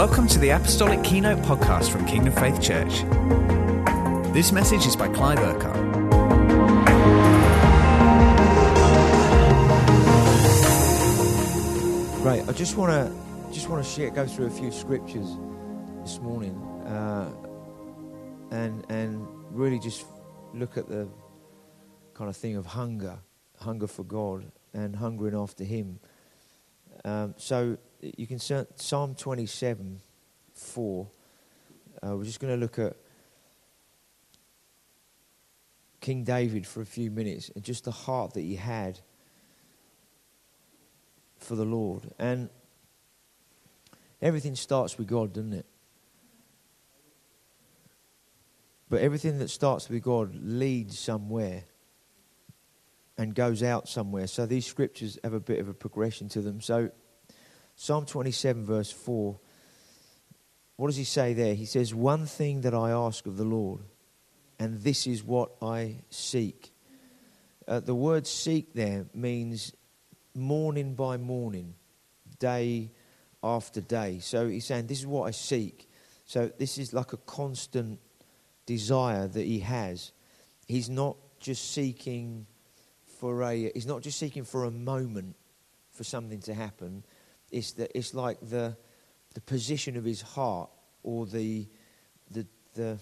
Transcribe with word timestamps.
Welcome 0.00 0.28
to 0.28 0.38
the 0.38 0.48
Apostolic 0.48 1.04
Keynote 1.04 1.40
podcast 1.40 1.90
from 1.90 2.06
Kingdom 2.06 2.32
Faith 2.32 2.58
Church. 2.62 3.02
This 4.32 4.50
message 4.50 4.86
is 4.86 4.96
by 4.96 5.08
Clive 5.08 5.38
Urquhart. 5.40 5.76
Right, 12.24 12.42
I 12.48 12.52
just 12.52 12.78
want 12.78 12.92
to 12.92 13.52
just 13.52 13.68
want 13.68 13.84
to 13.84 13.90
share, 13.90 14.08
go 14.08 14.26
through 14.26 14.46
a 14.46 14.50
few 14.50 14.72
scriptures 14.72 15.36
this 16.02 16.18
morning, 16.18 16.56
uh, 16.86 17.30
and 18.52 18.86
and 18.88 19.28
really 19.50 19.78
just 19.78 20.06
look 20.54 20.78
at 20.78 20.88
the 20.88 21.10
kind 22.14 22.30
of 22.30 22.36
thing 22.38 22.56
of 22.56 22.64
hunger, 22.64 23.18
hunger 23.58 23.86
for 23.86 24.04
God, 24.04 24.50
and 24.72 24.96
hungering 24.96 25.34
after 25.34 25.62
Him. 25.62 26.00
Um, 27.04 27.34
so 27.36 27.76
you 28.02 28.26
can 28.26 28.38
Psalm 28.38 29.14
27, 29.14 30.00
4. 30.54 31.08
Uh, 32.02 32.16
we're 32.16 32.24
just 32.24 32.40
going 32.40 32.52
to 32.52 32.60
look 32.60 32.78
at 32.78 32.96
King 36.00 36.24
David 36.24 36.66
for 36.66 36.80
a 36.80 36.86
few 36.86 37.10
minutes 37.10 37.50
and 37.54 37.62
just 37.62 37.84
the 37.84 37.90
heart 37.90 38.34
that 38.34 38.40
he 38.40 38.56
had 38.56 39.00
for 41.38 41.56
the 41.56 41.64
Lord. 41.64 42.10
And 42.18 42.48
everything 44.22 44.54
starts 44.54 44.96
with 44.96 45.06
God, 45.06 45.34
doesn't 45.34 45.52
it? 45.52 45.66
But 48.88 49.02
everything 49.02 49.38
that 49.38 49.48
starts 49.48 49.88
with 49.88 50.02
God 50.02 50.34
leads 50.34 50.98
somewhere 50.98 51.64
and 53.16 53.34
goes 53.34 53.62
out 53.62 53.88
somewhere. 53.88 54.26
So 54.26 54.46
these 54.46 54.66
scriptures 54.66 55.18
have 55.22 55.34
a 55.34 55.40
bit 55.40 55.60
of 55.60 55.68
a 55.68 55.74
progression 55.74 56.28
to 56.30 56.40
them. 56.40 56.60
So 56.60 56.90
Psalm 57.82 58.04
27, 58.04 58.66
verse 58.66 58.92
4, 58.92 59.40
what 60.76 60.88
does 60.88 60.98
he 60.98 61.04
say 61.04 61.32
there? 61.32 61.54
He 61.54 61.64
says, 61.64 61.94
One 61.94 62.26
thing 62.26 62.60
that 62.60 62.74
I 62.74 62.90
ask 62.90 63.24
of 63.24 63.38
the 63.38 63.44
Lord, 63.44 63.80
and 64.58 64.82
this 64.82 65.06
is 65.06 65.24
what 65.24 65.52
I 65.62 66.02
seek. 66.10 66.74
Uh, 67.66 67.80
the 67.80 67.94
word 67.94 68.26
seek 68.26 68.74
there 68.74 69.06
means 69.14 69.72
morning 70.34 70.94
by 70.94 71.16
morning, 71.16 71.72
day 72.38 72.90
after 73.42 73.80
day. 73.80 74.18
So 74.18 74.46
he's 74.46 74.66
saying, 74.66 74.86
This 74.86 74.98
is 74.98 75.06
what 75.06 75.22
I 75.22 75.30
seek. 75.30 75.88
So 76.26 76.52
this 76.58 76.76
is 76.76 76.92
like 76.92 77.14
a 77.14 77.16
constant 77.16 77.98
desire 78.66 79.26
that 79.26 79.46
he 79.46 79.60
has. 79.60 80.12
He's 80.66 80.90
not 80.90 81.16
just 81.38 81.72
seeking 81.72 82.44
for 83.06 83.42
a 83.42 83.70
he's 83.72 83.86
not 83.86 84.02
just 84.02 84.18
seeking 84.18 84.44
for 84.44 84.64
a 84.64 84.70
moment 84.70 85.34
for 85.92 86.04
something 86.04 86.40
to 86.40 86.52
happen. 86.52 87.04
It's 87.50 87.72
the, 87.72 87.96
it's 87.96 88.14
like 88.14 88.38
the 88.40 88.76
the 89.34 89.40
position 89.40 89.96
of 89.96 90.04
his 90.04 90.22
heart 90.22 90.70
or 91.02 91.26
the 91.26 91.66
the 92.30 92.46
the 92.74 92.98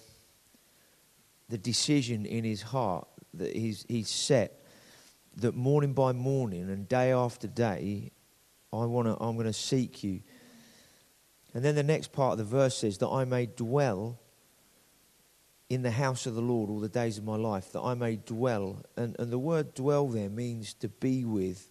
the 1.49 1.59
decision 1.59 2.27
in 2.27 2.45
his 2.45 2.63
heart 2.63 3.09
that 3.35 3.55
he's 3.55 3.85
he's 3.89 4.09
set 4.09 4.59
that 5.39 5.55
morning 5.55 5.93
by 5.93 6.13
morning 6.13 6.69
and 6.69 6.89
day 6.89 7.13
after 7.13 7.47
day, 7.47 8.11
I 8.73 8.85
want 8.85 9.07
to, 9.07 9.17
I'm 9.23 9.37
going 9.37 9.47
to 9.47 9.53
seek 9.53 10.03
you. 10.03 10.21
And 11.55 11.65
then 11.65 11.75
the 11.75 11.83
next 11.83 12.13
part 12.13 12.33
of 12.33 12.39
the 12.39 12.45
verse 12.45 12.77
says 12.77 12.99
that 12.99 13.09
I 13.09 13.25
may 13.25 13.47
dwell 13.47 14.19
in 15.71 15.83
the 15.83 15.91
house 15.91 16.27
of 16.27 16.35
the 16.35 16.43
Lord 16.43 16.71
all 16.71 16.81
the 16.81 16.89
days 16.89 17.19
of 17.19 17.25
my 17.25 17.37
life, 17.37 17.73
that 17.73 17.81
I 17.81 17.95
may 17.95 18.17
dwell. 18.17 18.83
And, 18.97 19.17
and 19.19 19.31
the 19.31 19.39
word 19.39 19.75
dwell 19.75 20.09
there 20.09 20.29
means 20.29 20.75
to 20.75 20.89
be 20.89 21.25
with, 21.25 21.71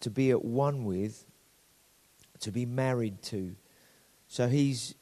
to 0.00 0.10
be 0.10 0.30
at 0.30 0.44
one 0.44 0.84
with, 0.84 1.24
to 2.40 2.50
be 2.50 2.66
married 2.66 3.22
to. 3.22 3.54
So 4.28 4.48
he's 4.48 4.94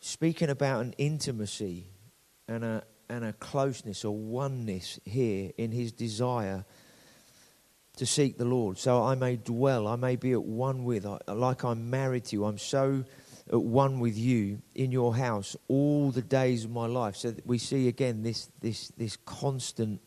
speaking 0.00 0.50
about 0.50 0.84
an 0.84 0.94
intimacy 0.98 1.86
and 2.48 2.64
a, 2.64 2.82
and 3.08 3.24
a 3.24 3.32
closeness 3.34 4.04
or 4.04 4.16
oneness 4.16 4.98
here 5.04 5.52
in 5.56 5.72
his 5.72 5.92
desire 5.92 6.64
to 7.96 8.06
seek 8.06 8.38
the 8.38 8.44
Lord. 8.44 8.78
So 8.78 9.02
I 9.02 9.14
may 9.14 9.36
dwell, 9.36 9.86
I 9.86 9.96
may 9.96 10.16
be 10.16 10.32
at 10.32 10.42
one 10.42 10.84
with, 10.84 11.06
like 11.28 11.64
I'm 11.64 11.90
married 11.90 12.24
to 12.26 12.36
you. 12.36 12.44
I'm 12.44 12.58
so 12.58 13.04
at 13.52 13.60
one 13.60 14.00
with 14.00 14.16
you 14.16 14.62
in 14.74 14.92
your 14.92 15.14
house 15.14 15.56
all 15.68 16.10
the 16.10 16.22
days 16.22 16.64
of 16.64 16.70
my 16.70 16.86
life. 16.86 17.16
So 17.16 17.34
we 17.44 17.58
see 17.58 17.88
again 17.88 18.22
this, 18.22 18.48
this, 18.60 18.88
this 18.96 19.16
constant 19.26 20.00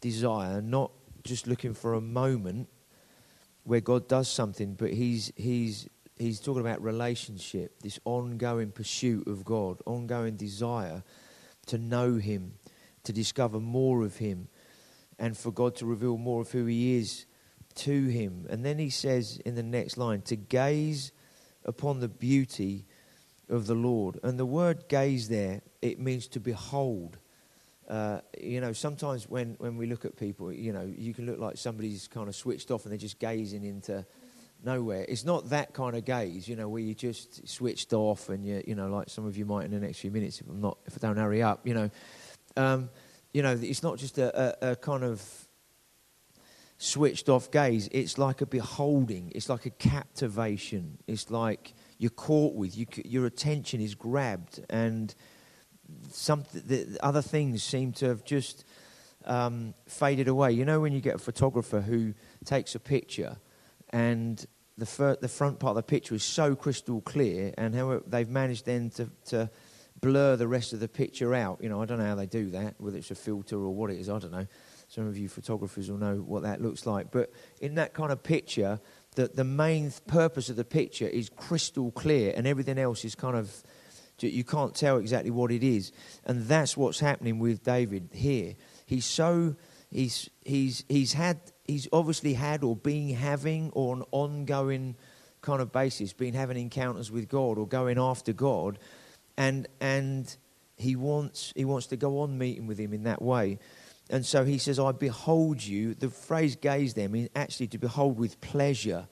desire, 0.00 0.60
not 0.60 0.90
just 1.22 1.46
looking 1.46 1.74
for 1.74 1.94
a 1.94 2.00
moment 2.00 2.68
where 3.70 3.80
God 3.80 4.08
does 4.08 4.26
something, 4.26 4.74
but 4.74 4.92
he's, 4.92 5.32
he's, 5.36 5.88
he's 6.18 6.40
talking 6.40 6.60
about 6.60 6.82
relationship, 6.82 7.78
this 7.82 8.00
ongoing 8.04 8.72
pursuit 8.72 9.28
of 9.28 9.44
God, 9.44 9.80
ongoing 9.86 10.34
desire 10.34 11.04
to 11.66 11.78
know 11.78 12.16
Him, 12.16 12.54
to 13.04 13.12
discover 13.12 13.60
more 13.60 14.02
of 14.02 14.16
Him, 14.16 14.48
and 15.20 15.38
for 15.38 15.52
God 15.52 15.76
to 15.76 15.86
reveal 15.86 16.18
more 16.18 16.40
of 16.40 16.50
who 16.50 16.66
He 16.66 16.96
is 16.96 17.26
to 17.76 18.08
Him. 18.08 18.44
And 18.50 18.64
then 18.64 18.80
He 18.80 18.90
says 18.90 19.40
in 19.44 19.54
the 19.54 19.62
next 19.62 19.96
line, 19.96 20.22
to 20.22 20.34
gaze 20.34 21.12
upon 21.64 22.00
the 22.00 22.08
beauty 22.08 22.86
of 23.48 23.68
the 23.68 23.76
Lord. 23.76 24.18
And 24.24 24.36
the 24.36 24.46
word 24.46 24.88
gaze 24.88 25.28
there, 25.28 25.62
it 25.80 26.00
means 26.00 26.26
to 26.26 26.40
behold. 26.40 27.18
Uh, 27.90 28.20
you 28.40 28.60
know, 28.60 28.72
sometimes 28.72 29.28
when, 29.28 29.56
when 29.58 29.76
we 29.76 29.86
look 29.86 30.04
at 30.04 30.16
people, 30.16 30.52
you 30.52 30.72
know, 30.72 30.88
you 30.96 31.12
can 31.12 31.26
look 31.26 31.40
like 31.40 31.56
somebody's 31.56 32.06
kind 32.06 32.28
of 32.28 32.36
switched 32.36 32.70
off 32.70 32.84
and 32.84 32.92
they're 32.92 32.98
just 32.98 33.18
gazing 33.18 33.64
into 33.64 34.06
nowhere. 34.62 35.04
It's 35.08 35.24
not 35.24 35.50
that 35.50 35.74
kind 35.74 35.96
of 35.96 36.04
gaze, 36.04 36.46
you 36.48 36.54
know, 36.54 36.68
where 36.68 36.80
you 36.80 36.94
just 36.94 37.48
switched 37.48 37.92
off 37.92 38.28
and 38.28 38.46
you, 38.46 38.62
you 38.64 38.76
know, 38.76 38.86
like 38.86 39.10
some 39.10 39.26
of 39.26 39.36
you 39.36 39.44
might 39.44 39.64
in 39.64 39.72
the 39.72 39.80
next 39.80 39.98
few 39.98 40.12
minutes 40.12 40.40
if 40.40 40.48
I'm 40.48 40.60
not, 40.60 40.78
if 40.86 40.96
I 40.96 41.08
don't 41.08 41.16
hurry 41.16 41.42
up, 41.42 41.66
you 41.66 41.74
know, 41.74 41.90
um, 42.56 42.90
you 43.32 43.42
know, 43.42 43.58
it's 43.60 43.82
not 43.82 43.98
just 43.98 44.18
a, 44.18 44.64
a, 44.64 44.70
a, 44.70 44.76
kind 44.76 45.02
of 45.02 45.20
switched 46.78 47.28
off 47.28 47.50
gaze. 47.50 47.88
It's 47.90 48.18
like 48.18 48.40
a 48.40 48.46
beholding. 48.46 49.32
It's 49.34 49.48
like 49.48 49.66
a 49.66 49.70
captivation. 49.70 50.98
It's 51.08 51.28
like 51.28 51.74
you're 51.98 52.10
caught 52.10 52.54
with. 52.54 52.76
You, 52.76 52.86
your 53.04 53.26
attention 53.26 53.80
is 53.80 53.94
grabbed, 53.94 54.64
and 54.70 55.14
some 56.10 56.44
the 56.52 56.98
other 57.02 57.22
things 57.22 57.62
seem 57.62 57.92
to 57.92 58.06
have 58.06 58.24
just 58.24 58.64
um, 59.24 59.74
faded 59.86 60.28
away. 60.28 60.52
You 60.52 60.64
know, 60.64 60.80
when 60.80 60.92
you 60.92 61.00
get 61.00 61.16
a 61.16 61.18
photographer 61.18 61.80
who 61.80 62.14
takes 62.44 62.74
a 62.74 62.80
picture 62.80 63.36
and 63.90 64.44
the, 64.78 64.86
fir- 64.86 65.18
the 65.20 65.28
front 65.28 65.58
part 65.58 65.72
of 65.72 65.76
the 65.76 65.82
picture 65.82 66.14
is 66.14 66.24
so 66.24 66.54
crystal 66.54 67.00
clear, 67.02 67.52
and 67.58 67.74
how 67.74 68.00
they've 68.06 68.28
managed 68.28 68.64
then 68.64 68.90
to, 68.90 69.10
to 69.26 69.50
blur 70.00 70.36
the 70.36 70.48
rest 70.48 70.72
of 70.72 70.80
the 70.80 70.88
picture 70.88 71.34
out. 71.34 71.58
You 71.62 71.68
know, 71.68 71.82
I 71.82 71.84
don't 71.84 71.98
know 71.98 72.06
how 72.06 72.14
they 72.14 72.26
do 72.26 72.50
that, 72.50 72.74
whether 72.78 72.96
it's 72.96 73.10
a 73.10 73.14
filter 73.14 73.56
or 73.56 73.74
what 73.74 73.90
it 73.90 73.98
is, 73.98 74.08
I 74.08 74.18
don't 74.18 74.32
know. 74.32 74.46
Some 74.88 75.06
of 75.06 75.18
you 75.18 75.28
photographers 75.28 75.90
will 75.90 75.98
know 75.98 76.16
what 76.16 76.42
that 76.42 76.60
looks 76.60 76.86
like. 76.86 77.10
But 77.12 77.30
in 77.60 77.74
that 77.74 77.92
kind 77.92 78.10
of 78.10 78.22
picture, 78.22 78.80
the, 79.14 79.28
the 79.28 79.44
main 79.44 79.92
purpose 80.06 80.48
of 80.48 80.56
the 80.56 80.64
picture 80.64 81.06
is 81.06 81.28
crystal 81.28 81.90
clear, 81.90 82.32
and 82.34 82.46
everything 82.46 82.78
else 82.78 83.04
is 83.04 83.14
kind 83.14 83.36
of, 83.36 83.62
you 84.28 84.44
can't 84.44 84.74
tell 84.74 84.98
exactly 84.98 85.30
what 85.30 85.50
it 85.50 85.62
is. 85.62 85.92
And 86.24 86.46
that's 86.46 86.76
what's 86.76 87.00
happening 87.00 87.38
with 87.38 87.64
David 87.64 88.10
here. 88.12 88.54
He's 88.86 89.06
so, 89.06 89.56
he's, 89.90 90.28
he's, 90.44 90.84
he's 90.88 91.12
had 91.12 91.40
he's 91.70 91.88
obviously 91.92 92.34
had 92.34 92.64
or 92.64 92.76
been 92.76 93.14
having 93.14 93.70
or 93.72 93.94
an 93.94 94.02
ongoing 94.10 94.96
kind 95.40 95.62
of 95.62 95.72
basis, 95.72 96.12
been 96.12 96.34
having 96.34 96.58
encounters 96.58 97.10
with 97.10 97.28
God 97.28 97.58
or 97.58 97.66
going 97.66 97.98
after 97.98 98.32
God, 98.32 98.78
and 99.36 99.68
and 99.80 100.36
he 100.76 100.96
wants 100.96 101.52
he 101.56 101.64
wants 101.64 101.86
to 101.88 101.96
go 101.96 102.20
on 102.20 102.36
meeting 102.36 102.66
with 102.66 102.78
him 102.78 102.92
in 102.92 103.04
that 103.04 103.22
way. 103.22 103.58
And 104.10 104.26
so 104.26 104.44
he 104.44 104.58
says, 104.58 104.80
I 104.80 104.90
behold 104.90 105.62
you. 105.62 105.94
The 105.94 106.10
phrase 106.10 106.56
gaze 106.56 106.94
there 106.94 107.08
means 107.08 107.28
actually 107.36 107.68
to 107.68 107.78
behold 107.78 108.18
with 108.18 108.40
pleasure. 108.40 109.06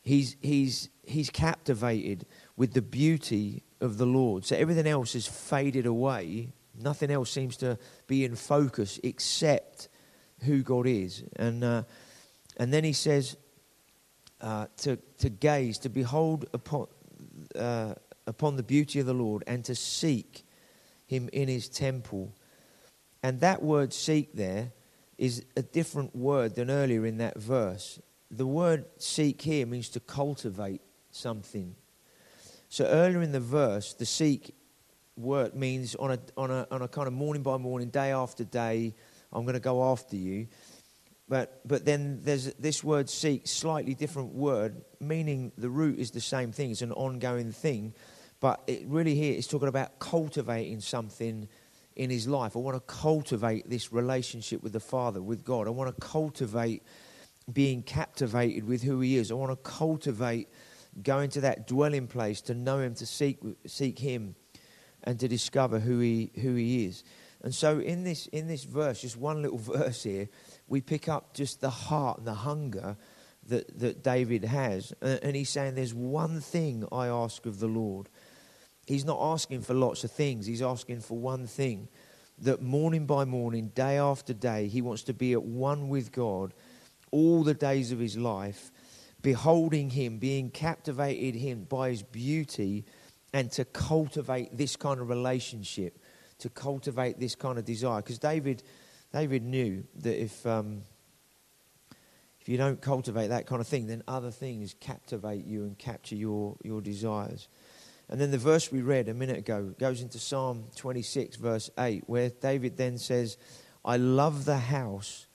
He's, 0.00 0.36
he's, 0.40 0.90
he's 1.04 1.28
captivated 1.28 2.24
with 2.56 2.72
the 2.72 2.82
beauty 2.82 3.64
of 3.82 3.98
the 3.98 4.06
Lord. 4.06 4.44
So 4.44 4.56
everything 4.56 4.86
else 4.86 5.12
has 5.12 5.26
faded 5.26 5.86
away. 5.86 6.52
Nothing 6.80 7.10
else 7.10 7.30
seems 7.30 7.56
to 7.58 7.78
be 8.06 8.24
in 8.24 8.36
focus 8.36 8.98
except 9.02 9.88
who 10.44 10.62
God 10.62 10.86
is. 10.86 11.24
And, 11.36 11.62
uh, 11.62 11.82
and 12.56 12.72
then 12.72 12.84
he 12.84 12.92
says 12.92 13.36
uh, 14.40 14.66
to, 14.78 14.96
to 15.18 15.28
gaze, 15.28 15.78
to 15.78 15.88
behold 15.88 16.46
upon, 16.54 16.86
uh, 17.54 17.94
upon 18.26 18.56
the 18.56 18.62
beauty 18.62 19.00
of 19.00 19.06
the 19.06 19.14
Lord 19.14 19.44
and 19.46 19.64
to 19.66 19.74
seek 19.74 20.44
him 21.06 21.28
in 21.32 21.48
his 21.48 21.68
temple. 21.68 22.34
And 23.22 23.40
that 23.40 23.62
word 23.62 23.92
seek 23.92 24.34
there 24.34 24.72
is 25.18 25.44
a 25.56 25.62
different 25.62 26.16
word 26.16 26.54
than 26.54 26.70
earlier 26.70 27.04
in 27.04 27.18
that 27.18 27.38
verse. 27.38 28.00
The 28.30 28.46
word 28.46 28.86
seek 28.96 29.42
here 29.42 29.66
means 29.66 29.88
to 29.90 30.00
cultivate 30.00 30.80
something. 31.10 31.76
So 32.72 32.86
earlier 32.86 33.20
in 33.20 33.32
the 33.32 33.40
verse, 33.40 33.92
the 33.92 34.06
seek 34.06 34.54
word 35.18 35.54
means 35.54 35.94
on 35.94 36.12
a, 36.12 36.18
on 36.38 36.50
a, 36.50 36.66
on 36.70 36.80
a 36.80 36.88
kind 36.88 37.06
of 37.06 37.12
morning 37.12 37.42
by 37.42 37.58
morning, 37.58 37.90
day 37.90 38.12
after 38.12 38.44
day, 38.44 38.94
I'm 39.30 39.42
going 39.42 39.52
to 39.52 39.60
go 39.60 39.90
after 39.92 40.16
you. 40.16 40.46
But, 41.28 41.60
but 41.68 41.84
then 41.84 42.20
there's 42.22 42.54
this 42.54 42.82
word 42.82 43.10
seek, 43.10 43.46
slightly 43.46 43.92
different 43.92 44.32
word, 44.32 44.86
meaning 45.00 45.52
the 45.58 45.68
root 45.68 45.98
is 45.98 46.12
the 46.12 46.22
same 46.22 46.50
thing. 46.50 46.70
It's 46.70 46.80
an 46.80 46.92
ongoing 46.92 47.52
thing. 47.52 47.92
But 48.40 48.62
it 48.66 48.86
really 48.86 49.16
here 49.16 49.36
is 49.36 49.46
talking 49.46 49.68
about 49.68 49.98
cultivating 49.98 50.80
something 50.80 51.48
in 51.96 52.08
his 52.08 52.26
life. 52.26 52.56
I 52.56 52.60
want 52.60 52.78
to 52.78 52.94
cultivate 52.94 53.68
this 53.68 53.92
relationship 53.92 54.62
with 54.62 54.72
the 54.72 54.80
Father, 54.80 55.20
with 55.20 55.44
God. 55.44 55.66
I 55.66 55.70
want 55.72 55.94
to 55.94 56.00
cultivate 56.00 56.82
being 57.52 57.82
captivated 57.82 58.64
with 58.64 58.82
who 58.82 59.00
he 59.00 59.16
is. 59.16 59.30
I 59.30 59.34
want 59.34 59.50
to 59.50 59.70
cultivate 59.70 60.48
going 61.02 61.30
to 61.30 61.40
that 61.42 61.66
dwelling 61.66 62.06
place 62.06 62.40
to 62.42 62.54
know 62.54 62.78
him, 62.78 62.94
to 62.96 63.06
seek, 63.06 63.38
seek 63.66 63.98
him, 63.98 64.34
and 65.04 65.18
to 65.20 65.28
discover 65.28 65.78
who 65.78 66.00
he, 66.00 66.30
who 66.40 66.54
he 66.54 66.86
is. 66.86 67.04
And 67.42 67.54
so 67.54 67.80
in 67.80 68.04
this, 68.04 68.26
in 68.28 68.46
this 68.46 68.64
verse, 68.64 69.00
just 69.00 69.16
one 69.16 69.42
little 69.42 69.58
verse 69.78 70.02
here, 70.02 70.28
we 70.68 70.80
pick 70.80 71.08
up 71.08 71.34
just 71.34 71.60
the 71.60 71.70
heart 71.70 72.18
and 72.18 72.26
the 72.26 72.34
hunger 72.34 72.96
that, 73.48 73.78
that 73.78 74.02
David 74.02 74.44
has. 74.44 74.92
And 75.00 75.34
he's 75.34 75.50
saying, 75.50 75.74
There's 75.74 75.94
one 75.94 76.40
thing 76.40 76.86
I 76.92 77.08
ask 77.08 77.46
of 77.46 77.58
the 77.58 77.66
Lord. 77.66 78.08
He's 78.86 79.04
not 79.04 79.20
asking 79.20 79.62
for 79.62 79.74
lots 79.74 80.04
of 80.04 80.10
things, 80.10 80.46
he's 80.46 80.62
asking 80.62 81.00
for 81.00 81.18
one 81.18 81.46
thing 81.46 81.88
that 82.38 82.60
morning 82.60 83.06
by 83.06 83.24
morning, 83.24 83.68
day 83.74 83.98
after 83.98 84.32
day, 84.32 84.66
he 84.66 84.82
wants 84.82 85.02
to 85.04 85.14
be 85.14 85.32
at 85.32 85.42
one 85.42 85.88
with 85.88 86.10
God 86.10 86.52
all 87.12 87.44
the 87.44 87.54
days 87.54 87.92
of 87.92 87.98
his 87.98 88.16
life, 88.16 88.72
beholding 89.22 89.90
him, 89.90 90.18
being 90.18 90.50
captivated 90.50 91.34
him 91.34 91.64
by 91.64 91.90
his 91.90 92.02
beauty, 92.02 92.84
and 93.32 93.50
to 93.52 93.64
cultivate 93.64 94.56
this 94.56 94.76
kind 94.76 95.00
of 95.00 95.08
relationship, 95.08 95.98
to 96.38 96.48
cultivate 96.50 97.18
this 97.18 97.34
kind 97.34 97.58
of 97.58 97.64
desire. 97.64 98.02
Because 98.02 98.18
David 98.18 98.62
David 99.12 99.44
knew 99.44 99.84
that 99.96 100.20
if, 100.20 100.46
um, 100.46 100.82
if 102.40 102.48
you 102.48 102.56
don't 102.56 102.80
cultivate 102.80 103.28
that 103.28 103.46
kind 103.46 103.60
of 103.60 103.68
thing, 103.68 103.86
then 103.86 104.02
other 104.08 104.30
things 104.30 104.74
captivate 104.80 105.44
you 105.44 105.64
and 105.64 105.78
capture 105.78 106.16
your, 106.16 106.56
your 106.62 106.80
desires. 106.80 107.48
And 108.08 108.18
then 108.18 108.30
the 108.30 108.38
verse 108.38 108.72
we 108.72 108.80
read 108.80 109.08
a 109.08 109.14
minute 109.14 109.36
ago 109.36 109.74
goes 109.78 110.00
into 110.00 110.18
Psalm 110.18 110.64
26, 110.76 111.36
verse 111.36 111.70
8, 111.78 112.04
where 112.06 112.30
David 112.30 112.78
then 112.78 112.96
says, 112.96 113.36
I 113.84 113.98
love 113.98 114.46
the 114.46 114.58
house 114.58 115.26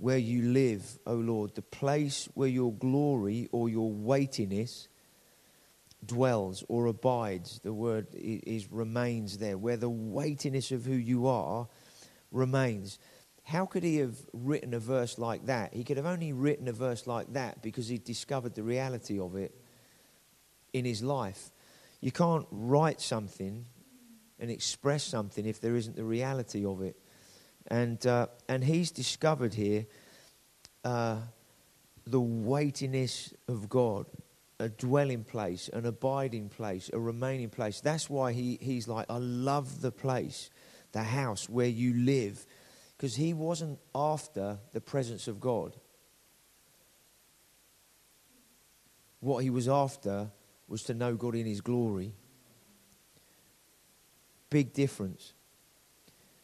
where 0.00 0.18
you 0.18 0.42
live, 0.52 0.98
O 1.06 1.14
Lord, 1.14 1.54
the 1.54 1.62
place 1.62 2.28
where 2.34 2.48
your 2.48 2.72
glory 2.72 3.48
or 3.52 3.68
your 3.68 3.92
weightiness 3.92 4.88
dwells 6.04 6.64
or 6.68 6.86
abides. 6.86 7.60
The 7.62 7.72
word 7.72 8.06
is 8.14 8.72
remains 8.72 9.38
there, 9.38 9.58
where 9.58 9.76
the 9.76 9.90
weightiness 9.90 10.72
of 10.72 10.86
who 10.86 10.94
you 10.94 11.26
are 11.26 11.68
remains. 12.32 12.98
How 13.44 13.66
could 13.66 13.82
he 13.82 13.96
have 13.96 14.16
written 14.32 14.72
a 14.72 14.78
verse 14.78 15.18
like 15.18 15.46
that? 15.46 15.74
He 15.74 15.84
could 15.84 15.98
have 15.98 16.06
only 16.06 16.32
written 16.32 16.68
a 16.68 16.72
verse 16.72 17.06
like 17.06 17.32
that 17.34 17.62
because 17.62 17.88
he 17.88 17.98
discovered 17.98 18.54
the 18.54 18.62
reality 18.62 19.18
of 19.18 19.36
it 19.36 19.54
in 20.72 20.84
his 20.84 21.02
life. 21.02 21.50
You 22.00 22.12
can't 22.12 22.46
write 22.50 23.00
something 23.00 23.66
and 24.38 24.50
express 24.50 25.02
something 25.02 25.44
if 25.44 25.60
there 25.60 25.76
isn't 25.76 25.96
the 25.96 26.04
reality 26.04 26.64
of 26.64 26.80
it. 26.80 26.96
And, 27.66 28.04
uh, 28.06 28.26
and 28.48 28.64
he's 28.64 28.90
discovered 28.90 29.54
here 29.54 29.86
uh, 30.84 31.18
the 32.06 32.20
weightiness 32.20 33.32
of 33.48 33.68
God, 33.68 34.06
a 34.58 34.68
dwelling 34.68 35.24
place, 35.24 35.68
an 35.72 35.86
abiding 35.86 36.48
place, 36.48 36.90
a 36.92 36.98
remaining 36.98 37.50
place. 37.50 37.80
That's 37.80 38.10
why 38.10 38.32
he, 38.32 38.58
he's 38.60 38.88
like, 38.88 39.06
I 39.08 39.18
love 39.18 39.80
the 39.80 39.92
place 39.92 40.50
the 40.92 41.02
house 41.02 41.48
where 41.48 41.68
you 41.68 41.94
live, 41.94 42.44
because 42.96 43.16
he 43.16 43.32
wasn't 43.32 43.78
after 43.94 44.58
the 44.72 44.80
presence 44.80 45.28
of 45.28 45.40
God. 45.40 45.76
What 49.20 49.42
he 49.42 49.50
was 49.50 49.68
after 49.68 50.30
was 50.66 50.82
to 50.84 50.94
know 50.94 51.14
God 51.14 51.34
in 51.34 51.46
his 51.46 51.60
glory. 51.60 52.14
Big 54.48 54.72
difference. 54.72 55.34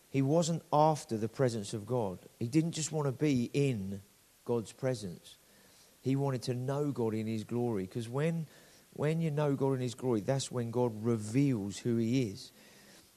He 0.08 0.23
wasn't 0.23 0.62
after 0.73 1.17
the 1.17 1.29
presence 1.29 1.75
of 1.75 1.87
God. 1.87 2.19
He 2.38 2.49
didn't 2.49 2.73
just 2.73 2.93
want 2.93 3.06
to 3.06 3.12
be 3.12 3.50
in 3.53 4.00
God's 4.44 4.73
presence. 4.73 5.37
He 6.00 6.17
wanted 6.17 6.43
to 6.43 6.55
know 6.55 6.93
God 6.93 7.14
in 7.14 7.26
his 7.26 7.44
glory. 7.44 7.82
Because 7.85 8.08
when, 8.08 8.47
when 8.93 9.20
you 9.20 9.31
know 9.31 9.55
God 9.55 9.73
in 9.73 9.81
his 9.81 9.94
glory, 9.94 10.20
that's 10.20 10.50
when 10.50 10.70
God 10.70 10.93
reveals 11.03 11.79
who 11.79 11.97
he 11.97 12.23
is 12.23 12.53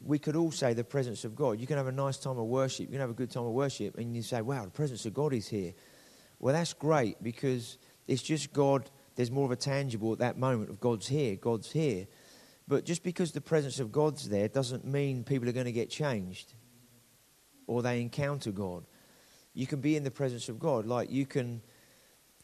we 0.02 0.18
could 0.18 0.36
all 0.36 0.52
say 0.52 0.74
the 0.74 0.84
presence 0.84 1.26
of 1.26 1.36
God. 1.36 1.60
You 1.60 1.68
can 1.68 1.78
have 1.78 1.88
a 1.88 1.92
nice 1.92 2.18
time 2.18 2.38
of 2.38 2.46
worship, 2.46 2.88
you 2.88 2.92
can 2.92 3.02
have 3.02 3.10
a 3.10 3.14
good 3.14 3.32
time 3.32 3.44
of 3.44 3.52
worship, 3.52 3.98
and 3.98 4.16
you 4.16 4.22
say, 4.22 4.42
wow, 4.42 4.64
the 4.64 4.72
presence 4.72 5.06
of 5.06 5.14
God 5.14 5.34
is 5.34 5.48
here. 5.48 5.74
Well, 6.40 6.54
that's 6.54 6.74
great 6.74 7.22
because 7.22 7.78
it's 8.08 8.22
just 8.22 8.54
God, 8.54 8.90
there's 9.16 9.32
more 9.32 9.46
of 9.46 9.52
a 9.52 9.58
tangible 9.58 10.14
at 10.14 10.20
that 10.20 10.38
moment 10.38 10.70
of 10.70 10.80
God's 10.80 11.08
here, 11.08 11.36
God's 11.36 11.72
here. 11.72 12.08
But 12.68 12.86
just 12.86 13.04
because 13.04 13.32
the 13.32 13.42
presence 13.42 13.80
of 13.80 13.92
God's 13.92 14.30
there 14.30 14.48
doesn't 14.48 14.86
mean 14.86 15.24
people 15.24 15.50
are 15.50 15.54
going 15.54 15.66
to 15.66 15.72
get 15.72 15.90
changed 15.90 16.54
or 17.69 17.81
they 17.81 18.01
encounter 18.01 18.51
God. 18.51 18.83
You 19.54 19.68
can 19.68 19.80
be 19.80 19.95
in 19.95 20.04
the 20.04 20.12
presence 20.12 20.50
of 20.50 20.60
God. 20.60 20.86
Like 20.86 21.12
you 21.12 21.25
can, 21.25 21.62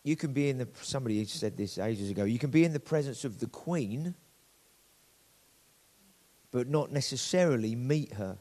you 0.04 0.16
can 0.16 0.33
be 0.33 0.50
in 0.50 0.57
the, 0.57 0.68
somebody 0.81 1.25
said 1.25 1.57
this 1.57 1.77
ages 1.77 2.10
ago, 2.10 2.24
you 2.24 2.39
can 2.39 2.51
be 2.51 2.63
in 2.63 2.74
the 2.74 2.80
presence 2.80 3.25
of 3.25 3.39
the 3.39 3.48
Queen 3.48 4.16
but 6.56 6.69
not 6.69 6.89
necessarily 6.89 7.75
meet 7.75 8.13
her. 8.13 8.38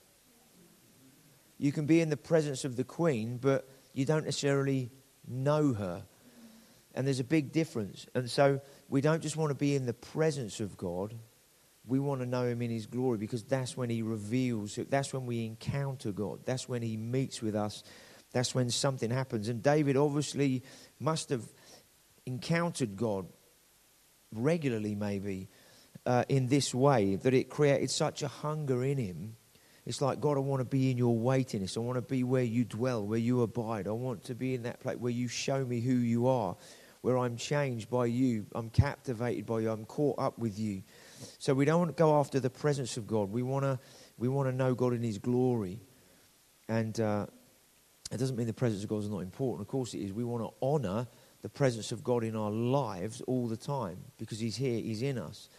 You 1.58 1.72
can 1.72 1.84
be 1.84 2.00
in 2.00 2.10
the 2.10 2.16
presence 2.16 2.64
of 2.64 2.76
the 2.76 2.84
Queen, 2.84 3.38
but 3.38 3.68
you 3.92 4.04
don't 4.04 4.24
necessarily 4.24 4.92
know 5.26 5.72
her. 5.72 6.04
And 6.94 7.08
there's 7.08 7.18
a 7.18 7.24
big 7.24 7.50
difference. 7.50 8.06
And 8.14 8.30
so 8.30 8.60
we 8.88 9.00
don't 9.00 9.20
just 9.20 9.36
want 9.36 9.50
to 9.50 9.56
be 9.56 9.74
in 9.74 9.84
the 9.84 9.94
presence 9.94 10.60
of 10.60 10.76
God, 10.76 11.12
we 11.86 11.98
want 11.98 12.20
to 12.20 12.26
know 12.26 12.44
Him 12.44 12.62
in 12.62 12.70
His 12.70 12.86
glory 12.86 13.18
because 13.18 13.44
that's 13.44 13.76
when 13.76 13.90
He 13.90 14.02
reveals, 14.02 14.78
that's 14.88 15.12
when 15.12 15.26
we 15.26 15.44
encounter 15.44 16.12
God, 16.12 16.40
that's 16.44 16.68
when 16.68 16.82
He 16.82 16.96
meets 16.96 17.42
with 17.42 17.54
us, 17.54 17.82
that's 18.32 18.54
when 18.54 18.70
something 18.70 19.10
happens. 19.10 19.48
And 19.48 19.62
David 19.62 19.96
obviously 19.96 20.62
must 20.98 21.30
have 21.30 21.44
encountered 22.26 22.96
God 22.96 23.26
regularly, 24.32 24.94
maybe 24.94 25.48
uh, 26.06 26.24
in 26.28 26.48
this 26.48 26.74
way 26.74 27.16
that 27.16 27.34
it 27.34 27.48
created 27.48 27.90
such 27.90 28.22
a 28.22 28.28
hunger 28.28 28.84
in 28.84 28.98
him. 28.98 29.36
It's 29.86 30.00
like, 30.00 30.20
God, 30.20 30.36
I 30.38 30.40
want 30.40 30.60
to 30.60 30.64
be 30.64 30.90
in 30.90 30.96
your 30.96 31.16
weightiness. 31.16 31.76
I 31.76 31.80
want 31.80 31.96
to 31.96 32.02
be 32.02 32.24
where 32.24 32.42
you 32.42 32.64
dwell, 32.64 33.06
where 33.06 33.18
you 33.18 33.42
abide. 33.42 33.86
I 33.86 33.90
want 33.90 34.24
to 34.24 34.34
be 34.34 34.54
in 34.54 34.62
that 34.62 34.80
place 34.80 34.96
where 34.96 35.12
you 35.12 35.28
show 35.28 35.64
me 35.64 35.80
who 35.80 35.94
you 35.94 36.26
are, 36.26 36.56
where 37.04 37.18
I'm 37.18 37.36
changed 37.36 37.90
by 37.90 38.06
you. 38.06 38.46
I'm 38.54 38.70
captivated 38.70 39.44
by 39.44 39.60
you. 39.60 39.70
I'm 39.70 39.84
caught 39.84 40.18
up 40.18 40.38
with 40.38 40.58
you. 40.58 40.82
So 41.38 41.52
we 41.52 41.66
don't 41.66 41.78
want 41.78 41.94
to 41.94 42.00
go 42.00 42.18
after 42.18 42.40
the 42.40 42.48
presence 42.48 42.96
of 42.96 43.06
God. 43.06 43.30
We 43.30 43.42
want 43.42 43.64
to, 43.64 43.78
we 44.16 44.28
want 44.28 44.48
to 44.48 44.52
know 44.54 44.74
God 44.74 44.94
in 44.94 45.02
his 45.02 45.18
glory. 45.18 45.80
And 46.66 46.98
uh, 46.98 47.26
it 48.10 48.16
doesn't 48.16 48.36
mean 48.36 48.46
the 48.46 48.54
presence 48.54 48.82
of 48.84 48.88
God 48.88 49.02
is 49.02 49.10
not 49.10 49.18
important. 49.18 49.60
Of 49.60 49.68
course 49.68 49.92
it 49.92 49.98
is. 49.98 50.14
We 50.14 50.24
want 50.24 50.44
to 50.44 50.54
honor 50.62 51.06
the 51.42 51.50
presence 51.50 51.92
of 51.92 52.02
God 52.02 52.24
in 52.24 52.34
our 52.34 52.50
lives 52.50 53.20
all 53.26 53.48
the 53.48 53.56
time 53.58 53.98
because 54.16 54.40
he's 54.40 54.56
here, 54.56 54.80
he's 54.80 55.02
in 55.02 55.18
us. 55.18 55.50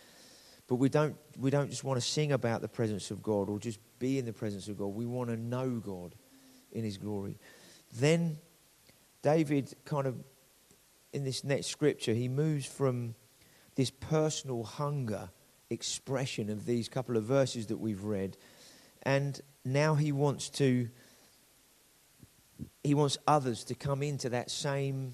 But 0.65 0.77
we 0.77 0.89
don't, 0.89 1.15
we 1.37 1.51
don't 1.51 1.69
just 1.69 1.83
want 1.83 2.01
to 2.01 2.07
sing 2.07 2.31
about 2.31 2.61
the 2.61 2.67
presence 2.67 3.11
of 3.11 3.21
God 3.21 3.51
or 3.51 3.59
just 3.59 3.77
be 3.99 4.17
in 4.17 4.25
the 4.25 4.33
presence 4.33 4.67
of 4.67 4.79
God. 4.79 4.87
We 4.87 5.05
want 5.05 5.29
to 5.29 5.37
know 5.37 5.69
God 5.69 6.15
in 6.71 6.83
His 6.83 6.97
glory. 6.97 7.37
Then 7.93 8.39
David 9.21 9.71
kind 9.85 10.07
of, 10.07 10.15
in 11.15 11.23
this 11.23 11.45
next 11.45 11.67
scripture, 11.67 12.13
he 12.13 12.27
moves 12.27 12.65
from 12.65 13.15
this 13.75 13.89
personal 13.89 14.63
hunger 14.63 15.29
expression 15.69 16.49
of 16.49 16.65
these 16.65 16.89
couple 16.89 17.15
of 17.15 17.23
verses 17.23 17.67
that 17.67 17.77
we've 17.77 18.03
read. 18.03 18.37
And 19.03 19.39
now 19.63 19.95
he 19.95 20.11
wants 20.11 20.49
to, 20.51 20.89
he 22.83 22.93
wants 22.93 23.17
others 23.25 23.63
to 23.65 23.75
come 23.75 24.03
into 24.03 24.29
that 24.29 24.51
same, 24.51 25.13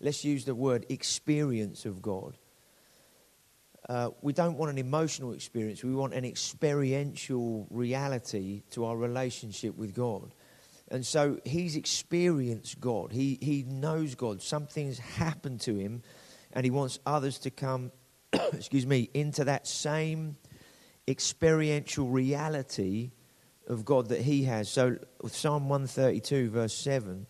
let's 0.00 0.24
use 0.24 0.46
the 0.46 0.54
word, 0.54 0.86
experience 0.88 1.84
of 1.84 2.00
God. 2.00 2.38
Uh, 3.86 4.08
we 4.22 4.32
don't 4.32 4.56
want 4.56 4.70
an 4.70 4.78
emotional 4.78 5.34
experience. 5.34 5.84
We 5.84 5.94
want 5.94 6.14
an 6.14 6.24
experiential 6.24 7.66
reality 7.68 8.62
to 8.70 8.86
our 8.86 8.96
relationship 8.96 9.76
with 9.76 9.94
God. 9.94 10.32
And 10.94 11.04
so 11.04 11.40
he's 11.44 11.74
experienced 11.74 12.80
God. 12.80 13.10
He, 13.10 13.36
he 13.42 13.64
knows 13.64 14.14
God. 14.14 14.40
Something's 14.40 15.00
happened 15.00 15.60
to 15.62 15.74
him, 15.74 16.02
and 16.52 16.64
he 16.64 16.70
wants 16.70 17.00
others 17.04 17.40
to 17.40 17.50
come, 17.50 17.90
excuse 18.52 18.86
me, 18.86 19.10
into 19.12 19.42
that 19.42 19.66
same 19.66 20.36
experiential 21.08 22.06
reality 22.06 23.10
of 23.66 23.84
God 23.84 24.10
that 24.10 24.20
he 24.20 24.44
has. 24.44 24.68
So, 24.68 24.98
Psalm 25.26 25.68
132, 25.68 26.50
verse 26.50 26.74
7, 26.74 27.26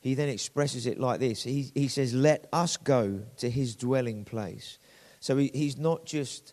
he 0.00 0.12
then 0.12 0.28
expresses 0.28 0.84
it 0.84 1.00
like 1.00 1.18
this 1.18 1.42
He, 1.42 1.70
he 1.74 1.88
says, 1.88 2.12
Let 2.12 2.46
us 2.52 2.76
go 2.76 3.22
to 3.38 3.48
his 3.48 3.74
dwelling 3.74 4.26
place. 4.26 4.78
So 5.20 5.38
he, 5.38 5.50
he's 5.54 5.78
not 5.78 6.04
just 6.04 6.52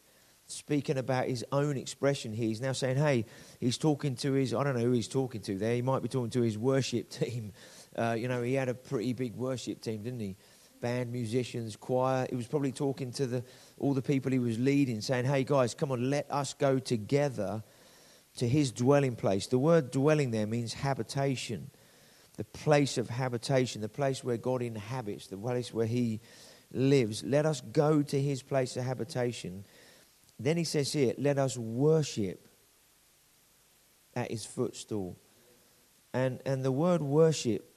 speaking 0.52 0.98
about 0.98 1.28
his 1.28 1.46
own 1.52 1.78
expression 1.78 2.34
here. 2.34 2.48
He's 2.48 2.62
now 2.62 2.72
saying, 2.72 2.98
hey, 2.98 3.26
he's 3.60 3.78
talking 3.78 4.16
to 4.18 4.34
his, 4.34 4.54
I 4.54 4.64
don't 4.64 4.76
know 4.76 4.84
who 4.84 4.92
he's 4.92 5.08
talking 5.08 5.42
to 5.42 5.58
there. 5.58 5.76
He 5.76 5.82
might 5.82 6.02
be 6.02 6.10
talking 6.10 6.32
to 6.32 6.42
his 6.42 6.58
worship 6.58 7.10
team. 7.10 7.54
Uh, 7.96 8.16
you 8.18 8.28
know, 8.28 8.42
he 8.42 8.54
had 8.54 8.70
a 8.70 8.74
pretty 8.74 9.14
big 9.14 9.36
worship 9.36 9.82
team, 9.82 10.04
didn't 10.04 10.20
he? 10.20 10.36
Band, 10.82 11.12
musicians, 11.12 11.76
choir. 11.76 12.26
He 12.30 12.36
was 12.36 12.48
probably 12.48 12.72
talking 12.72 13.12
to 13.14 13.28
the, 13.28 13.44
all 13.78 13.94
the 13.94 14.02
people 14.02 14.32
he 14.32 14.40
was 14.40 14.58
leading, 14.58 15.02
saying, 15.02 15.26
hey, 15.26 15.44
guys, 15.44 15.74
come 15.74 15.92
on, 15.92 16.10
let 16.10 16.30
us 16.32 16.54
go 16.54 16.80
together 16.80 17.64
to 18.38 18.48
his 18.48 18.72
dwelling 18.72 19.16
place. 19.16 19.48
The 19.48 19.60
word 19.60 19.92
dwelling 19.92 20.32
there 20.32 20.48
means 20.48 20.74
habitation, 20.74 21.70
the 22.38 22.46
place 22.46 22.98
of 22.98 23.10
habitation, 23.10 23.82
the 23.82 23.90
place 23.90 24.24
where 24.24 24.38
God 24.38 24.62
inhabits, 24.62 25.28
the 25.28 25.38
place 25.38 25.74
where 25.74 25.86
he 25.86 26.22
lives. 26.72 27.24
Let 27.24 27.46
us 27.46 27.62
go 27.62 28.02
to 28.02 28.22
his 28.22 28.42
place 28.42 28.78
of 28.78 28.84
habitation 28.86 29.66
then 30.40 30.58
he 30.58 30.64
says 30.64 30.94
here, 30.94 31.14
let 31.18 31.38
us 31.38 31.58
worship 31.58 32.48
at 34.16 34.32
his 34.32 34.46
footstool. 34.46 35.18
And, 36.14 36.42
and 36.46 36.64
the 36.64 36.72
word 36.72 37.02
worship 37.02 37.70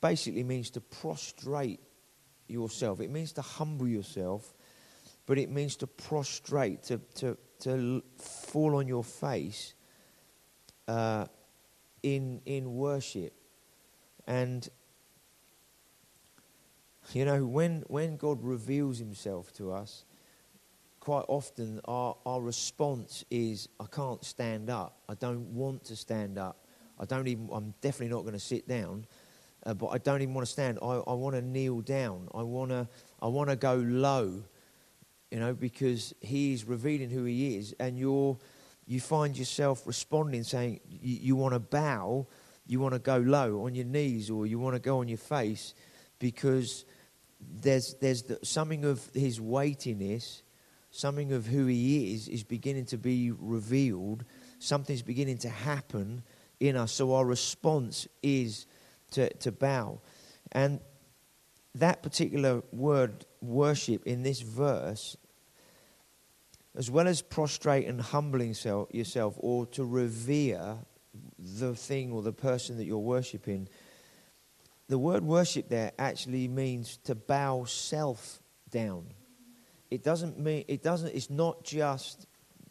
basically 0.00 0.42
means 0.42 0.70
to 0.70 0.80
prostrate 0.80 1.80
yourself. 2.48 3.00
It 3.00 3.10
means 3.10 3.32
to 3.34 3.42
humble 3.42 3.88
yourself, 3.88 4.54
but 5.24 5.38
it 5.38 5.50
means 5.50 5.76
to 5.76 5.86
prostrate, 5.86 6.82
to, 6.84 7.00
to, 7.16 7.36
to 7.60 8.02
fall 8.18 8.76
on 8.76 8.88
your 8.88 9.04
face 9.04 9.74
uh, 10.88 11.26
in, 12.02 12.40
in 12.44 12.74
worship. 12.74 13.32
And, 14.26 14.68
you 17.12 17.24
know, 17.24 17.46
when, 17.46 17.84
when 17.86 18.16
God 18.16 18.42
reveals 18.42 18.98
himself 18.98 19.52
to 19.54 19.72
us, 19.72 20.04
quite 21.06 21.24
often 21.28 21.80
our, 21.84 22.16
our 22.26 22.40
response 22.40 23.24
is, 23.30 23.68
I 23.78 23.84
can't 23.84 24.24
stand 24.24 24.68
up. 24.68 24.98
I 25.08 25.14
don't 25.14 25.54
want 25.54 25.84
to 25.84 25.94
stand 25.94 26.36
up. 26.36 26.66
I 26.98 27.04
don't 27.04 27.28
even, 27.28 27.48
I'm 27.52 27.74
definitely 27.80 28.12
not 28.12 28.22
going 28.22 28.34
to 28.34 28.40
sit 28.40 28.66
down, 28.66 29.06
uh, 29.64 29.74
but 29.74 29.86
I 29.90 29.98
don't 29.98 30.20
even 30.20 30.34
want 30.34 30.48
to 30.48 30.52
stand. 30.52 30.80
I, 30.82 30.94
I 31.06 31.12
want 31.12 31.36
to 31.36 31.42
kneel 31.42 31.80
down. 31.80 32.26
I 32.34 32.42
want 32.42 32.72
to, 32.72 32.88
I 33.22 33.28
want 33.28 33.50
to 33.50 33.54
go 33.54 33.76
low, 33.76 34.42
you 35.30 35.38
know, 35.38 35.54
because 35.54 36.12
he's 36.20 36.64
revealing 36.64 37.10
who 37.10 37.22
he 37.22 37.54
is, 37.56 37.72
and 37.78 37.96
you're, 37.96 38.36
you 38.84 39.00
find 39.00 39.38
yourself 39.38 39.86
responding, 39.86 40.42
saying, 40.42 40.80
you, 40.88 41.18
you 41.22 41.36
want 41.36 41.54
to 41.54 41.60
bow, 41.60 42.26
you 42.66 42.80
want 42.80 42.94
to 42.94 42.98
go 42.98 43.18
low 43.18 43.64
on 43.64 43.76
your 43.76 43.84
knees, 43.86 44.28
or 44.28 44.44
you 44.44 44.58
want 44.58 44.74
to 44.74 44.80
go 44.80 44.98
on 44.98 45.06
your 45.06 45.18
face, 45.18 45.72
because 46.18 46.84
there's, 47.40 47.94
there's 48.00 48.24
the, 48.24 48.40
something 48.42 48.84
of 48.84 49.08
his 49.14 49.40
weightiness 49.40 50.42
something 50.96 51.32
of 51.32 51.46
who 51.46 51.66
he 51.66 52.14
is 52.14 52.28
is 52.28 52.42
beginning 52.42 52.86
to 52.86 52.98
be 52.98 53.30
revealed. 53.30 54.24
Something's 54.58 55.02
beginning 55.02 55.38
to 55.38 55.48
happen 55.48 56.22
in 56.58 56.76
us. 56.76 56.92
So 56.92 57.14
our 57.14 57.24
response 57.24 58.08
is 58.22 58.66
to, 59.12 59.32
to 59.34 59.52
bow. 59.52 60.00
And 60.52 60.80
that 61.74 62.02
particular 62.02 62.62
word, 62.72 63.26
worship, 63.42 64.06
in 64.06 64.22
this 64.22 64.40
verse, 64.40 65.16
as 66.74 66.90
well 66.90 67.08
as 67.08 67.22
prostrate 67.22 67.86
and 67.86 68.00
humbling 68.00 68.54
self, 68.54 68.92
yourself 68.94 69.34
or 69.38 69.66
to 69.66 69.84
revere 69.84 70.76
the 71.38 71.74
thing 71.74 72.12
or 72.12 72.22
the 72.22 72.32
person 72.32 72.76
that 72.78 72.84
you're 72.84 72.98
worshipping, 72.98 73.68
the 74.88 74.98
word 74.98 75.24
worship 75.24 75.68
there 75.68 75.92
actually 75.98 76.48
means 76.48 76.98
to 77.04 77.14
bow 77.14 77.64
self 77.64 78.40
down 78.70 79.06
it 79.90 80.02
doesn't 80.02 80.38
mean 80.38 80.64
it 80.68 80.82
doesn't 80.82 81.14
it's 81.14 81.30
not 81.30 81.62
just 81.64 82.26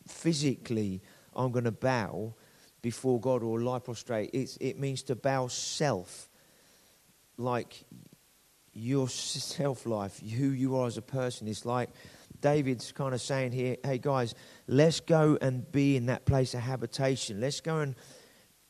physically 0.08 1.02
i'm 1.36 1.52
going 1.52 1.66
to 1.66 1.72
bow 1.72 2.34
before 2.86 3.20
god 3.20 3.42
or 3.42 3.62
lie 3.62 3.80
prostrate. 3.80 4.30
It's, 4.32 4.58
it 4.58 4.78
means 4.78 5.02
to 5.10 5.16
bow 5.16 5.48
self 5.48 6.30
like 7.36 7.84
your 8.74 9.10
self 9.10 9.88
life 9.88 10.20
who 10.20 10.50
you 10.50 10.76
are 10.76 10.86
as 10.86 10.96
a 10.96 11.02
person. 11.02 11.48
It's 11.48 11.66
like 11.66 11.90
david's 12.42 12.92
kind 12.92 13.16
of 13.16 13.22
saying 13.22 13.54
here 13.54 13.78
hey 13.84 13.98
guys 13.98 14.36
let's 14.68 15.00
go 15.00 15.38
and 15.42 15.72
be 15.72 15.96
in 15.96 16.06
that 16.06 16.26
place 16.26 16.54
of 16.54 16.60
habitation. 16.60 17.42
Let's 17.42 17.60
go 17.60 17.80
and 17.80 17.96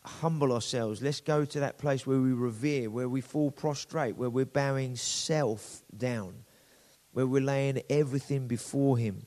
humble 0.06 0.54
ourselves. 0.54 1.02
Let's 1.02 1.20
go 1.20 1.44
to 1.44 1.60
that 1.60 1.78
place 1.78 2.08
where 2.08 2.22
we 2.22 2.32
revere 2.32 2.90
where 2.90 3.10
we 3.10 3.20
fall 3.20 3.52
prostrate 3.52 4.16
where 4.16 4.30
we're 4.30 4.46
bowing 4.46 4.96
self 4.96 5.84
down 5.98 6.46
where 7.16 7.26
we're 7.26 7.42
laying 7.42 7.82
everything 7.90 8.46
before 8.46 8.98
Him. 8.98 9.26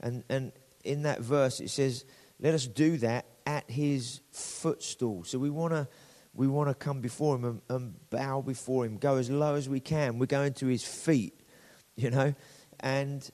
And, 0.00 0.24
and 0.28 0.50
in 0.82 1.02
that 1.02 1.20
verse, 1.20 1.60
it 1.60 1.70
says, 1.70 2.04
let 2.40 2.52
us 2.52 2.66
do 2.66 2.96
that 2.96 3.26
at 3.46 3.70
His 3.70 4.22
footstool. 4.32 5.22
So 5.22 5.38
we 5.38 5.48
want 5.48 5.72
to. 5.72 5.88
We 6.34 6.48
want 6.48 6.68
to 6.68 6.74
come 6.74 7.00
before 7.00 7.36
him 7.36 7.44
and, 7.46 7.62
and 7.70 8.10
bow 8.10 8.42
before 8.42 8.84
him, 8.84 8.98
go 8.98 9.16
as 9.16 9.30
low 9.30 9.54
as 9.54 9.70
we 9.70 9.80
can. 9.80 10.18
We're 10.18 10.26
going 10.26 10.52
to 10.52 10.66
his 10.66 10.84
feet, 10.84 11.32
you 11.96 12.10
know. 12.10 12.34
And 12.78 13.26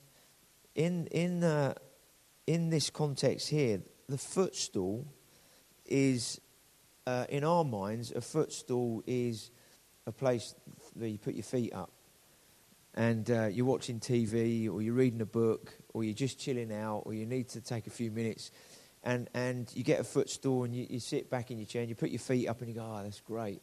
in 0.73 1.07
in 1.07 1.43
uh, 1.43 1.73
in 2.47 2.69
this 2.69 2.89
context 2.89 3.49
here, 3.49 3.81
the 4.07 4.17
footstool 4.17 5.05
is, 5.85 6.39
uh, 7.05 7.25
in 7.27 7.43
our 7.43 7.65
minds, 7.65 8.13
a 8.13 8.21
footstool 8.21 9.03
is 9.05 9.51
a 10.07 10.13
place 10.13 10.55
where 10.93 11.09
you 11.09 11.17
put 11.17 11.33
your 11.33 11.43
feet 11.43 11.73
up 11.73 11.91
and 12.95 13.29
uh, 13.31 13.47
you're 13.47 13.65
watching 13.65 13.99
TV 13.99 14.71
or 14.71 14.81
you're 14.81 14.93
reading 14.93 15.21
a 15.21 15.25
book 15.25 15.73
or 15.93 16.03
you're 16.03 16.13
just 16.13 16.39
chilling 16.39 16.71
out 16.71 17.03
or 17.05 17.13
you 17.13 17.25
need 17.25 17.49
to 17.49 17.61
take 17.61 17.87
a 17.87 17.89
few 17.89 18.11
minutes 18.11 18.51
and, 19.03 19.29
and 19.33 19.71
you 19.75 19.83
get 19.83 19.99
a 19.99 20.03
footstool 20.03 20.63
and 20.63 20.75
you, 20.75 20.85
you 20.89 20.99
sit 20.99 21.29
back 21.29 21.51
in 21.51 21.57
your 21.57 21.65
chair 21.65 21.81
and 21.81 21.89
you 21.89 21.95
put 21.95 22.09
your 22.09 22.19
feet 22.19 22.47
up 22.47 22.59
and 22.59 22.69
you 22.69 22.75
go, 22.75 22.81
oh, 22.81 23.03
that's 23.03 23.19
great. 23.19 23.61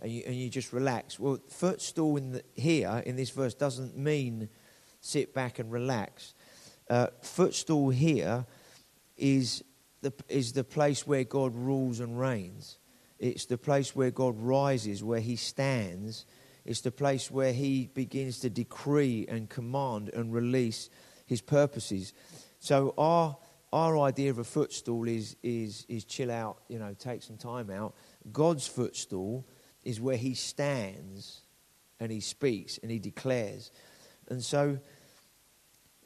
And 0.00 0.10
you, 0.10 0.22
and 0.26 0.34
you 0.34 0.50
just 0.50 0.72
relax. 0.72 1.18
Well, 1.18 1.38
footstool 1.48 2.16
in 2.16 2.32
the, 2.32 2.42
here 2.54 3.02
in 3.06 3.16
this 3.16 3.30
verse 3.30 3.54
doesn't 3.54 3.96
mean 3.96 4.48
sit 5.00 5.32
back 5.32 5.58
and 5.58 5.70
relax. 5.70 6.34
Uh, 6.90 7.06
footstool 7.22 7.90
here 7.90 8.44
is 9.16 9.62
the, 10.02 10.12
is 10.28 10.52
the 10.52 10.64
place 10.64 11.06
where 11.06 11.24
God 11.24 11.54
rules 11.54 12.00
and 12.00 12.18
reigns. 12.18 12.78
It's 13.20 13.46
the 13.46 13.56
place 13.56 13.94
where 13.94 14.10
God 14.10 14.36
rises, 14.38 15.04
where 15.04 15.20
he 15.20 15.36
stands 15.36 16.26
it's 16.64 16.80
the 16.80 16.90
place 16.90 17.30
where 17.30 17.52
he 17.52 17.90
begins 17.94 18.40
to 18.40 18.50
decree 18.50 19.26
and 19.28 19.48
command 19.48 20.10
and 20.10 20.32
release 20.32 20.90
his 21.26 21.40
purposes. 21.40 22.12
So 22.60 22.94
our 22.96 23.36
our 23.72 23.98
idea 24.00 24.30
of 24.30 24.38
a 24.38 24.44
footstool 24.44 25.08
is 25.08 25.36
is 25.42 25.86
is 25.88 26.04
chill 26.04 26.30
out, 26.30 26.58
you 26.68 26.78
know, 26.78 26.94
take 26.98 27.22
some 27.22 27.36
time 27.36 27.70
out. 27.70 27.94
God's 28.32 28.66
footstool 28.66 29.46
is 29.84 30.00
where 30.00 30.16
he 30.16 30.34
stands 30.34 31.42
and 31.98 32.12
he 32.12 32.20
speaks 32.20 32.78
and 32.78 32.90
he 32.90 32.98
declares. 32.98 33.70
And 34.28 34.42
so 34.42 34.78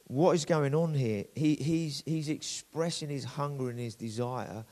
what 0.09 0.33
is 0.33 0.45
going 0.45 0.75
on 0.75 0.95
here? 0.95 1.25
He, 1.35 1.57
he's, 1.57 2.03
he's 2.07 2.29
expressing 2.29 3.09
his 3.09 3.25
hunger 3.25 3.71
and 3.71 3.79
his 3.79 3.97
desire 3.97 4.65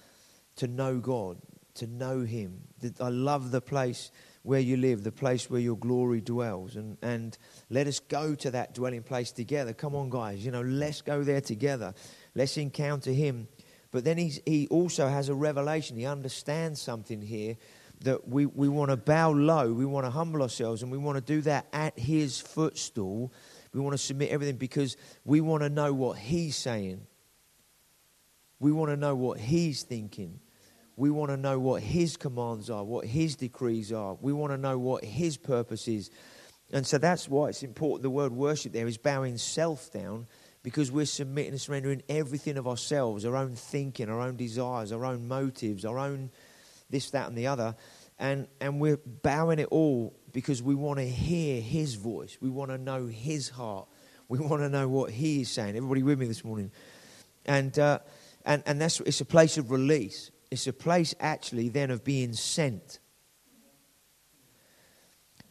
to 0.57 0.69
know 0.69 0.99
God, 0.99 1.39
to 1.75 1.87
know 1.87 2.21
him. 2.21 2.63
I 3.01 3.09
love 3.09 3.51
the 3.51 3.61
place 3.61 4.13
where 4.45 4.61
you 4.61 4.77
live, 4.77 5.03
the 5.03 5.11
place 5.11 5.49
where 5.49 5.61
your 5.61 5.77
glory 5.77 6.21
dwells. 6.21 6.77
And, 6.77 6.99
and 7.03 7.37
let 7.71 7.87
us 7.87 7.99
go 7.99 8.35
to 8.37 8.51
that 8.51 8.75
dwelling 8.75 9.03
place 9.03 9.33
together. 9.33 9.73
Come 9.73 9.97
on, 9.97 10.11
guys, 10.11 10.45
you 10.45 10.53
know, 10.53 10.61
let's 10.61 11.01
go 11.01 11.25
there 11.25 11.41
together. 11.41 11.95
Let's 12.35 12.57
encounter 12.59 13.11
him. 13.11 13.49
But 13.91 14.05
then 14.05 14.19
he's, 14.19 14.41
he 14.45 14.69
also 14.69 15.09
has 15.09 15.31
a 15.31 15.35
revelation. 15.35 15.97
He 15.97 16.05
understands 16.05 16.81
something 16.81 17.23
here 17.23 17.57
that 18.03 18.29
we, 18.29 18.45
we 18.45 18.69
want 18.69 18.91
to 18.91 18.99
bow 18.99 19.31
low, 19.31 19.73
we 19.73 19.87
want 19.87 20.05
to 20.05 20.11
humble 20.11 20.43
ourselves, 20.43 20.83
and 20.83 20.93
we 20.93 20.99
want 20.99 21.17
to 21.17 21.23
do 21.23 21.41
that 21.43 21.67
at 21.73 21.99
his 21.99 22.39
footstool. 22.39 23.33
We 23.73 23.81
want 23.81 23.95
to 23.95 23.99
submit 23.99 24.31
everything 24.31 24.57
because 24.57 24.99
we 25.25 25.41
want 25.41 25.63
to 25.63 25.71
know 25.71 25.95
what 25.95 26.19
he's 26.19 26.55
saying. 26.55 27.07
We 28.61 28.73
want 28.73 28.91
to 28.91 28.97
know 28.97 29.15
what 29.15 29.41
he's 29.41 29.85
thinking. 29.85 30.39
We 30.97 31.11
want 31.11 31.31
to 31.31 31.37
know 31.37 31.59
what 31.59 31.83
His 31.83 32.17
commands 32.17 32.71
are, 32.71 32.85
what 32.85 33.07
His 33.07 33.37
decrees 33.37 33.93
are. 33.93 34.17
We 34.21 34.33
want 34.33 34.53
to 34.53 34.59
know 34.59 34.79
what 34.79 35.05
His 35.05 35.37
purpose 35.37 35.89
is. 35.89 36.11
And 36.73 36.87
so 36.87 36.99
that's 36.99 37.29
why 37.29 37.49
it's 37.49 37.63
important. 37.63 38.03
The 38.03 38.11
word 38.11 38.33
worship 38.33 38.73
there 38.73 38.87
is 38.87 38.97
bowing 38.97 39.37
self 39.39 39.93
down 39.93 40.27
because 40.63 40.91
we're 40.91 41.05
submitting 41.05 41.53
and 41.53 41.61
surrendering 41.61 42.03
everything 42.09 42.57
of 42.57 42.67
ourselves, 42.67 43.25
our 43.25 43.37
own 43.37 43.55
thinking, 43.55 44.09
our 44.09 44.21
own 44.21 44.37
desires, 44.37 44.93
our 44.93 45.05
own 45.05 45.29
motives, 45.29 45.85
our 45.85 45.99
own 45.99 46.31
this, 46.91 47.11
that, 47.11 47.29
and 47.29 47.37
the 47.37 47.47
other. 47.47 47.75
And, 48.19 48.47
and 48.61 48.81
we're 48.81 48.97
bowing 48.97 49.59
it 49.59 49.69
all 49.71 50.17
because 50.33 50.63
we 50.63 50.75
want 50.75 50.99
to 51.01 51.09
hear 51.09 51.61
His 51.61 51.95
voice. 51.95 52.39
We 52.41 52.49
want 52.49 52.71
to 52.71 52.79
know 52.79 53.07
His 53.07 53.49
heart. 53.49 53.89
We 54.29 54.39
want 54.39 54.63
to 54.63 54.69
know 54.69 54.89
what 54.89 55.11
He 55.11 55.43
is 55.43 55.51
saying. 55.51 55.77
Everybody 55.77 56.03
with 56.03 56.19
me 56.19 56.27
this 56.27 56.45
morning? 56.45 56.71
And, 57.45 57.79
uh, 57.79 57.99
and, 58.45 58.63
and 58.65 58.81
that's, 58.81 59.01
it's 59.01 59.21
a 59.21 59.27
place 59.27 59.59
of 59.59 59.71
release. 59.71 60.31
It's 60.55 60.67
a 60.67 60.73
place 60.73 61.15
actually 61.21 61.69
then 61.69 61.91
of 61.91 62.03
being 62.03 62.33
sent. 62.33 62.99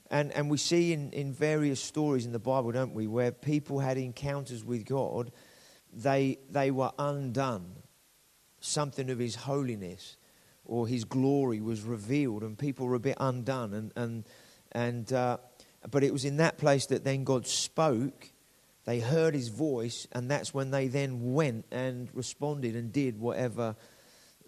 And, 0.09 0.31
and 0.31 0.49
we 0.49 0.57
see 0.57 0.93
in, 0.93 1.11
in 1.11 1.33
various 1.33 1.81
stories 1.81 2.25
in 2.25 2.31
the 2.31 2.39
Bible, 2.39 2.71
don't 2.71 2.93
we, 2.93 3.07
where 3.07 3.31
people 3.31 3.79
had 3.79 3.97
encounters 3.97 4.63
with 4.63 4.85
God 4.85 5.31
they, 5.95 6.39
they 6.49 6.71
were 6.71 6.91
undone. 6.97 7.75
Something 8.59 9.09
of 9.09 9.19
his 9.19 9.35
holiness 9.35 10.17
or 10.65 10.87
his 10.87 11.03
glory 11.03 11.59
was 11.59 11.81
revealed, 11.81 12.43
and 12.43 12.57
people 12.57 12.87
were 12.87 12.95
a 12.95 12.99
bit 12.99 13.17
undone. 13.19 13.73
And, 13.73 13.91
and, 13.95 14.23
and, 14.71 15.13
uh, 15.13 15.37
but 15.91 16.03
it 16.03 16.13
was 16.13 16.25
in 16.25 16.37
that 16.37 16.57
place 16.57 16.85
that 16.87 17.03
then 17.03 17.23
God 17.23 17.45
spoke. 17.45 18.31
They 18.85 18.99
heard 18.99 19.33
his 19.33 19.49
voice, 19.49 20.07
and 20.13 20.31
that's 20.31 20.53
when 20.53 20.71
they 20.71 20.87
then 20.87 21.33
went 21.33 21.65
and 21.71 22.09
responded 22.13 22.75
and 22.75 22.91
did 22.91 23.19
whatever 23.19 23.75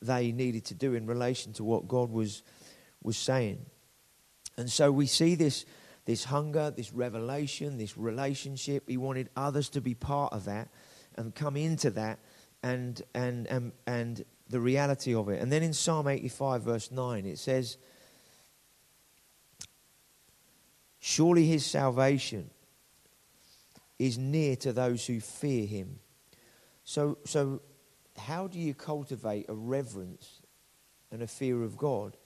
they 0.05 0.31
needed 0.31 0.65
to 0.65 0.74
do 0.74 0.93
in 0.93 1.05
relation 1.05 1.53
to 1.53 1.63
what 1.63 1.88
God 1.88 2.12
was, 2.12 2.43
was 3.03 3.17
saying. 3.17 3.65
And 4.57 4.69
so 4.69 4.91
we 4.91 5.05
see 5.05 5.35
this, 5.35 5.65
this 6.05 6.25
hunger, 6.25 6.71
this 6.71 6.93
revelation, 6.93 7.77
this 7.77 7.97
relationship. 7.97 8.88
He 8.88 8.97
wanted 8.97 9.29
others 9.35 9.69
to 9.69 9.81
be 9.81 9.93
part 9.93 10.33
of 10.33 10.45
that 10.45 10.69
and 11.15 11.33
come 11.33 11.57
into 11.57 11.89
that 11.91 12.19
and, 12.63 13.01
and, 13.13 13.47
and, 13.47 13.71
and 13.85 14.25
the 14.50 14.59
reality 14.59 15.13
of 15.13 15.29
it. 15.29 15.41
And 15.41 15.51
then 15.51 15.63
in 15.63 15.74
Psalm 15.74 16.07
85, 16.07 16.62
verse 16.62 16.91
9, 16.91 17.25
it 17.25 17.39
says, 17.39 17.77
Surely 21.00 21.45
his 21.45 21.65
salvation 21.65 22.50
is 24.00 24.17
near 24.17 24.55
to 24.57 24.74
those 24.74 25.05
who 25.05 25.19
fear 25.19 25.65
him. 25.65 26.00
So, 26.83 27.17
so 27.25 27.62
how 28.17 28.48
do 28.48 28.60
you 28.60 28.74
cultivate 28.74 29.45
a 29.50 29.53
reverence 29.53 30.41
and 31.12 31.22
a 31.22 31.27
fear 31.27 31.63
of 31.63 31.77
God? 31.77 32.17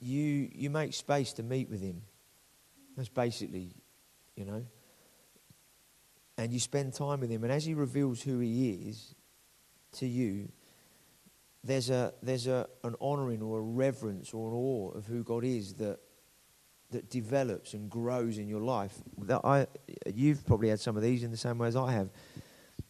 You, 0.00 0.50
you 0.52 0.70
make 0.70 0.92
space 0.92 1.32
to 1.34 1.42
meet 1.42 1.70
with 1.70 1.80
him. 1.80 2.02
That's 2.96 3.08
basically, 3.08 3.74
you 4.36 4.44
know 4.44 4.64
and 6.36 6.52
you 6.52 6.60
spend 6.60 6.92
time 6.94 7.20
with 7.20 7.30
him, 7.30 7.44
and 7.44 7.52
as 7.52 7.64
he 7.64 7.74
reveals 7.74 8.22
who 8.22 8.38
he 8.40 8.70
is 8.88 9.14
to 9.92 10.06
you, 10.06 10.48
there's 11.62 11.90
a 11.90 12.12
there's 12.22 12.46
a 12.46 12.68
an 12.82 12.94
honouring 13.00 13.40
or 13.40 13.58
a 13.58 13.62
reverence 13.62 14.34
or 14.34 14.48
an 14.48 14.54
awe 14.54 14.90
of 14.90 15.06
who 15.06 15.22
God 15.22 15.44
is 15.44 15.74
that 15.74 15.98
that 16.90 17.10
develops 17.10 17.74
and 17.74 17.88
grows 17.88 18.38
in 18.38 18.48
your 18.48 18.60
life. 18.60 18.94
That 19.18 19.40
I 19.44 19.66
you've 20.12 20.44
probably 20.44 20.68
had 20.68 20.80
some 20.80 20.96
of 20.96 21.02
these 21.02 21.22
in 21.22 21.30
the 21.30 21.36
same 21.36 21.58
way 21.58 21.68
as 21.68 21.76
I 21.76 21.92
have. 21.92 22.10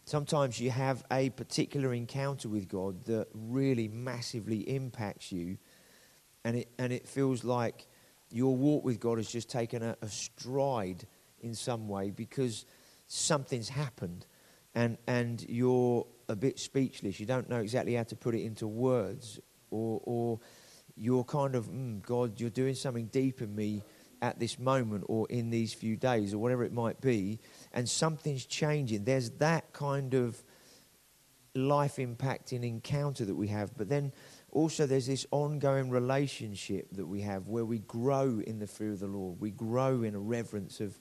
Sometimes 0.05 0.59
you 0.59 0.71
have 0.71 1.03
a 1.11 1.29
particular 1.31 1.93
encounter 1.93 2.47
with 2.47 2.67
God 2.67 3.03
that 3.05 3.27
really 3.33 3.87
massively 3.87 4.59
impacts 4.69 5.31
you, 5.31 5.57
and 6.43 6.57
it 6.57 6.69
and 6.77 6.93
it 6.93 7.07
feels 7.07 7.43
like 7.43 7.87
your 8.31 8.55
walk 8.55 8.83
with 8.83 8.99
God 8.99 9.17
has 9.17 9.29
just 9.29 9.49
taken 9.49 9.83
a, 9.83 9.95
a 10.01 10.07
stride 10.07 11.05
in 11.41 11.55
some 11.55 11.87
way 11.87 12.11
because 12.11 12.65
something's 13.07 13.69
happened 13.69 14.25
and, 14.73 14.97
and 15.07 15.45
you're 15.47 16.05
a 16.27 16.35
bit 16.35 16.59
speechless. 16.59 17.19
You 17.19 17.25
don't 17.25 17.49
know 17.49 17.59
exactly 17.59 17.93
how 17.93 18.03
to 18.03 18.15
put 18.15 18.35
it 18.35 18.41
into 18.41 18.67
words, 18.67 19.39
or, 19.71 20.01
or 20.03 20.39
you're 20.95 21.23
kind 21.23 21.55
of, 21.55 21.67
mm, 21.69 22.01
God, 22.01 22.39
you're 22.39 22.49
doing 22.49 22.75
something 22.75 23.05
deep 23.07 23.41
in 23.41 23.55
me 23.55 23.83
at 24.21 24.39
this 24.39 24.59
moment 24.59 25.05
or 25.07 25.27
in 25.29 25.49
these 25.49 25.73
few 25.73 25.95
days 25.95 26.33
or 26.33 26.39
whatever 26.39 26.63
it 26.63 26.73
might 26.73 26.99
be, 26.99 27.39
and 27.75 27.87
something's 27.87 28.45
changing. 28.45 29.03
There's 29.03 29.29
that 29.31 29.73
kind 29.73 30.13
of 30.13 30.41
life 31.53 31.97
impacting 31.97 32.63
encounter 32.63 33.25
that 33.25 33.35
we 33.35 33.49
have, 33.49 33.77
but 33.77 33.89
then 33.89 34.13
also 34.51 34.85
there's 34.85 35.07
this 35.07 35.27
ongoing 35.31 35.89
relationship 35.89 36.87
that 36.93 37.05
we 37.05 37.21
have 37.21 37.47
where 37.47 37.65
we 37.65 37.79
grow 37.79 38.41
in 38.47 38.59
the 38.59 38.67
fear 38.67 38.93
of 38.93 39.01
the 39.01 39.07
Lord, 39.07 39.39
we 39.39 39.51
grow 39.51 40.03
in 40.03 40.15
a 40.15 40.19
reverence 40.19 40.79
of 40.79 40.97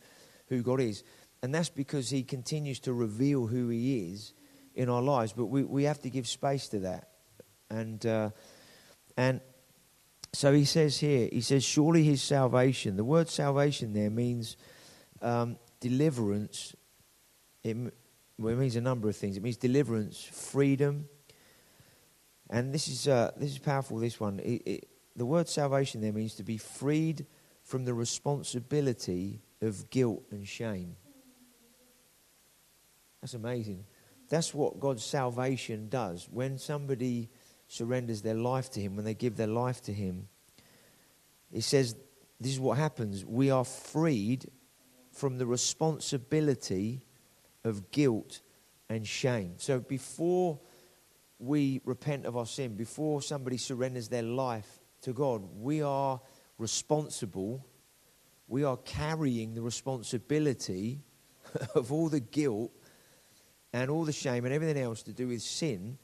who 0.48 0.62
God 0.62 0.80
is. 0.80 1.04
And 1.42 1.54
that's 1.54 1.68
because 1.68 2.10
he 2.10 2.22
continues 2.22 2.80
to 2.80 2.92
reveal 2.92 3.46
who 3.46 3.68
he 3.68 4.12
is 4.12 4.34
in 4.74 4.88
our 4.88 5.02
lives. 5.02 5.32
But 5.32 5.46
we, 5.46 5.62
we 5.62 5.84
have 5.84 6.00
to 6.02 6.10
give 6.10 6.26
space 6.26 6.68
to 6.68 6.80
that. 6.80 7.10
And, 7.70 8.04
uh, 8.04 8.30
and 9.16 9.40
so 10.32 10.52
he 10.52 10.64
says 10.64 10.98
here, 10.98 11.28
he 11.30 11.40
says, 11.40 11.62
surely 11.62 12.02
his 12.02 12.22
salvation. 12.22 12.96
The 12.96 13.04
word 13.04 13.28
salvation 13.28 13.92
there 13.92 14.10
means 14.10 14.56
um, 15.22 15.58
deliverance. 15.84 16.74
It, 17.62 17.76
well, 18.38 18.54
it 18.54 18.56
means 18.56 18.74
a 18.74 18.80
number 18.80 19.06
of 19.10 19.16
things. 19.16 19.36
It 19.36 19.42
means 19.42 19.58
deliverance, 19.58 20.24
freedom. 20.24 21.06
And 22.48 22.72
this 22.72 22.88
is, 22.88 23.06
uh, 23.06 23.32
this 23.36 23.50
is 23.50 23.58
powerful, 23.58 23.98
this 23.98 24.18
one. 24.18 24.40
It, 24.40 24.62
it, 24.64 24.88
the 25.14 25.26
word 25.26 25.46
salvation 25.46 26.00
there 26.00 26.12
means 26.12 26.36
to 26.36 26.42
be 26.42 26.56
freed 26.56 27.26
from 27.62 27.84
the 27.84 27.92
responsibility 27.92 29.42
of 29.60 29.90
guilt 29.90 30.22
and 30.30 30.48
shame. 30.48 30.96
That's 33.20 33.34
amazing. 33.34 33.84
That's 34.30 34.54
what 34.54 34.80
God's 34.80 35.04
salvation 35.04 35.90
does. 35.90 36.28
When 36.30 36.56
somebody 36.56 37.28
surrenders 37.68 38.22
their 38.22 38.34
life 38.34 38.70
to 38.70 38.80
Him, 38.80 38.96
when 38.96 39.04
they 39.04 39.14
give 39.14 39.36
their 39.36 39.46
life 39.46 39.82
to 39.82 39.92
Him, 39.92 40.28
it 41.52 41.62
says 41.62 41.94
this 42.40 42.52
is 42.52 42.60
what 42.60 42.78
happens. 42.78 43.24
We 43.24 43.50
are 43.50 43.64
freed 43.64 44.50
from 45.14 45.38
the 45.38 45.46
responsibility 45.46 47.06
of 47.64 47.90
guilt 47.90 48.40
and 48.88 49.06
shame. 49.06 49.54
So 49.58 49.80
before 49.80 50.58
we 51.38 51.80
repent 51.84 52.26
of 52.26 52.36
our 52.36 52.46
sin, 52.46 52.74
before 52.74 53.22
somebody 53.22 53.56
surrenders 53.56 54.08
their 54.08 54.22
life 54.22 54.80
to 55.02 55.12
God, 55.12 55.42
we 55.56 55.82
are 55.82 56.20
responsible. 56.58 57.64
We 58.48 58.64
are 58.64 58.76
carrying 58.76 59.54
the 59.54 59.62
responsibility 59.62 61.00
of 61.74 61.92
all 61.92 62.08
the 62.08 62.20
guilt 62.20 62.72
and 63.72 63.90
all 63.90 64.04
the 64.04 64.12
shame 64.12 64.44
and 64.44 64.52
everything 64.52 64.82
else 64.82 65.02
to 65.04 65.12
do 65.12 65.28
with 65.28 65.42
sin 65.42 65.98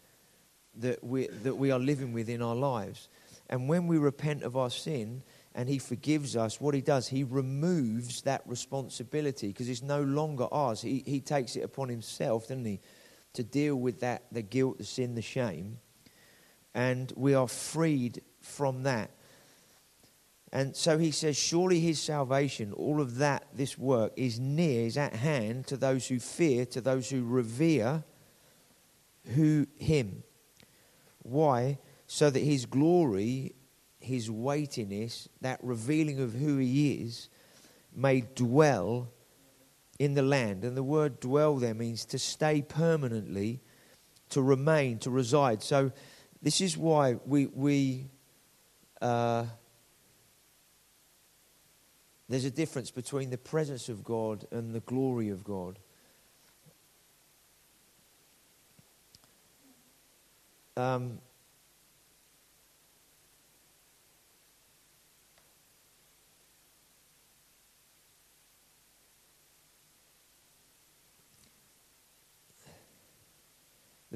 that 0.76 1.02
we, 1.02 1.26
that 1.26 1.56
we 1.56 1.70
are 1.70 1.78
living 1.78 2.12
with 2.12 2.28
in 2.28 2.42
our 2.42 2.54
lives. 2.54 3.08
And 3.48 3.68
when 3.68 3.86
we 3.86 3.98
repent 3.98 4.44
of 4.44 4.56
our 4.56 4.70
sin 4.70 5.22
and 5.54 5.68
He 5.68 5.78
forgives 5.78 6.36
us, 6.36 6.60
what 6.60 6.74
He 6.74 6.80
does, 6.80 7.08
He 7.08 7.24
removes 7.24 8.22
that 8.22 8.42
responsibility 8.46 9.48
because 9.48 9.68
it's 9.68 9.82
no 9.82 10.02
longer 10.02 10.46
ours. 10.52 10.82
He, 10.82 11.02
he 11.06 11.20
takes 11.20 11.56
it 11.56 11.62
upon 11.62 11.88
Himself, 11.88 12.48
doesn't 12.48 12.64
He, 12.64 12.80
to 13.34 13.42
deal 13.42 13.76
with 13.76 14.00
that, 14.00 14.24
the 14.32 14.42
guilt, 14.42 14.78
the 14.78 14.84
sin, 14.84 15.14
the 15.14 15.22
shame. 15.22 15.78
And 16.74 17.12
we 17.16 17.34
are 17.34 17.48
freed 17.48 18.22
from 18.40 18.84
that. 18.84 19.10
And 20.52 20.74
so 20.74 20.98
he 20.98 21.12
says, 21.12 21.36
Surely 21.36 21.78
his 21.78 22.00
salvation, 22.00 22.72
all 22.72 23.00
of 23.00 23.18
that, 23.18 23.46
this 23.54 23.78
work, 23.78 24.12
is 24.16 24.40
near, 24.40 24.86
is 24.86 24.96
at 24.96 25.14
hand 25.14 25.66
to 25.68 25.76
those 25.76 26.08
who 26.08 26.18
fear, 26.18 26.66
to 26.66 26.80
those 26.80 27.08
who 27.08 27.24
revere 27.24 28.02
who 29.34 29.66
him. 29.78 30.22
Why? 31.22 31.78
So 32.06 32.30
that 32.30 32.40
his 32.40 32.66
glory, 32.66 33.54
his 34.00 34.30
weightiness, 34.30 35.28
that 35.40 35.60
revealing 35.62 36.20
of 36.20 36.34
who 36.34 36.56
he 36.56 37.04
is, 37.04 37.28
may 37.94 38.22
dwell 38.22 39.08
in 39.98 40.14
the 40.14 40.22
land. 40.22 40.64
And 40.64 40.76
the 40.76 40.82
word 40.82 41.20
dwell 41.20 41.56
there 41.56 41.74
means 41.74 42.04
to 42.06 42.18
stay 42.18 42.62
permanently, 42.62 43.60
to 44.30 44.42
remain, 44.42 44.98
to 45.00 45.10
reside. 45.10 45.62
So 45.62 45.92
this 46.42 46.60
is 46.60 46.76
why 46.76 47.18
we, 47.26 47.46
we 47.46 48.06
uh, 49.00 49.44
there's 52.30 52.44
a 52.44 52.50
difference 52.50 52.92
between 52.92 53.30
the 53.30 53.38
presence 53.38 53.88
of 53.88 54.04
God 54.04 54.46
and 54.52 54.72
the 54.72 54.80
glory 54.80 55.30
of 55.30 55.42
God. 55.42 55.80
Um, 60.76 61.18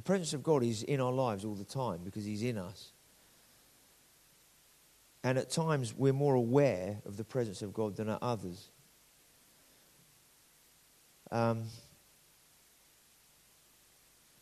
presence 0.04 0.34
of 0.34 0.42
God 0.42 0.62
is 0.62 0.82
in 0.82 1.00
our 1.00 1.12
lives 1.12 1.44
all 1.44 1.54
the 1.54 1.64
time 1.64 2.00
because 2.04 2.24
He's 2.24 2.42
in 2.42 2.58
us. 2.58 2.92
And 5.22 5.38
at 5.38 5.50
times 5.50 5.94
we're 5.96 6.12
more 6.12 6.34
aware 6.34 7.00
of 7.06 7.16
the 7.16 7.24
presence 7.24 7.62
of 7.62 7.72
God 7.72 7.96
than 7.96 8.10
at 8.10 8.22
others. 8.22 8.68
Um, 11.32 11.64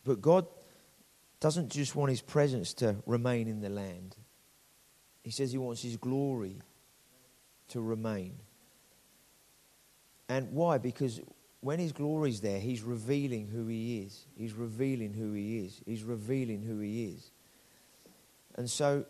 but 0.03 0.21
God 0.21 0.45
doesn't 1.39 1.71
just 1.71 1.95
want 1.95 2.09
his 2.09 2.21
presence 2.21 2.73
to 2.75 2.97
remain 3.05 3.47
in 3.47 3.61
the 3.61 3.69
land, 3.69 4.15
he 5.23 5.31
says 5.31 5.51
he 5.51 5.57
wants 5.57 5.81
his 5.81 5.97
glory 5.97 6.57
to 7.69 7.81
remain. 7.81 8.35
And 10.29 10.51
why? 10.51 10.77
Because 10.77 11.21
when 11.63 11.79
His 11.79 11.93
glory's 11.93 12.41
there, 12.41 12.59
He's 12.59 12.81
revealing 12.81 13.47
who 13.47 13.67
He 13.67 13.99
is. 14.01 14.25
He's 14.35 14.51
revealing 14.53 15.13
who 15.13 15.31
He 15.31 15.59
is. 15.59 15.81
He's 15.85 16.03
revealing 16.03 16.61
who 16.61 16.79
He 16.79 17.05
is. 17.05 17.31
And 18.55 18.69
so, 18.69 19.05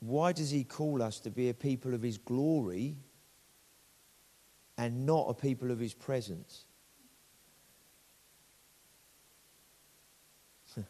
why 0.00 0.32
does 0.32 0.50
He 0.50 0.64
call 0.64 1.00
us 1.00 1.20
to 1.20 1.30
be 1.30 1.48
a 1.48 1.54
people 1.54 1.94
of 1.94 2.02
His 2.02 2.18
glory 2.18 2.96
and 4.76 5.06
not 5.06 5.26
a 5.28 5.34
people 5.34 5.70
of 5.70 5.78
His 5.78 5.94
presence? 5.94 6.64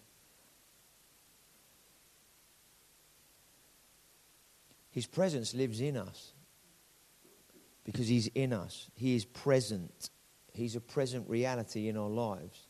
His 4.90 5.06
presence 5.06 5.52
lives 5.52 5.82
in 5.82 5.98
us 5.98 6.32
because 7.84 8.08
He's 8.08 8.28
in 8.28 8.54
us, 8.54 8.90
He 8.94 9.14
is 9.14 9.26
present. 9.26 10.08
He's 10.58 10.76
a 10.76 10.80
present 10.80 11.28
reality 11.28 11.88
in 11.88 11.96
our 11.96 12.08
lives. 12.08 12.66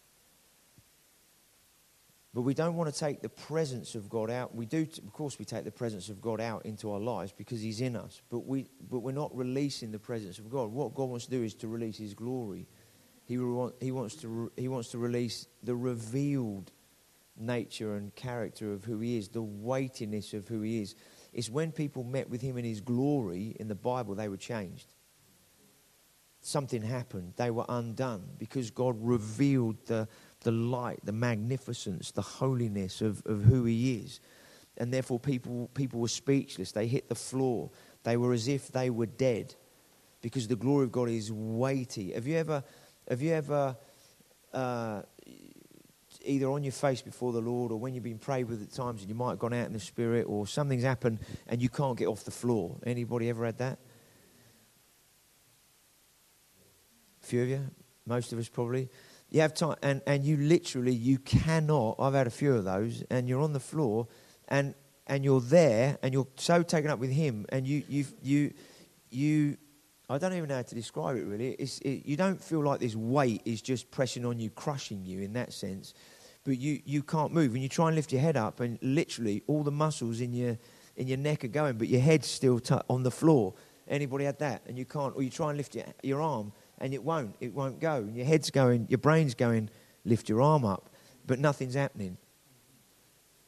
But 2.34 2.42
we 2.42 2.52
don't 2.52 2.76
want 2.76 2.92
to 2.92 2.98
take 2.98 3.22
the 3.22 3.30
presence 3.30 3.94
of 3.94 4.10
God 4.10 4.30
out. 4.30 4.54
We 4.54 4.66
do, 4.66 4.86
of 5.04 5.12
course, 5.12 5.38
we 5.38 5.46
take 5.46 5.64
the 5.64 5.70
presence 5.70 6.10
of 6.10 6.20
God 6.20 6.40
out 6.40 6.66
into 6.66 6.92
our 6.92 7.00
lives 7.00 7.32
because 7.32 7.62
He's 7.62 7.80
in 7.80 7.96
us. 7.96 8.20
But, 8.28 8.40
we, 8.40 8.68
but 8.90 9.00
we're 9.00 9.12
not 9.12 9.34
releasing 9.34 9.90
the 9.90 9.98
presence 9.98 10.38
of 10.38 10.50
God. 10.50 10.70
What 10.70 10.94
God 10.94 11.08
wants 11.08 11.24
to 11.24 11.30
do 11.30 11.42
is 11.42 11.54
to 11.54 11.68
release 11.68 11.96
His 11.96 12.12
glory. 12.12 12.68
He, 13.24 13.38
re- 13.38 13.70
he, 13.80 13.90
wants, 13.90 14.16
to 14.16 14.28
re- 14.28 14.50
he 14.56 14.68
wants 14.68 14.90
to 14.90 14.98
release 14.98 15.46
the 15.62 15.74
revealed 15.74 16.70
nature 17.38 17.96
and 17.96 18.14
character 18.14 18.72
of 18.72 18.84
who 18.84 19.00
He 19.00 19.16
is, 19.16 19.28
the 19.28 19.42
weightiness 19.42 20.34
of 20.34 20.46
who 20.46 20.60
He 20.60 20.82
is. 20.82 20.94
It's 21.32 21.48
when 21.48 21.72
people 21.72 22.04
met 22.04 22.28
with 22.28 22.42
Him 22.42 22.58
in 22.58 22.66
His 22.66 22.82
glory 22.82 23.56
in 23.58 23.68
the 23.68 23.74
Bible, 23.74 24.14
they 24.14 24.28
were 24.28 24.36
changed. 24.36 24.92
Something 26.48 26.82
happened. 26.82 27.34
They 27.36 27.50
were 27.50 27.66
undone 27.68 28.24
because 28.38 28.70
God 28.70 28.96
revealed 28.98 29.76
the 29.86 30.08
the 30.40 30.52
light, 30.52 31.00
the 31.04 31.12
magnificence, 31.12 32.10
the 32.12 32.22
holiness 32.22 33.00
of, 33.00 33.22
of 33.26 33.42
who 33.42 33.64
he 33.64 33.96
is. 33.96 34.20
And 34.76 34.92
therefore, 34.92 35.18
people, 35.18 35.68
people 35.74 36.00
were 36.00 36.08
speechless. 36.08 36.72
They 36.72 36.86
hit 36.86 37.08
the 37.08 37.14
floor. 37.14 37.70
They 38.04 38.16
were 38.16 38.32
as 38.32 38.46
if 38.46 38.68
they 38.68 38.90
were 38.90 39.06
dead 39.06 39.54
because 40.22 40.46
the 40.46 40.56
glory 40.56 40.84
of 40.84 40.92
God 40.92 41.08
is 41.08 41.32
weighty. 41.32 42.12
Have 42.12 42.26
you 42.26 42.36
ever, 42.36 42.62
have 43.08 43.20
you 43.20 43.32
ever 43.32 43.76
uh, 44.52 45.02
either 46.24 46.46
on 46.46 46.62
your 46.62 46.72
face 46.72 47.02
before 47.02 47.32
the 47.32 47.40
Lord 47.40 47.72
or 47.72 47.78
when 47.78 47.94
you've 47.94 48.04
been 48.04 48.18
prayed 48.18 48.48
with 48.48 48.62
at 48.62 48.72
times 48.72 49.00
and 49.00 49.08
you 49.08 49.16
might 49.16 49.30
have 49.30 49.38
gone 49.38 49.54
out 49.54 49.66
in 49.66 49.72
the 49.72 49.80
Spirit 49.80 50.26
or 50.28 50.46
something's 50.46 50.84
happened 50.84 51.18
and 51.48 51.60
you 51.60 51.68
can't 51.68 51.98
get 51.98 52.06
off 52.06 52.24
the 52.24 52.30
floor? 52.30 52.76
Anybody 52.86 53.28
ever 53.28 53.44
had 53.44 53.58
that? 53.58 53.78
A 57.17 57.17
few 57.28 57.42
of 57.42 57.48
you? 57.48 57.60
Most 58.06 58.32
of 58.32 58.38
us 58.38 58.48
probably. 58.48 58.88
You 59.30 59.42
have 59.42 59.52
time, 59.52 59.76
and, 59.82 60.00
and 60.06 60.24
you 60.24 60.38
literally, 60.38 60.94
you 60.94 61.18
cannot. 61.18 61.96
I've 61.98 62.14
had 62.14 62.26
a 62.26 62.30
few 62.30 62.54
of 62.54 62.64
those, 62.64 63.04
and 63.10 63.28
you're 63.28 63.42
on 63.42 63.52
the 63.52 63.60
floor, 63.60 64.08
and, 64.48 64.74
and 65.06 65.22
you're 65.22 65.42
there, 65.42 65.98
and 66.02 66.14
you're 66.14 66.28
so 66.36 66.62
taken 66.62 66.90
up 66.90 66.98
with 66.98 67.10
Him, 67.10 67.44
and 67.50 67.66
you, 67.66 67.82
you, 67.88 68.06
you, 68.22 68.52
you 69.10 69.56
I 70.08 70.16
don't 70.16 70.32
even 70.32 70.48
know 70.48 70.56
how 70.56 70.62
to 70.62 70.74
describe 70.74 71.18
it 71.18 71.26
really. 71.26 71.50
It's, 71.50 71.78
it, 71.80 72.06
you 72.06 72.16
don't 72.16 72.42
feel 72.42 72.64
like 72.64 72.80
this 72.80 72.96
weight 72.96 73.42
is 73.44 73.60
just 73.60 73.90
pressing 73.90 74.24
on 74.24 74.40
you, 74.40 74.48
crushing 74.48 75.04
you 75.04 75.20
in 75.20 75.34
that 75.34 75.52
sense, 75.52 75.92
but 76.44 76.56
you, 76.56 76.80
you 76.86 77.02
can't 77.02 77.30
move, 77.30 77.52
and 77.52 77.62
you 77.62 77.68
try 77.68 77.88
and 77.88 77.96
lift 77.96 78.10
your 78.10 78.22
head 78.22 78.38
up, 78.38 78.60
and 78.60 78.78
literally 78.80 79.42
all 79.46 79.62
the 79.62 79.70
muscles 79.70 80.22
in 80.22 80.32
your, 80.32 80.56
in 80.96 81.06
your 81.06 81.18
neck 81.18 81.44
are 81.44 81.48
going, 81.48 81.76
but 81.76 81.88
your 81.88 82.00
head's 82.00 82.26
still 82.26 82.58
t- 82.58 82.74
on 82.88 83.02
the 83.02 83.10
floor. 83.10 83.52
Anybody 83.86 84.24
had 84.24 84.38
that? 84.38 84.62
And 84.66 84.78
you 84.78 84.86
can't, 84.86 85.14
or 85.14 85.22
you 85.22 85.28
try 85.28 85.50
and 85.50 85.58
lift 85.58 85.74
your, 85.74 85.84
your 86.02 86.22
arm, 86.22 86.52
and 86.80 86.94
it 86.94 87.02
won't. 87.02 87.36
It 87.40 87.54
won't 87.54 87.80
go. 87.80 87.96
And 87.96 88.16
your 88.16 88.26
head's 88.26 88.50
going, 88.50 88.86
your 88.88 88.98
brain's 88.98 89.34
going, 89.34 89.70
lift 90.04 90.28
your 90.28 90.42
arm 90.42 90.64
up, 90.64 90.90
but 91.26 91.38
nothing's 91.38 91.74
happening. 91.74 92.16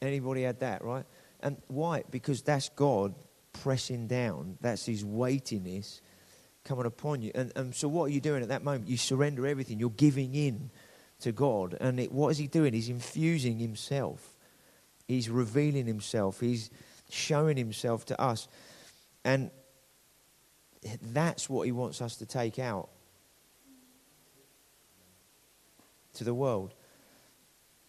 Anybody 0.03 0.43
had 0.43 0.61
that, 0.61 0.83
right? 0.85 1.05
And 1.40 1.57
why? 1.69 2.05
Because 2.11 2.43
that's 2.43 2.69
God 2.71 3.14
pressing 3.53 4.07
down. 4.07 4.59
That's 4.61 4.87
His 4.87 5.05
weightiness 5.05 6.01
coming 6.64 6.87
upon 6.87 7.23
you. 7.23 7.33
And, 7.35 7.53
and 7.57 7.75
so, 7.75 7.88
what 7.88 8.05
are 8.05 8.12
you 8.12 8.21
doing 8.21 8.43
at 8.43 8.49
that 8.49 8.64
moment? 8.64 8.88
You 8.88 8.97
surrender 8.97 9.47
everything. 9.47 9.79
You're 9.79 9.90
giving 9.90 10.35
in 10.35 10.71
to 11.21 11.33
God. 11.33 11.77
And 11.81 12.01
it, 12.01 12.12
what 12.12 12.31
is 12.31 12.38
He 12.38 12.47
doing? 12.47 12.73
He's 12.73 12.88
infusing 12.88 13.59
Himself. 13.59 14.37
He's 15.07 15.29
revealing 15.29 15.87
Himself. 15.87 16.40
He's 16.40 16.71
showing 17.11 17.57
Himself 17.57 18.05
to 18.07 18.21
us. 18.21 18.49
And 19.25 19.51
that's 21.03 21.49
what 21.49 21.66
He 21.66 21.73
wants 21.73 22.01
us 22.01 22.16
to 22.16 22.27
take 22.27 22.59
out 22.59 22.88
to 26.14 26.25
the 26.25 26.35
world. 26.35 26.75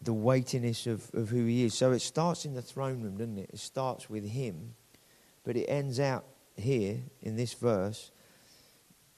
The 0.01 0.13
weightiness 0.13 0.87
of, 0.87 1.09
of 1.13 1.29
who 1.29 1.45
he 1.45 1.63
is. 1.63 1.73
So 1.75 1.91
it 1.91 1.99
starts 1.99 2.45
in 2.45 2.53
the 2.53 2.61
throne 2.61 3.01
room, 3.01 3.17
doesn't 3.17 3.37
it? 3.37 3.51
It 3.53 3.59
starts 3.59 4.09
with 4.09 4.25
him, 4.25 4.75
but 5.43 5.55
it 5.55 5.65
ends 5.65 5.99
out 5.99 6.25
here 6.55 6.97
in 7.21 7.35
this 7.35 7.53
verse 7.53 8.11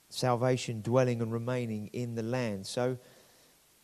salvation 0.09 0.81
dwelling 0.81 1.21
and 1.21 1.31
remaining 1.31 1.89
in 1.93 2.15
the 2.15 2.21
land. 2.21 2.67
So 2.67 2.97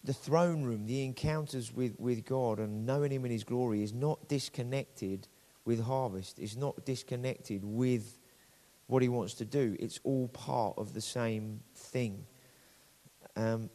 the 0.03 0.13
throne 0.13 0.63
room, 0.63 0.85
the 0.85 1.03
encounters 1.03 1.73
with, 1.73 1.99
with 1.99 2.25
God 2.25 2.59
and 2.59 2.85
knowing 2.85 3.11
him 3.11 3.25
in 3.25 3.31
his 3.31 3.43
glory 3.43 3.83
is 3.83 3.93
not 3.93 4.27
disconnected 4.27 5.27
with 5.65 5.83
harvest, 5.83 6.39
it's 6.39 6.55
not 6.55 6.85
disconnected 6.85 7.63
with 7.63 8.19
what 8.87 9.01
he 9.01 9.09
wants 9.09 9.35
to 9.35 9.45
do. 9.45 9.75
It's 9.79 9.99
all 10.03 10.27
part 10.29 10.75
of 10.77 10.93
the 10.93 11.01
same 11.01 11.61
thing. 11.75 12.25
Um, 13.35 13.69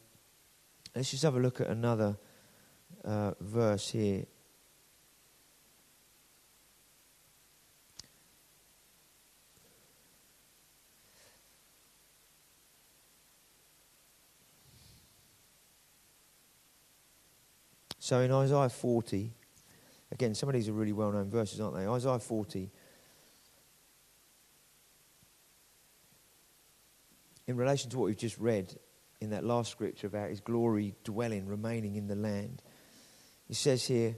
Let's 0.95 1.11
just 1.11 1.25
have 1.25 1.35
a 1.35 1.41
look 1.41 1.61
at 1.61 1.67
another 1.67 2.17
uh, 3.05 3.33
verse 3.41 3.91
here. 3.91 4.27
So 17.99 18.21
in 18.21 18.31
Isaiah 18.31 18.69
40, 18.69 19.33
again, 20.13 20.35
some 20.35 20.51
of 20.51 20.53
these 20.53 20.69
are 20.69 20.75
really 20.75 20.93
well 20.93 21.11
known 21.11 21.31
verses, 21.31 21.59
aren't 21.59 21.75
they? 21.75 21.87
Isaiah 21.87 22.19
40. 22.19 22.71
In 27.47 27.57
relation 27.57 27.91
to 27.91 27.99
what 27.99 28.05
we've 28.05 28.17
just 28.17 28.39
read, 28.39 28.79
in 29.25 29.31
that 29.31 29.45
last 29.45 29.71
scripture 29.71 30.07
about 30.07 30.31
his 30.31 30.41
glory 30.41 30.95
dwelling, 31.03 31.47
remaining 31.47 31.97
in 31.97 32.07
the 32.07 32.15
land. 32.15 32.63
He 33.49 33.55
says 33.55 33.87
here, 33.87 34.17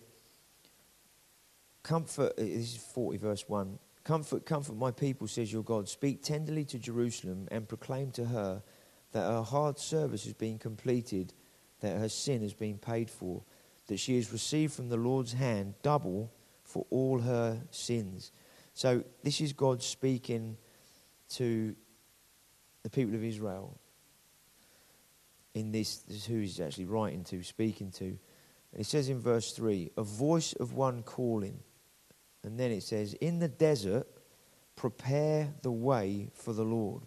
Comfort, 1.83 2.37
this 2.37 2.75
is 2.75 2.77
40 2.77 3.19
verse 3.19 3.49
1. 3.49 3.79
Comfort, 4.03 4.45
comfort 4.45 4.77
my 4.77 4.91
people, 4.91 5.27
says 5.29 5.53
your 5.53 5.63
God. 5.63 5.89
Speak 5.89 6.23
tenderly 6.23 6.65
to 6.67 6.79
Jerusalem 6.79 7.49
and 7.51 7.69
proclaim 7.69 8.11
to 8.13 8.25
her 8.27 8.63
that 9.13 9.23
her 9.23 9.43
hard 9.43 9.79
service 9.79 10.25
has 10.25 10.35
been 10.35 10.59
completed, 10.59 11.33
that 11.81 11.97
her 11.97 12.09
sin 12.09 12.43
has 12.43 12.53
been 12.53 12.79
paid 12.79 13.09
for, 13.09 13.43
that 13.87 13.99
she 13.99 14.17
has 14.17 14.33
received 14.33 14.75
from 14.75 14.89
the 14.89 14.97
Lord's 14.97 15.33
hand 15.33 15.75
double 15.83 16.33
for 16.65 16.87
all 16.91 17.21
her 17.21 17.63
sins. 17.71 18.33
So, 18.75 19.05
this 19.23 19.41
is 19.41 19.53
God 19.53 19.83
speaking 19.83 20.57
to 21.31 21.75
the 22.83 22.91
people 22.91 23.15
of 23.15 23.25
Israel 23.25 23.79
in 25.57 25.73
this, 25.73 25.97
this 26.01 26.27
who 26.27 26.41
he's 26.41 26.61
actually 26.61 26.85
writing 26.85 27.25
to, 27.25 27.43
speaking 27.43 27.91
to. 27.91 28.05
And 28.05 28.81
it 28.81 28.85
says 28.85 29.09
in 29.09 29.19
verse 29.19 29.53
3 29.53 29.91
a 29.97 30.03
voice 30.03 30.53
of 30.53 30.75
one 30.75 31.03
calling. 31.03 31.61
And 32.45 32.61
then 32.61 32.71
it 32.71 32.83
says, 32.83 33.15
In 33.15 33.39
the 33.39 33.49
desert, 33.49 34.07
prepare 34.77 35.55
the 35.63 35.73
way 35.73 36.29
for 36.35 36.53
the 36.53 36.63
Lord. 36.63 37.05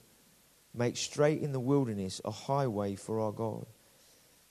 Make 0.74 0.98
straight 0.98 1.42
in 1.42 1.52
the 1.52 1.60
wilderness 1.60 2.22
a 2.26 2.32
highway 2.32 2.96
for 2.96 3.20
our 3.20 3.32
God. 3.32 3.68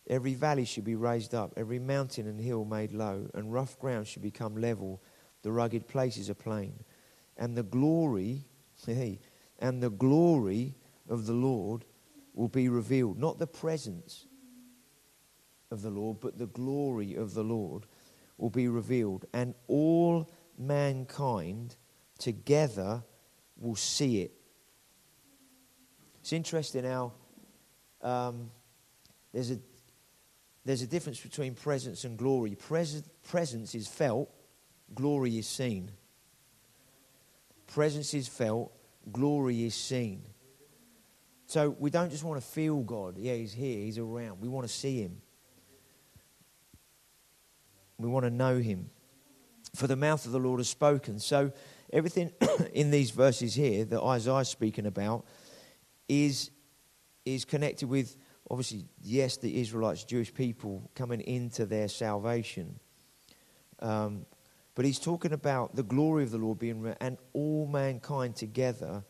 Every 0.08 0.34
valley 0.34 0.64
should 0.64 0.84
be 0.84 0.94
raised 0.94 1.34
up, 1.34 1.52
every 1.56 1.80
mountain 1.80 2.28
and 2.28 2.40
hill 2.40 2.64
made 2.64 2.92
low, 2.92 3.28
and 3.34 3.52
rough 3.52 3.80
ground 3.80 4.06
should 4.06 4.22
become 4.22 4.56
level, 4.56 5.02
the 5.42 5.50
rugged 5.50 5.88
places 5.88 6.28
a 6.28 6.37
plain. 6.37 6.84
And 7.37 7.56
the 7.56 7.64
glory, 7.64 8.44
and 9.58 9.82
the 9.82 9.90
glory 9.90 10.76
of 11.08 11.26
the 11.26 11.32
Lord 11.32 11.84
will 12.38 12.48
be 12.48 12.68
revealed. 12.68 13.18
Not 13.18 13.40
the 13.40 13.48
presence 13.48 14.27
of 15.72 15.83
the 15.83 15.90
Lord, 15.90 16.20
but 16.20 16.38
the 16.38 16.46
glory 16.46 17.16
of 17.16 17.35
the 17.35 17.42
Lord 17.42 17.85
will 18.38 18.48
be 18.48 18.68
revealed. 18.68 19.27
And 19.35 19.57
all 19.66 20.31
mankind 20.57 21.74
together 22.16 23.03
will 23.57 23.74
see 23.74 24.22
it. 24.22 24.33
It's 26.20 26.33
interesting 26.33 26.85
how 26.85 27.12
um, 28.03 28.53
there's, 29.33 29.51
a, 29.51 29.59
there's 30.64 30.83
a 30.83 30.87
difference 30.87 31.18
between 31.18 31.55
presence 31.57 32.05
and 32.05 32.16
glory. 32.16 32.55
Pres- 32.55 33.03
presence 33.29 33.74
is 33.74 33.88
felt, 33.88 34.31
glory 34.94 35.38
is 35.38 35.48
seen. 35.48 35.90
Presence 37.66 38.14
is 38.14 38.29
felt, 38.29 38.72
glory 39.11 39.64
is 39.64 39.74
seen. 39.74 40.22
So 41.48 41.74
we 41.78 41.88
don't 41.88 42.11
just 42.11 42.24
want 42.24 42.38
to 42.38 42.46
feel 42.46 42.82
God. 42.82 43.16
Yeah, 43.16 43.32
He's 43.32 43.54
here, 43.54 43.78
He's 43.78 43.96
around. 43.96 44.38
We 44.42 44.48
want 44.48 44.68
to 44.68 44.72
see 44.72 45.00
Him. 45.00 45.22
We 47.96 48.06
want 48.06 48.26
to 48.26 48.30
know 48.30 48.58
Him. 48.58 48.90
For 49.74 49.87
the 49.87 49.96
mouth 49.96 50.26
of 50.26 50.32
the 50.32 50.38
Lord 50.38 50.61
has 50.61 50.68
spoken. 50.68 51.18
So 51.18 51.50
everything 51.90 52.32
in 52.74 52.90
these 52.90 53.11
verses 53.11 53.54
here 53.54 53.87
that 53.87 54.02
Isaiah 54.02 54.37
is 54.37 54.48
speaking 54.48 54.84
about 54.84 55.24
is, 56.06 56.50
is 57.24 57.46
connected 57.46 57.88
with, 57.88 58.18
obviously, 58.50 58.84
yes, 59.00 59.38
the 59.38 59.58
Israelites, 59.58 60.04
Jewish 60.04 60.32
people 60.34 60.90
coming 60.94 61.22
into 61.22 61.64
their 61.64 61.88
salvation. 61.88 62.78
Um, 63.80 64.26
But 64.74 64.84
he's 64.84 64.98
talking 64.98 65.32
about 65.32 65.76
the 65.76 65.82
glory 65.82 66.24
of 66.24 66.30
the 66.30 66.38
Lord 66.38 66.58
being, 66.58 66.94
and 67.00 67.16
all 67.32 67.66
mankind 67.66 68.37
together 68.37 69.02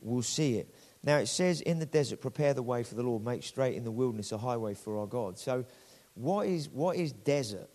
will 0.00 0.22
see 0.22 0.58
it. 0.58 0.72
Now 1.04 1.18
it 1.18 1.26
says 1.26 1.60
in 1.60 1.78
the 1.78 1.86
desert, 1.86 2.22
prepare 2.22 2.54
the 2.54 2.62
way 2.62 2.82
for 2.82 2.94
the 2.94 3.02
Lord, 3.02 3.22
make 3.22 3.42
straight 3.42 3.76
in 3.76 3.84
the 3.84 3.90
wilderness 3.90 4.32
a 4.32 4.38
highway 4.38 4.74
for 4.74 4.98
our 4.98 5.06
God. 5.06 5.38
So, 5.38 5.66
what 6.14 6.46
is, 6.46 6.68
what 6.68 6.96
is 6.96 7.12
desert 7.12 7.68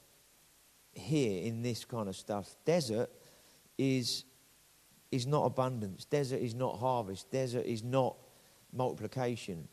here 0.93 1.43
in 1.43 1.61
this 1.61 1.85
kind 1.85 2.09
of 2.09 2.15
stuff? 2.15 2.55
Desert 2.65 3.09
is, 3.77 4.23
is 5.11 5.27
not 5.27 5.43
abundance, 5.43 6.05
desert 6.05 6.41
is 6.41 6.55
not 6.55 6.79
harvest, 6.79 7.29
desert 7.29 7.65
is 7.65 7.83
not 7.83 8.15
multiplication. 8.73 9.67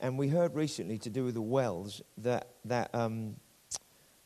And 0.00 0.18
we 0.18 0.28
heard 0.28 0.54
recently 0.54 0.98
to 0.98 1.10
do 1.10 1.24
with 1.24 1.34
the 1.34 1.42
wells 1.42 2.02
that, 2.18 2.48
that 2.64 2.94
um, 2.94 3.36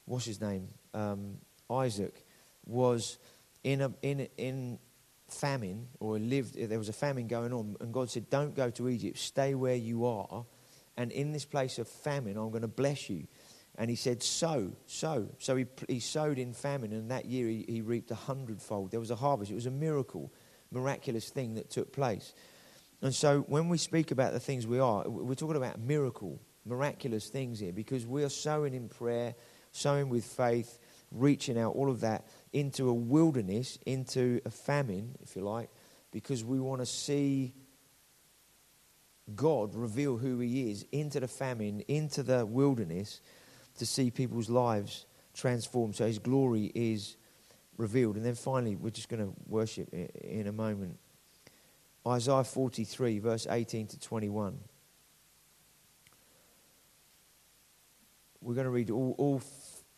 what's 0.06 0.24
his 0.24 0.40
name? 0.40 0.68
Um, 0.94 1.38
Isaac 1.70 2.24
was 2.64 3.18
in, 3.64 3.80
a, 3.80 3.92
in, 4.02 4.28
in 4.36 4.78
famine, 5.32 5.88
or 6.00 6.18
lived, 6.18 6.56
there 6.56 6.78
was 6.78 6.88
a 6.88 6.92
famine 6.92 7.26
going 7.26 7.52
on, 7.52 7.76
and 7.80 7.92
God 7.92 8.10
said, 8.10 8.30
Don't 8.30 8.54
go 8.54 8.70
to 8.70 8.88
Egypt, 8.88 9.18
stay 9.18 9.54
where 9.54 9.76
you 9.76 10.06
are, 10.06 10.44
and 10.96 11.10
in 11.10 11.32
this 11.32 11.44
place 11.44 11.78
of 11.78 11.88
famine, 11.88 12.36
I'm 12.36 12.50
going 12.50 12.62
to 12.62 12.68
bless 12.68 13.08
you. 13.08 13.26
And 13.76 13.88
he 13.88 13.96
said, 13.96 14.22
Sow, 14.22 14.72
sow. 14.86 15.28
So 15.38 15.56
he, 15.56 15.66
he 15.88 16.00
sowed 16.00 16.38
in 16.38 16.52
famine, 16.52 16.92
and 16.92 17.10
that 17.10 17.24
year 17.24 17.48
he, 17.48 17.64
he 17.66 17.80
reaped 17.80 18.10
a 18.10 18.16
hundredfold. 18.16 18.90
There 18.90 19.00
was 19.00 19.10
a 19.10 19.16
harvest. 19.16 19.50
It 19.50 19.54
was 19.54 19.66
a 19.66 19.70
miracle, 19.70 20.32
miraculous 20.70 21.30
thing 21.30 21.54
that 21.54 21.70
took 21.70 21.92
place. 21.92 22.34
And 23.00 23.14
so 23.14 23.40
when 23.48 23.68
we 23.68 23.78
speak 23.78 24.10
about 24.10 24.32
the 24.32 24.40
things 24.40 24.66
we 24.66 24.78
are, 24.78 25.08
we're 25.08 25.34
talking 25.34 25.56
about 25.56 25.80
miracle, 25.80 26.40
miraculous 26.64 27.28
things 27.28 27.58
here, 27.58 27.72
because 27.72 28.06
we 28.06 28.22
are 28.22 28.28
sowing 28.28 28.74
in 28.74 28.88
prayer, 28.88 29.34
sowing 29.72 30.08
with 30.08 30.24
faith, 30.24 30.78
reaching 31.10 31.58
out, 31.58 31.74
all 31.74 31.90
of 31.90 32.00
that 32.00 32.26
into 32.52 32.88
a 32.88 32.94
wilderness, 32.94 33.78
into 33.86 34.40
a 34.44 34.50
famine, 34.50 35.16
if 35.22 35.36
you 35.36 35.42
like, 35.42 35.70
because 36.10 36.44
we 36.44 36.60
want 36.60 36.80
to 36.80 36.86
see 36.86 37.54
God 39.34 39.74
reveal 39.74 40.16
who 40.18 40.38
He 40.40 40.70
is 40.70 40.84
into 40.92 41.20
the 41.20 41.28
famine, 41.28 41.82
into 41.88 42.22
the 42.22 42.44
wilderness, 42.44 43.20
to 43.78 43.86
see 43.86 44.10
people's 44.10 44.50
lives 44.50 45.06
transformed. 45.34 45.96
So 45.96 46.06
His 46.06 46.18
glory 46.18 46.70
is 46.74 47.16
revealed. 47.76 48.16
And 48.16 48.24
then 48.24 48.34
finally, 48.34 48.76
we're 48.76 48.90
just 48.90 49.08
going 49.08 49.24
to 49.24 49.32
worship 49.48 49.92
in 49.92 50.46
a 50.46 50.52
moment. 50.52 50.98
Isaiah 52.06 52.44
43, 52.44 53.20
verse 53.20 53.46
18 53.48 53.86
to 53.88 54.00
21. 54.00 54.58
We're 58.40 58.54
going 58.54 58.64
to 58.64 58.70
read 58.70 58.90
all, 58.90 59.14
all 59.18 59.40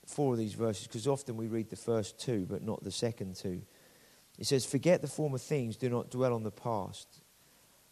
four 0.07 0.33
of 0.33 0.39
these 0.39 0.55
verses 0.55 0.87
because 0.87 1.07
often 1.07 1.37
we 1.37 1.47
read 1.47 1.71
the 1.71 1.77
first 1.77 2.19
two 2.19 2.47
but 2.49 2.63
not 2.63 2.83
the 2.83 2.91
second 2.91 3.37
two. 3.37 3.63
It 4.39 4.47
says, 4.47 4.65
Forget 4.65 5.01
the 5.01 5.09
former 5.09 5.39
things, 5.39 5.77
do 5.77 5.89
not 5.89 6.11
dwell 6.11 6.35
on 6.35 6.43
the 6.43 6.51
past. 6.51 7.23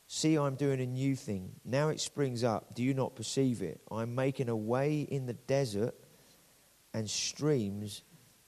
See, 0.07 0.37
I'm 0.37 0.57
doing 0.57 0.81
a 0.81 0.87
new 0.87 1.17
thing. 1.17 1.53
Now 1.65 1.89
it 1.89 2.01
springs 2.01 2.45
up. 2.45 2.75
Do 2.75 2.83
you 2.83 2.93
not 2.93 3.17
perceive 3.17 3.63
it? 3.63 3.81
I'm 3.91 4.15
making 4.15 4.49
a 4.49 4.57
way 4.57 5.01
in 5.01 5.27
the 5.27 5.33
desert 5.33 5.95
and 6.93 7.09
streams 7.09 8.03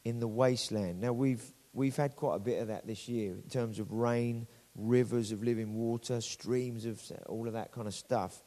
in 0.05 0.21
the 0.21 0.29
wasteland. 0.29 1.01
Now 1.01 1.13
we've, 1.13 1.43
we've 1.73 1.97
had 1.97 2.17
quite 2.17 2.37
a 2.37 2.41
bit 2.41 2.61
of 2.61 2.69
that 2.69 2.87
this 2.87 3.09
year 3.09 3.33
in 3.33 3.49
terms 3.49 3.79
of 3.79 3.93
rain, 3.93 4.47
rivers 4.77 5.33
of 5.33 5.43
living 5.43 5.75
water, 5.75 6.21
streams 6.21 6.85
of 6.85 7.01
all 7.27 7.47
of 7.47 7.55
that 7.55 7.73
kind 7.73 7.87
of 7.87 7.95
stuff. 7.95 8.43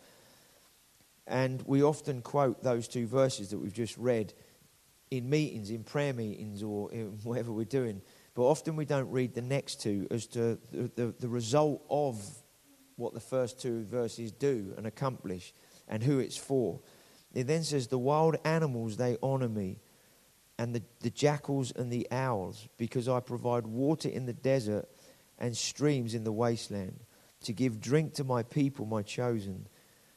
And 1.25 1.61
we 1.65 1.83
often 1.83 2.21
quote 2.21 2.63
those 2.63 2.87
two 2.87 3.07
verses 3.07 3.49
that 3.49 3.57
we've 3.57 3.73
just 3.73 3.97
read 3.97 4.33
in 5.11 5.29
meetings, 5.29 5.69
in 5.69 5.83
prayer 5.83 6.13
meetings, 6.13 6.63
or 6.63 6.91
in 6.91 7.05
whatever 7.23 7.51
we're 7.51 7.65
doing. 7.65 8.01
But 8.35 8.43
often 8.43 8.75
we 8.75 8.85
don't 8.85 9.09
read 9.11 9.33
the 9.33 9.41
next 9.41 9.81
two 9.81 10.07
as 10.11 10.27
to 10.27 10.59
the, 10.71 10.91
the, 10.95 11.13
the 11.19 11.29
result 11.29 11.83
of 11.89 12.23
what 12.95 13.13
the 13.13 13.19
first 13.19 13.59
two 13.61 13.83
verses 13.85 14.31
do 14.31 14.73
and 14.77 14.85
accomplish 14.85 15.53
and 15.87 16.03
who 16.03 16.19
it's 16.19 16.37
for. 16.37 16.79
It 17.33 17.47
then 17.47 17.63
says, 17.63 17.87
The 17.87 17.97
wild 17.97 18.37
animals, 18.43 18.97
they 18.97 19.17
honor 19.23 19.49
me, 19.49 19.79
and 20.57 20.73
the, 20.73 20.81
the 21.01 21.09
jackals 21.09 21.71
and 21.71 21.91
the 21.91 22.07
owls, 22.11 22.67
because 22.77 23.07
I 23.07 23.19
provide 23.19 23.67
water 23.67 24.09
in 24.09 24.25
the 24.25 24.33
desert 24.33 24.87
and 25.39 25.55
streams 25.55 26.15
in 26.15 26.23
the 26.23 26.31
wasteland, 26.31 26.99
to 27.43 27.53
give 27.53 27.79
drink 27.79 28.15
to 28.15 28.23
my 28.23 28.41
people, 28.41 28.85
my 28.85 29.03
chosen, 29.03 29.67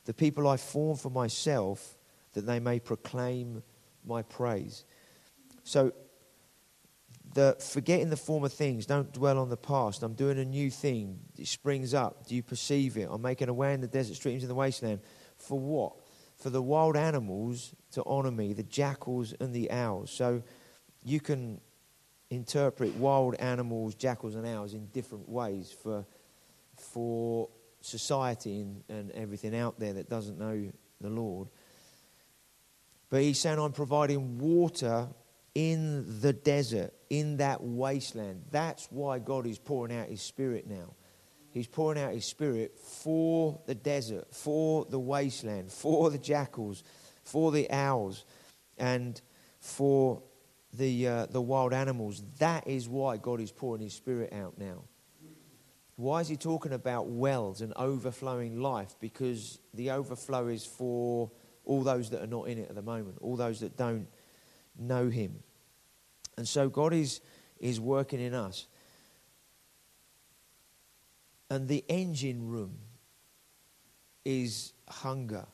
the 0.07 0.15
people 0.15 0.49
I 0.49 0.57
form 0.57 0.97
for 0.97 1.11
myself, 1.11 1.99
that 2.33 2.47
they 2.47 2.59
may 2.59 2.81
proclaim 2.81 3.63
my 4.07 4.23
praise. 4.23 4.85
So, 5.65 5.93
the 7.35 7.57
forgetting 7.61 8.11
the 8.11 8.17
former 8.17 8.49
things, 8.49 8.87
don't 8.87 9.13
dwell 9.13 9.39
on 9.39 9.51
the 9.51 9.57
past. 9.57 10.03
I'm 10.03 10.15
doing 10.15 10.39
a 10.39 10.45
new 10.45 10.71
thing. 10.71 11.21
It 11.39 11.47
springs 11.47 11.95
up. 11.95 12.27
Do 12.27 12.35
you 12.35 12.43
perceive 12.43 12.97
it? 12.97 13.09
I'm 13.11 13.23
making 13.23 13.49
a 13.49 13.55
way 13.55 13.73
in 13.73 13.81
the 13.81 13.87
desert, 13.87 14.17
streams 14.17 14.43
in 14.43 14.49
the 14.49 14.55
wasteland. 14.55 15.01
For 15.37 15.59
what? 15.59 15.93
For 16.37 16.51
the 16.51 16.63
wild 16.63 16.97
animals 16.97 17.75
to 17.93 18.03
honor 18.05 18.31
me, 18.31 18.53
the 18.53 18.65
jackals 18.65 19.33
and 19.41 19.53
the 19.55 19.71
owls. 19.71 20.11
So 20.11 20.43
you 21.05 21.21
can 21.21 21.61
interpret 22.31 22.95
wild 22.97 23.35
animals, 23.37 23.95
jackals, 23.95 24.35
and 24.35 24.47
owls 24.47 24.75
in 24.75 24.87
different 24.87 25.29
ways 25.29 25.75
for, 25.83 26.05
for 26.77 27.49
society 27.81 28.63
and, 28.63 28.83
and 28.89 29.11
everything 29.13 29.55
out 29.55 29.79
there 29.79 29.93
that 29.93 30.09
doesn't 30.09 30.39
know 30.39 30.71
the 31.01 31.11
Lord. 31.11 31.49
But 33.11 33.23
he's 33.23 33.41
saying, 33.41 33.59
I'm 33.59 33.73
providing 33.73 34.39
water 34.39 35.09
in 35.55 36.21
the 36.21 36.33
desert, 36.33 36.95
in 37.11 37.39
that 37.39 37.61
wasteland. 37.61 38.45
That's 38.51 38.87
why 38.91 39.19
God 39.19 39.47
is 39.47 39.59
pouring 39.59 39.97
out 39.97 40.07
his 40.07 40.23
spirit 40.23 40.69
now. 40.69 40.95
He's 41.51 41.67
pouring 41.67 42.01
out 42.01 42.13
his 42.13 42.25
spirit 42.25 42.79
for 42.79 43.61
the 43.67 43.75
desert, 43.75 44.33
for 44.33 44.85
the 44.85 45.01
wasteland, 45.01 45.73
for 45.73 46.09
the 46.09 46.19
jackals, 46.19 46.85
for 47.25 47.51
the 47.51 47.69
owls, 47.71 48.25
and 48.79 49.21
for 49.59 50.23
the, 50.73 51.09
uh, 51.09 51.27
the 51.27 51.41
wild 51.41 51.73
animals. 51.73 52.23
That 52.39 52.69
is 52.69 52.89
why 52.89 53.17
God 53.17 53.41
is 53.41 53.51
pouring 53.51 53.83
his 53.83 53.95
spirit 53.95 54.33
out 54.33 54.57
now. 54.57 54.85
Why 55.97 56.21
is 56.21 56.29
he 56.29 56.37
talking 56.37 56.73
about 56.73 57.09
wells 57.09 57.61
and 57.61 57.75
overflowing 57.77 58.63
life? 58.63 58.95
Because 59.01 59.59
the 59.75 59.91
overflow 59.91 60.47
is 60.47 60.65
for 60.65 61.31
all 61.71 61.85
those 61.85 62.11
that 62.11 62.21
are 62.21 62.27
not 62.27 62.49
in 62.49 62.59
it 62.59 62.69
at 62.69 62.75
the 62.75 62.83
moment, 62.83 63.17
all 63.21 63.37
those 63.37 63.61
that 63.61 63.77
don't 63.77 64.09
know 64.77 65.09
Him. 65.09 65.37
And 66.37 66.47
so 66.47 66.69
God 66.69 66.93
is, 66.93 67.21
is 67.61 67.79
working 67.79 68.21
in 68.21 68.35
us. 68.35 68.67
And 71.49 71.69
the 71.69 71.85
engine 71.89 72.49
room 72.49 72.77
is 74.25 74.73
hunger 74.89 75.47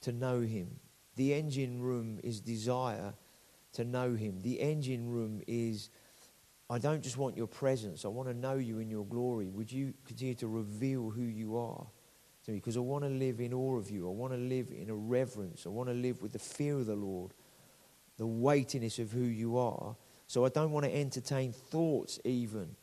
to 0.00 0.12
know 0.12 0.40
Him. 0.40 0.80
The 1.16 1.34
engine 1.34 1.82
room 1.82 2.20
is 2.24 2.40
desire 2.40 3.12
to 3.74 3.84
know 3.84 4.14
Him. 4.14 4.40
The 4.40 4.58
engine 4.58 5.10
room 5.10 5.42
is, 5.46 5.90
I 6.70 6.78
don't 6.78 7.02
just 7.02 7.18
want 7.18 7.36
your 7.36 7.48
presence, 7.48 8.06
I 8.06 8.08
want 8.08 8.30
to 8.30 8.34
know 8.34 8.54
you 8.54 8.78
in 8.78 8.88
your 8.88 9.04
glory. 9.04 9.50
Would 9.50 9.70
you 9.70 9.92
continue 10.06 10.36
to 10.36 10.48
reveal 10.48 11.10
who 11.10 11.24
you 11.24 11.58
are? 11.58 11.86
To 12.48 12.52
me 12.52 12.58
because 12.58 12.76
I 12.76 12.80
want 12.80 13.04
to 13.04 13.10
live 13.10 13.40
in 13.40 13.52
awe 13.52 13.76
of 13.76 13.90
you. 13.90 14.08
I 14.08 14.12
want 14.12 14.32
to 14.32 14.38
live 14.38 14.68
in 14.70 14.90
a 14.90 14.94
reverence. 14.94 15.66
I 15.66 15.68
want 15.68 15.88
to 15.90 15.94
live 15.94 16.22
with 16.22 16.32
the 16.32 16.38
fear 16.38 16.76
of 16.76 16.86
the 16.86 16.96
Lord, 16.96 17.32
the 18.16 18.26
weightiness 18.26 18.98
of 18.98 19.12
who 19.12 19.24
you 19.24 19.58
are. 19.58 19.94
So 20.26 20.44
I 20.44 20.48
don't 20.48 20.72
want 20.72 20.84
to 20.86 20.94
entertain 20.94 21.52
thoughts 21.52 22.18
even 22.24 22.74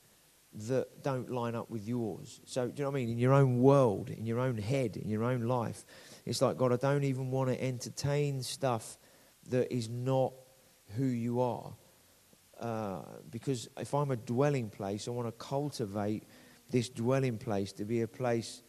that 0.67 1.03
don't 1.03 1.29
line 1.29 1.55
up 1.55 1.69
with 1.69 1.85
yours. 1.85 2.39
So, 2.45 2.67
do 2.67 2.73
you 2.77 2.83
know 2.83 2.91
what 2.91 2.97
I 2.97 2.99
mean? 3.01 3.09
In 3.09 3.17
your 3.17 3.33
own 3.33 3.59
world, 3.59 4.09
in 4.09 4.25
your 4.25 4.39
own 4.39 4.57
head, 4.57 4.95
in 4.95 5.09
your 5.09 5.23
own 5.23 5.41
life, 5.41 5.83
it's 6.25 6.41
like, 6.41 6.57
God, 6.57 6.71
I 6.71 6.77
don't 6.77 7.03
even 7.03 7.29
want 7.29 7.49
to 7.49 7.61
entertain 7.61 8.41
stuff 8.41 8.97
that 9.49 9.73
is 9.73 9.89
not 9.89 10.31
who 10.95 11.05
you 11.05 11.41
are. 11.41 11.73
Uh, 12.59 13.01
because 13.31 13.67
if 13.77 13.93
I'm 13.93 14.11
a 14.11 14.15
dwelling 14.15 14.69
place, 14.69 15.09
I 15.09 15.11
want 15.11 15.27
to 15.27 15.33
cultivate 15.33 16.23
this 16.69 16.87
dwelling 16.87 17.37
place 17.37 17.73
to 17.73 17.83
be 17.83 18.01
a 18.01 18.07
place 18.07 18.61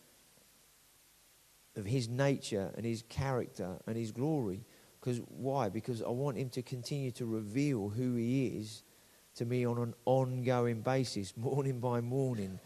of 1.76 1.86
his 1.86 2.08
nature 2.08 2.72
and 2.76 2.84
his 2.84 3.02
character 3.08 3.76
and 3.86 3.96
his 3.96 4.10
glory. 4.10 4.64
Because 4.98 5.20
why? 5.28 5.68
Because 5.68 6.02
I 6.02 6.08
want 6.08 6.36
him 6.36 6.48
to 6.50 6.62
continue 6.62 7.10
to 7.12 7.26
reveal 7.26 7.88
who 7.88 8.16
he 8.16 8.46
is 8.46 8.82
to 9.36 9.44
me 9.44 9.66
on 9.66 9.78
an 9.78 9.94
ongoing 10.04 10.80
basis, 10.80 11.36
morning 11.36 11.78
by 11.78 12.00
morning, 12.00 12.58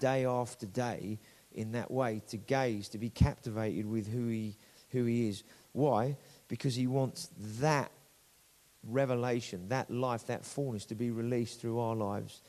day 0.00 0.24
after 0.24 0.66
day, 0.66 1.18
in 1.52 1.72
that 1.72 1.90
way, 1.90 2.22
to 2.28 2.36
gaze, 2.36 2.88
to 2.90 2.98
be 2.98 3.08
captivated 3.08 3.86
with 3.86 4.06
who 4.06 4.28
he, 4.28 4.56
who 4.90 5.04
he 5.06 5.28
is. 5.28 5.42
Why? 5.72 6.16
Because 6.46 6.74
he 6.74 6.86
wants 6.86 7.30
that 7.60 7.90
revelation, 8.86 9.68
that 9.68 9.90
life, 9.90 10.26
that 10.26 10.44
fullness 10.44 10.84
to 10.86 10.94
be 10.94 11.10
released 11.10 11.60
through 11.60 11.78
our 11.80 11.96
lives 11.96 12.42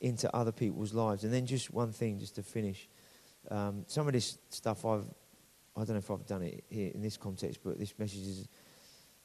into 0.00 0.34
other 0.34 0.52
people's 0.52 0.94
lives. 0.94 1.24
And 1.24 1.32
then 1.32 1.46
just 1.46 1.72
one 1.72 1.92
thing, 1.92 2.18
just 2.18 2.36
to 2.36 2.42
finish. 2.42 2.88
Um, 3.50 3.84
some 3.88 4.06
of 4.06 4.12
this 4.12 4.38
stuff 4.50 4.84
I've 4.84 5.04
I 5.76 5.80
don't 5.80 5.90
know 5.90 5.96
if 5.96 6.10
I've 6.10 6.26
done 6.26 6.42
it 6.42 6.64
here 6.70 6.90
in 6.94 7.02
this 7.02 7.16
context, 7.16 7.60
but 7.62 7.78
this 7.78 7.92
message 7.98 8.26
is 8.26 8.48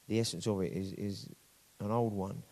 the 0.08 0.20
essence 0.20 0.46
of 0.48 0.62
it 0.62 0.74
is, 0.74 0.94
is 0.94 1.30
an 1.80 1.92
old 1.92 2.14
one. 2.14 2.44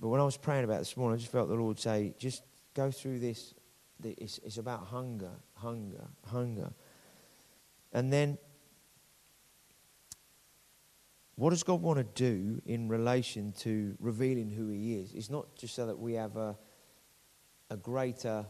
but 0.00 0.08
when 0.08 0.20
I 0.20 0.24
was 0.24 0.38
praying 0.38 0.64
about 0.64 0.78
this 0.78 0.96
morning, 0.96 1.16
I 1.16 1.18
just 1.18 1.30
felt 1.30 1.48
the 1.48 1.54
Lord 1.54 1.78
say, 1.78 2.14
just 2.18 2.42
go 2.74 2.90
through 2.90 3.18
this. 3.18 3.54
It's, 4.02 4.38
it's 4.38 4.56
about 4.56 4.86
hunger, 4.86 5.32
hunger, 5.54 6.08
hunger. 6.26 6.72
And 7.92 8.10
then, 8.10 8.38
what 11.36 11.50
does 11.50 11.62
God 11.62 11.82
want 11.82 11.98
to 11.98 12.04
do 12.04 12.62
in 12.64 12.88
relation 12.88 13.52
to 13.58 13.94
revealing 14.00 14.50
who 14.50 14.70
He 14.70 14.96
is? 14.96 15.12
It's 15.12 15.30
not 15.30 15.54
just 15.56 15.74
so 15.74 15.86
that 15.86 15.98
we 15.98 16.14
have 16.14 16.36
a, 16.36 16.56
a 17.68 17.76
greater 17.76 18.46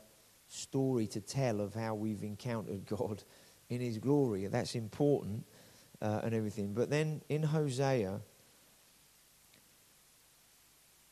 story 0.46 1.07
to 1.09 1.20
tell 1.20 1.61
of 1.61 1.75
how 1.75 1.94
we've 1.94 2.22
encountered 2.22 2.87
God 2.87 3.25
in 3.68 3.81
His 3.81 3.98
glory. 3.98 4.46
That's 4.46 4.75
important 4.75 5.44
uh, 6.01 6.20
and 6.25 6.35
everything. 6.35 6.75
But 6.75 6.90
then 6.90 7.22
in 7.29 7.42
Hosea, 7.42 8.20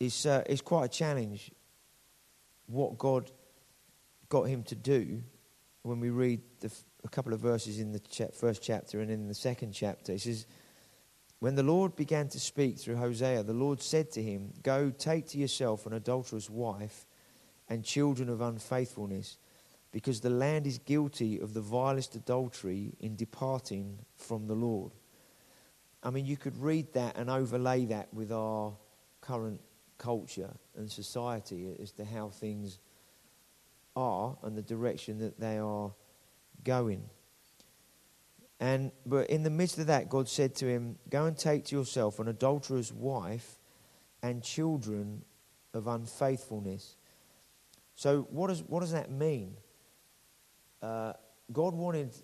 it's, 0.00 0.26
uh, 0.26 0.42
it's 0.46 0.62
quite 0.62 0.86
a 0.86 0.88
challenge 0.88 1.52
what 2.66 2.98
God 2.98 3.30
got 4.28 4.44
him 4.44 4.62
to 4.64 4.74
do 4.74 5.22
when 5.82 6.00
we 6.00 6.10
read 6.10 6.40
the, 6.60 6.72
a 7.04 7.08
couple 7.08 7.32
of 7.32 7.40
verses 7.40 7.80
in 7.80 7.92
the 7.92 7.98
cha- 8.00 8.28
first 8.28 8.62
chapter 8.62 9.00
and 9.00 9.10
in 9.10 9.28
the 9.28 9.34
second 9.34 9.72
chapter. 9.72 10.12
He 10.12 10.18
says, 10.18 10.46
When 11.40 11.54
the 11.54 11.62
Lord 11.62 11.96
began 11.96 12.28
to 12.28 12.40
speak 12.40 12.78
through 12.78 12.96
Hosea, 12.96 13.42
the 13.42 13.52
Lord 13.52 13.82
said 13.82 14.10
to 14.12 14.22
him, 14.22 14.52
Go 14.62 14.90
take 14.90 15.28
to 15.28 15.38
yourself 15.38 15.86
an 15.86 15.92
adulterous 15.92 16.48
wife 16.48 17.06
and 17.68 17.84
children 17.84 18.28
of 18.28 18.40
unfaithfulness 18.40 19.36
because 19.92 20.20
the 20.20 20.30
land 20.30 20.66
is 20.66 20.78
guilty 20.78 21.38
of 21.40 21.54
the 21.54 21.60
vilest 21.60 22.14
adultery 22.14 22.92
in 23.00 23.16
departing 23.16 23.98
from 24.16 24.46
the 24.46 24.54
Lord. 24.54 24.92
I 26.02 26.10
mean, 26.10 26.26
you 26.26 26.36
could 26.36 26.56
read 26.56 26.92
that 26.94 27.16
and 27.16 27.28
overlay 27.28 27.86
that 27.86 28.12
with 28.14 28.32
our 28.32 28.72
current 29.20 29.60
culture 29.98 30.50
and 30.76 30.90
society 30.90 31.76
as 31.80 31.92
to 31.92 32.04
how 32.04 32.28
things 32.28 32.78
are 33.96 34.36
and 34.42 34.56
the 34.56 34.62
direction 34.62 35.18
that 35.18 35.38
they 35.38 35.58
are 35.58 35.92
going. 36.64 37.02
And 38.60 38.92
but 39.06 39.28
in 39.30 39.42
the 39.42 39.50
midst 39.50 39.78
of 39.78 39.86
that, 39.86 40.08
God 40.08 40.28
said 40.28 40.54
to 40.56 40.66
him, 40.66 40.98
"Go 41.08 41.24
and 41.24 41.36
take 41.36 41.64
to 41.66 41.76
yourself 41.76 42.18
an 42.18 42.28
adulterous 42.28 42.92
wife 42.92 43.58
and 44.22 44.42
children 44.42 45.24
of 45.72 45.86
unfaithfulness." 45.86 46.96
So, 47.94 48.22
what 48.30 48.48
does 48.48 48.62
what 48.62 48.80
does 48.80 48.92
that 48.92 49.10
mean? 49.10 49.56
Uh, 50.82 51.12
God 51.52 51.74
wanted 51.74 52.14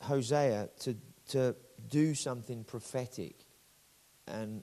Hosea 0.00 0.68
to, 0.80 0.96
to 1.28 1.56
do 1.88 2.14
something 2.14 2.64
prophetic 2.64 3.46
and 4.26 4.62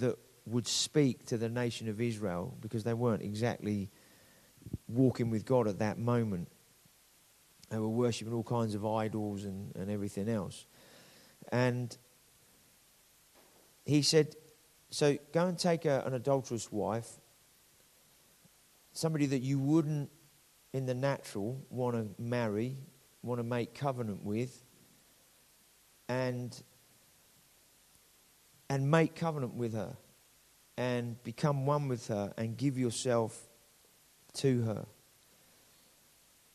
that 0.00 0.18
would 0.46 0.66
speak 0.66 1.26
to 1.26 1.38
the 1.38 1.48
nation 1.48 1.88
of 1.88 2.00
Israel 2.00 2.56
because 2.60 2.84
they 2.84 2.94
weren't 2.94 3.22
exactly 3.22 3.90
walking 4.88 5.30
with 5.30 5.44
God 5.44 5.68
at 5.68 5.78
that 5.78 5.98
moment. 5.98 6.48
They 7.70 7.78
were 7.78 7.88
worshipping 7.88 8.32
all 8.32 8.42
kinds 8.42 8.74
of 8.74 8.84
idols 8.84 9.44
and, 9.44 9.74
and 9.76 9.90
everything 9.90 10.28
else. 10.28 10.66
And 11.50 11.96
he 13.84 14.02
said, 14.02 14.34
So 14.90 15.18
go 15.32 15.46
and 15.46 15.58
take 15.58 15.84
a, 15.84 16.02
an 16.06 16.14
adulterous 16.14 16.70
wife, 16.70 17.08
somebody 18.92 19.26
that 19.26 19.40
you 19.40 19.58
wouldn't 19.58 20.10
in 20.74 20.86
the 20.86 20.92
natural 20.92 21.64
want 21.70 21.94
to 21.94 22.22
marry, 22.22 22.76
want 23.22 23.38
to 23.38 23.44
make 23.44 23.74
covenant 23.74 24.22
with, 24.24 24.62
and 26.08 26.62
and 28.68 28.90
make 28.90 29.14
covenant 29.14 29.54
with 29.54 29.72
her 29.72 29.96
and 30.76 31.22
become 31.22 31.64
one 31.64 31.86
with 31.86 32.08
her 32.08 32.34
and 32.36 32.56
give 32.56 32.76
yourself 32.76 33.48
to 34.32 34.62
her. 34.62 34.84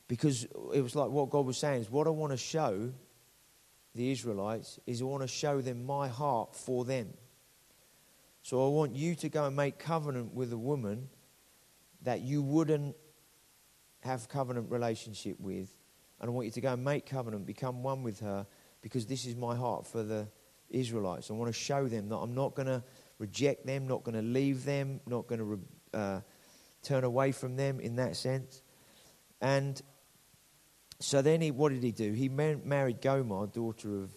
Because 0.10 0.44
it 0.74 0.82
was 0.82 0.96
like 0.96 1.10
what 1.10 1.30
God 1.30 1.46
was 1.46 1.58
saying 1.58 1.82
is 1.82 1.90
what 1.90 2.06
I 2.06 2.10
want 2.10 2.32
to 2.34 2.38
show 2.38 2.92
the 3.96 4.12
Israelites 4.12 4.80
is 4.86 5.02
I 5.02 5.06
want 5.06 5.22
to 5.22 5.28
show 5.28 5.62
them 5.62 5.86
my 5.86 6.10
heart 6.10 6.56
for 6.56 6.84
them. 6.84 7.14
So 8.44 8.66
I 8.66 8.70
want 8.70 8.96
you 8.96 9.16
to 9.16 9.30
go 9.30 9.46
and 9.46 9.56
make 9.56 9.80
covenant 9.80 10.34
with 10.34 10.52
a 10.52 10.58
woman 10.58 11.08
that 12.02 12.22
you 12.22 12.42
wouldn't 12.42 12.96
have 14.02 14.30
covenant 14.30 14.72
relationship 14.72 15.40
with. 15.40 15.70
And 16.20 16.30
I 16.30 16.32
want 16.32 16.46
you 16.46 16.52
to 16.52 16.62
go 16.62 16.74
and 16.74 16.84
make 16.84 17.06
covenant, 17.06 17.46
become 17.46 17.84
one 17.84 18.04
with 18.04 18.20
her, 18.20 18.46
because 18.82 19.06
this 19.06 19.26
is 19.26 19.36
my 19.36 19.56
heart 19.56 19.88
for 19.88 20.04
the 20.04 20.28
Israelites. 20.70 21.30
I 21.30 21.34
want 21.34 21.54
to 21.54 21.60
show 21.60 21.88
them 21.88 22.10
that 22.10 22.18
I'm 22.18 22.36
not 22.36 22.56
going 22.56 22.68
to 22.68 22.84
reject 23.18 23.66
them, 23.66 23.88
not 23.88 24.04
going 24.04 24.16
to 24.16 24.22
leave 24.22 24.66
them, 24.66 25.00
not 25.06 25.28
going 25.28 25.40
to 25.40 25.98
uh, 25.98 26.22
turn 26.84 27.04
away 27.04 27.32
from 27.32 27.56
them 27.56 27.80
in 27.80 27.96
that 27.98 28.16
sense. 28.16 28.62
And 29.42 29.82
so 31.00 31.22
then 31.22 31.42
he, 31.42 31.52
what 31.52 31.72
did 31.72 31.84
he 31.84 31.92
do? 31.92 32.12
He 32.12 32.30
married 32.30 33.02
Gomer, 33.02 33.48
daughter 33.48 34.04
of 34.04 34.12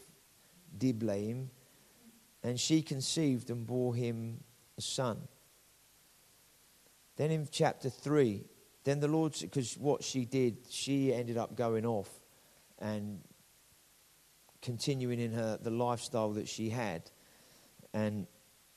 Diblaim, 0.77 1.49
and 2.43 2.59
she 2.59 2.83
conceived 2.83 3.51
and 3.51 3.67
bore 3.67 3.95
him 3.95 4.43
a 4.77 4.81
son. 4.81 5.29
Then 7.17 7.31
in 7.31 7.47
chapter 7.51 7.89
3, 7.89 8.45
then 8.85 9.01
the 9.01 9.09
Lord, 9.09 9.37
because 9.41 9.77
what 9.79 10.03
she 10.03 10.25
did, 10.25 10.59
she 10.69 11.15
ended 11.15 11.37
up 11.37 11.57
going 11.57 11.87
off 11.87 12.09
and 12.79 13.21
continuing 14.61 15.21
in 15.21 15.33
her 15.33 15.59
the 15.61 15.71
lifestyle 15.71 16.31
that 16.33 16.49
she 16.49 16.71
had, 16.71 17.11
and 17.95 18.27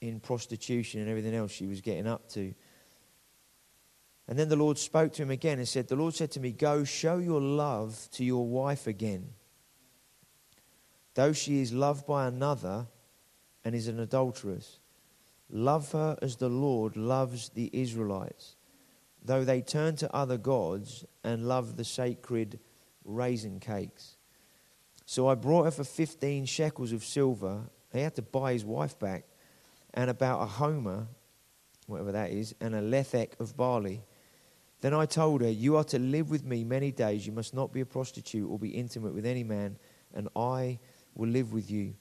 in 0.01 0.19
prostitution 0.19 1.01
and 1.01 1.09
everything 1.09 1.33
else 1.33 1.51
she 1.51 1.65
was 1.65 1.81
getting 1.81 2.07
up 2.07 2.29
to. 2.29 2.53
And 4.27 4.37
then 4.37 4.49
the 4.49 4.55
Lord 4.55 4.77
spoke 4.77 5.13
to 5.13 5.23
him 5.23 5.31
again 5.31 5.59
and 5.59 5.67
said, 5.67 5.87
The 5.87 5.95
Lord 5.95 6.13
said 6.13 6.31
to 6.31 6.39
me, 6.39 6.51
Go 6.51 6.83
show 6.83 7.17
your 7.17 7.41
love 7.41 8.07
to 8.13 8.23
your 8.23 8.45
wife 8.45 8.87
again. 8.87 9.29
Though 11.13 11.33
she 11.33 11.61
is 11.61 11.71
loved 11.71 12.05
by 12.05 12.27
another 12.27 12.87
and 13.63 13.73
is 13.73 13.87
an 13.87 13.99
adulteress, 13.99 14.79
love 15.49 15.91
her 15.93 16.17
as 16.21 16.35
the 16.35 16.49
Lord 16.49 16.97
loves 16.97 17.49
the 17.49 17.69
Israelites 17.71 18.54
though 19.25 19.43
they 19.43 19.61
turned 19.61 19.97
to 19.99 20.15
other 20.15 20.38
gods 20.38 21.05
and 21.23 21.47
love 21.47 21.77
the 21.77 21.83
sacred 21.83 22.59
raisin 23.03 23.59
cakes. 23.59 24.17
So 25.05 25.27
I 25.27 25.35
brought 25.35 25.65
her 25.65 25.71
for 25.71 25.83
15 25.83 26.45
shekels 26.45 26.91
of 26.91 27.03
silver. 27.03 27.63
He 27.91 27.99
had 27.99 28.15
to 28.15 28.21
buy 28.21 28.53
his 28.53 28.65
wife 28.65 28.97
back, 28.99 29.25
and 29.93 30.09
about 30.09 30.41
a 30.41 30.45
homer, 30.45 31.07
whatever 31.88 32.11
that 32.11 32.31
is, 32.31 32.55
and 32.59 32.75
a 32.75 32.81
lethek 32.81 33.39
of 33.39 33.55
barley. 33.55 34.03
Then 34.81 34.93
I 34.93 35.05
told 35.05 35.41
her, 35.41 35.49
You 35.49 35.77
are 35.77 35.83
to 35.85 35.99
live 35.99 36.29
with 36.29 36.43
me 36.43 36.63
many 36.63 36.91
days. 36.91 37.25
You 37.25 37.33
must 37.33 37.53
not 37.53 37.71
be 37.71 37.81
a 37.81 37.85
prostitute 37.85 38.49
or 38.49 38.59
be 38.59 38.69
intimate 38.69 39.13
with 39.13 39.25
any 39.25 39.43
man, 39.43 39.77
and 40.13 40.27
I 40.35 40.79
will 41.13 41.29
live 41.29 41.53
with 41.53 41.71
you. 41.71 41.93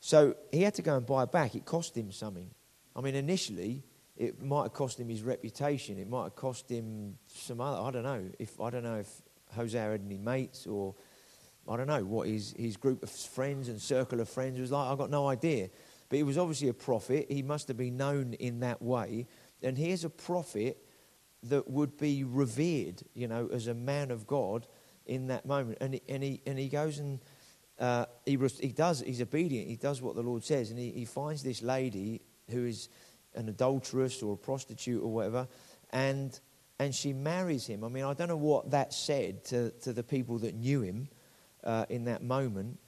So 0.00 0.34
he 0.52 0.62
had 0.62 0.74
to 0.74 0.82
go 0.82 0.96
and 0.96 1.04
buy 1.04 1.24
it 1.24 1.32
back. 1.32 1.54
It 1.54 1.64
cost 1.64 1.96
him 1.96 2.12
something. 2.12 2.50
I 2.94 3.00
mean, 3.00 3.14
initially, 3.14 3.82
it 4.16 4.42
might 4.42 4.62
have 4.62 4.72
cost 4.72 4.98
him 4.98 5.08
his 5.08 5.22
reputation. 5.22 5.98
It 5.98 6.08
might 6.08 6.24
have 6.24 6.36
cost 6.36 6.70
him 6.70 7.18
some 7.26 7.60
other. 7.60 7.80
I 7.80 7.90
don't 7.90 8.02
know 8.02 8.24
if 8.38 8.60
I 8.60 8.70
don't 8.70 8.82
know 8.82 8.96
if 8.96 9.10
Hosea 9.54 9.80
had 9.80 10.00
any 10.04 10.18
mates 10.18 10.66
or 10.66 10.94
I 11.68 11.76
don't 11.76 11.86
know 11.86 12.04
what 12.04 12.28
his 12.28 12.54
his 12.56 12.76
group 12.76 13.02
of 13.02 13.10
friends 13.10 13.68
and 13.68 13.80
circle 13.80 14.20
of 14.20 14.28
friends 14.28 14.58
was 14.58 14.72
like. 14.72 14.90
I 14.90 14.96
got 14.96 15.10
no 15.10 15.28
idea. 15.28 15.68
But 16.08 16.16
he 16.16 16.22
was 16.22 16.38
obviously 16.38 16.68
a 16.68 16.74
prophet. 16.74 17.26
He 17.28 17.42
must 17.42 17.68
have 17.68 17.76
been 17.76 17.96
known 17.96 18.34
in 18.34 18.60
that 18.60 18.80
way. 18.80 19.26
And 19.62 19.76
here's 19.76 20.04
a 20.04 20.10
prophet 20.10 20.78
that 21.42 21.68
would 21.68 21.98
be 21.98 22.24
revered, 22.24 23.02
you 23.12 23.26
know, 23.28 23.48
as 23.52 23.66
a 23.66 23.74
man 23.74 24.10
of 24.10 24.26
God 24.26 24.66
in 25.04 25.26
that 25.26 25.44
moment. 25.44 25.78
And 25.80 26.00
and 26.08 26.22
he 26.22 26.40
and 26.46 26.58
he 26.58 26.68
goes 26.68 26.98
and. 26.98 27.20
Uh, 27.78 28.06
he, 28.24 28.38
he 28.60 28.72
does. 28.72 29.02
He's 29.02 29.20
obedient. 29.20 29.68
He 29.68 29.76
does 29.76 30.00
what 30.00 30.14
the 30.14 30.22
Lord 30.22 30.42
says, 30.42 30.70
and 30.70 30.78
he, 30.78 30.92
he 30.92 31.04
finds 31.04 31.42
this 31.42 31.60
lady 31.60 32.22
who 32.48 32.64
is 32.64 32.88
an 33.36 33.48
adulteress 33.48 34.22
or 34.22 34.34
a 34.34 34.36
prostitute 34.36 35.02
or 35.02 35.12
whatever, 35.12 35.48
and 35.90 36.38
and 36.78 36.94
she 36.94 37.12
marries 37.12 37.66
him. 37.66 37.84
I 37.84 37.88
mean, 37.88 38.04
I 38.04 38.12
don't 38.14 38.28
know 38.28 38.36
what 38.36 38.70
that 38.72 38.92
said 38.92 39.44
to, 39.46 39.70
to 39.82 39.92
the 39.92 40.02
people 40.02 40.38
that 40.40 40.54
knew 40.54 40.82
him 40.82 41.08
uh, 41.64 41.86
in 41.88 42.04
that 42.04 42.22
moment. 42.22 42.78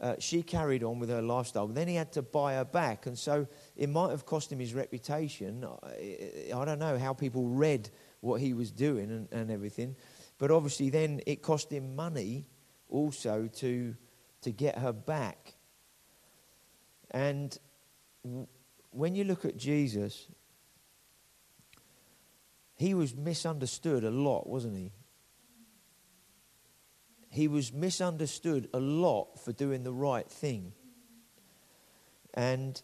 Uh, 0.00 0.14
she 0.18 0.42
carried 0.42 0.82
on 0.82 0.98
with 0.98 1.08
her 1.08 1.22
lifestyle. 1.22 1.66
Then 1.66 1.86
he 1.88 1.94
had 1.94 2.12
to 2.12 2.22
buy 2.22 2.54
her 2.54 2.64
back, 2.64 3.06
and 3.06 3.18
so 3.18 3.46
it 3.76 3.88
might 3.88 4.10
have 4.10 4.26
cost 4.26 4.50
him 4.50 4.58
his 4.58 4.74
reputation. 4.74 5.64
I, 5.64 6.52
I 6.54 6.64
don't 6.64 6.78
know 6.78 6.98
how 6.98 7.12
people 7.12 7.48
read 7.48 7.90
what 8.20 8.40
he 8.40 8.54
was 8.54 8.70
doing 8.70 9.10
and, 9.10 9.28
and 9.30 9.50
everything, 9.50 9.94
but 10.38 10.50
obviously 10.50 10.90
then 10.90 11.20
it 11.26 11.42
cost 11.42 11.70
him 11.70 11.94
money 11.94 12.46
also 12.88 13.48
to 13.56 13.94
to 14.42 14.50
get 14.50 14.78
her 14.78 14.92
back. 14.92 15.54
And 17.10 17.58
when 18.94 19.16
you 19.16 19.24
look 19.24 19.44
at 19.44 19.56
Jesus, 19.56 20.28
he 22.76 22.94
was 22.94 23.14
misunderstood 23.16 24.04
a 24.04 24.10
lot, 24.10 24.46
wasn't 24.46 24.76
he? 24.76 24.92
He 27.28 27.48
was 27.48 27.72
misunderstood 27.72 28.68
a 28.72 28.78
lot 28.78 29.40
for 29.44 29.52
doing 29.52 29.82
the 29.82 29.92
right 29.92 30.30
thing. 30.30 30.72
And 32.34 32.80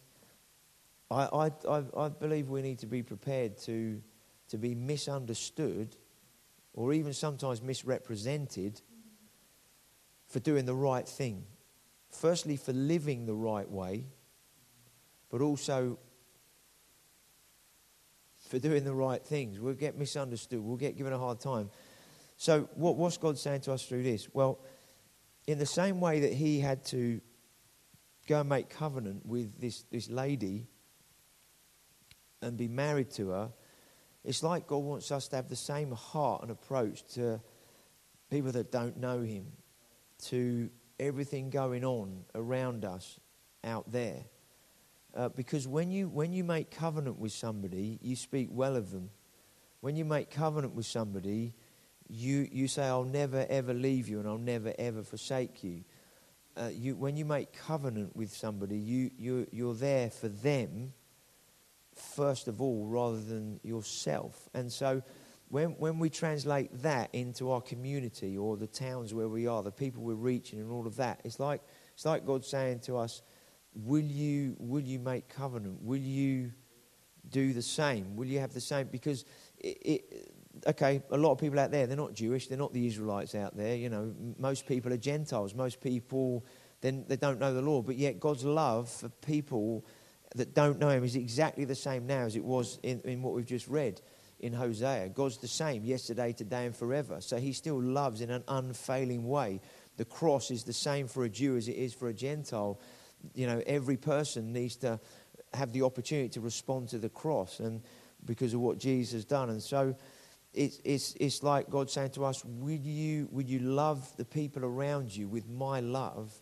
I, 1.10 1.52
I, 1.68 1.82
I, 1.96 2.08
believe 2.08 2.48
we 2.48 2.62
need 2.62 2.80
to 2.80 2.86
be 2.86 3.04
prepared 3.04 3.56
to, 3.58 4.02
to 4.48 4.58
be 4.58 4.74
misunderstood 4.74 5.96
or 6.72 6.92
even 6.92 7.12
sometimes 7.12 7.62
misrepresented 7.62 8.80
for 10.26 10.40
doing 10.40 10.64
the 10.66 10.74
right 10.74 11.08
thing. 11.08 11.44
Firstly, 12.08 12.56
for 12.56 12.72
living 12.72 13.26
the 13.26 13.34
right 13.34 13.68
way, 13.70 14.06
but 15.30 15.40
also 15.40 15.98
for 18.48 18.58
doing 18.58 18.84
the 18.84 18.94
right 18.94 19.24
things. 19.24 19.60
We'll 19.60 19.74
get 19.74 19.96
misunderstood, 19.96 20.60
we'll 20.60 20.76
get 20.76 20.96
given 20.96 21.12
a 21.12 21.18
hard 21.18 21.40
time. 21.40 21.70
So, 22.36 22.68
what, 22.74 22.96
what's 22.96 23.16
God 23.16 23.38
saying 23.38 23.60
to 23.62 23.72
us 23.72 23.84
through 23.84 24.02
this? 24.02 24.28
Well, 24.32 24.58
in 25.46 25.58
the 25.58 25.66
same 25.66 26.00
way 26.00 26.20
that 26.20 26.32
He 26.32 26.58
had 26.60 26.84
to 26.86 27.20
go 28.26 28.40
and 28.40 28.48
make 28.48 28.70
covenant 28.70 29.26
with 29.26 29.60
this, 29.60 29.84
this 29.90 30.08
lady 30.08 30.66
and 32.42 32.56
be 32.56 32.68
married 32.68 33.10
to 33.12 33.30
her, 33.30 33.52
it's 34.24 34.42
like 34.42 34.66
God 34.66 34.78
wants 34.78 35.12
us 35.12 35.28
to 35.28 35.36
have 35.36 35.48
the 35.48 35.56
same 35.56 35.92
heart 35.92 36.42
and 36.42 36.50
approach 36.50 37.04
to 37.14 37.40
people 38.30 38.52
that 38.52 38.72
don't 38.72 38.96
know 38.96 39.20
Him, 39.20 39.46
to 40.24 40.70
everything 40.98 41.50
going 41.50 41.84
on 41.84 42.24
around 42.34 42.84
us 42.84 43.18
out 43.64 43.90
there. 43.92 44.24
Uh, 45.14 45.28
because 45.28 45.66
when 45.66 45.90
you, 45.90 46.08
when 46.08 46.32
you 46.32 46.44
make 46.44 46.70
covenant 46.70 47.18
with 47.18 47.32
somebody, 47.32 47.98
you 48.00 48.14
speak 48.16 48.48
well 48.50 48.76
of 48.76 48.92
them. 48.92 49.10
When 49.80 49.96
you 49.96 50.04
make 50.04 50.30
covenant 50.30 50.74
with 50.74 50.86
somebody, 50.86 51.54
you, 52.08 52.48
you 52.50 52.68
say, 52.68 52.84
I'll 52.84 53.04
never 53.04 53.46
ever 53.48 53.72
leave 53.72 54.08
you 54.08 54.18
and 54.18 54.28
I'll 54.28 54.38
never 54.38 54.72
ever 54.78 55.02
forsake 55.02 55.64
you. 55.64 55.84
Uh, 56.56 56.68
you 56.72 56.96
when 56.96 57.16
you 57.16 57.24
make 57.24 57.52
covenant 57.52 58.14
with 58.14 58.32
somebody, 58.32 58.76
you, 58.76 59.10
you, 59.16 59.46
you're 59.52 59.74
there 59.74 60.10
for 60.10 60.28
them 60.28 60.92
first 61.94 62.48
of 62.48 62.60
all 62.60 62.86
rather 62.86 63.20
than 63.20 63.60
yourself. 63.62 64.48
And 64.54 64.70
so 64.70 65.02
when, 65.48 65.70
when 65.70 65.98
we 65.98 66.10
translate 66.10 66.82
that 66.82 67.10
into 67.12 67.50
our 67.50 67.60
community 67.60 68.38
or 68.38 68.56
the 68.56 68.66
towns 68.66 69.12
where 69.12 69.28
we 69.28 69.46
are, 69.46 69.62
the 69.62 69.70
people 69.72 70.02
we're 70.02 70.14
reaching 70.14 70.60
and 70.60 70.70
all 70.70 70.86
of 70.86 70.96
that, 70.96 71.20
it's 71.24 71.40
like, 71.40 71.60
it's 71.94 72.04
like 72.04 72.24
God 72.24 72.44
saying 72.44 72.80
to 72.80 72.96
us, 72.96 73.22
will 73.74 74.02
you, 74.02 74.56
will 74.58 74.82
you 74.82 74.98
make 74.98 75.28
covenant? 75.28 75.82
Will 75.82 76.00
you 76.00 76.52
do 77.28 77.52
the 77.52 77.62
same? 77.62 78.16
Will 78.16 78.26
you 78.26 78.40
have 78.40 78.52
the 78.52 78.60
same? 78.60 78.88
Because, 78.88 79.24
it, 79.58 79.78
it, 79.82 80.34
okay, 80.66 81.02
a 81.10 81.16
lot 81.16 81.32
of 81.32 81.38
people 81.38 81.58
out 81.58 81.70
there, 81.70 81.86
they're 81.86 81.96
not 81.96 82.14
Jewish, 82.14 82.48
they're 82.48 82.58
not 82.58 82.72
the 82.72 82.86
Israelites 82.86 83.34
out 83.34 83.56
there. 83.56 83.76
You 83.76 83.88
know, 83.88 84.14
most 84.38 84.66
people 84.66 84.92
are 84.92 84.98
Gentiles. 84.98 85.54
Most 85.54 85.80
people, 85.80 86.44
then 86.80 87.04
they 87.08 87.16
don't 87.16 87.38
know 87.38 87.54
the 87.54 87.62
Lord. 87.62 87.86
But 87.86 87.96
yet 87.96 88.20
God's 88.20 88.44
love 88.44 88.88
for 88.88 89.08
people 89.08 89.84
that 90.34 90.54
don't 90.54 90.78
know 90.78 90.90
him 90.90 91.04
is 91.04 91.16
exactly 91.16 91.64
the 91.64 91.74
same 91.74 92.06
now 92.06 92.22
as 92.22 92.36
it 92.36 92.44
was 92.44 92.78
in, 92.82 93.00
in 93.04 93.22
what 93.22 93.34
we've 93.34 93.46
just 93.46 93.68
read 93.68 94.00
in 94.40 94.52
Hosea. 94.52 95.10
God's 95.10 95.38
the 95.38 95.48
same 95.48 95.84
yesterday, 95.84 96.32
today, 96.32 96.66
and 96.66 96.74
forever. 96.74 97.20
So 97.20 97.36
he 97.36 97.52
still 97.52 97.80
loves 97.80 98.20
in 98.20 98.30
an 98.30 98.44
unfailing 98.48 99.28
way. 99.28 99.60
The 99.96 100.04
cross 100.04 100.50
is 100.50 100.64
the 100.64 100.72
same 100.72 101.08
for 101.08 101.24
a 101.24 101.28
Jew 101.28 101.56
as 101.56 101.68
it 101.68 101.76
is 101.76 101.92
for 101.92 102.08
a 102.08 102.14
Gentile. 102.14 102.80
You 103.34 103.46
know, 103.46 103.62
every 103.66 103.96
person 103.96 104.52
needs 104.52 104.76
to 104.76 105.00
have 105.54 105.72
the 105.72 105.82
opportunity 105.82 106.28
to 106.30 106.40
respond 106.40 106.88
to 106.90 106.98
the 106.98 107.08
cross 107.08 107.60
and 107.60 107.82
because 108.24 108.54
of 108.54 108.60
what 108.60 108.78
Jesus 108.78 109.12
has 109.12 109.24
done. 109.24 109.50
And 109.50 109.62
so 109.62 109.94
it's, 110.52 110.80
it's, 110.84 111.14
it's 111.18 111.42
like 111.42 111.70
God 111.70 111.90
saying 111.90 112.10
to 112.10 112.24
us, 112.24 112.44
would 112.44 112.84
you, 112.84 113.28
will 113.30 113.44
you 113.44 113.60
love 113.60 114.16
the 114.16 114.24
people 114.24 114.64
around 114.64 115.14
you 115.16 115.28
with 115.28 115.48
my 115.48 115.80
love? 115.80 116.32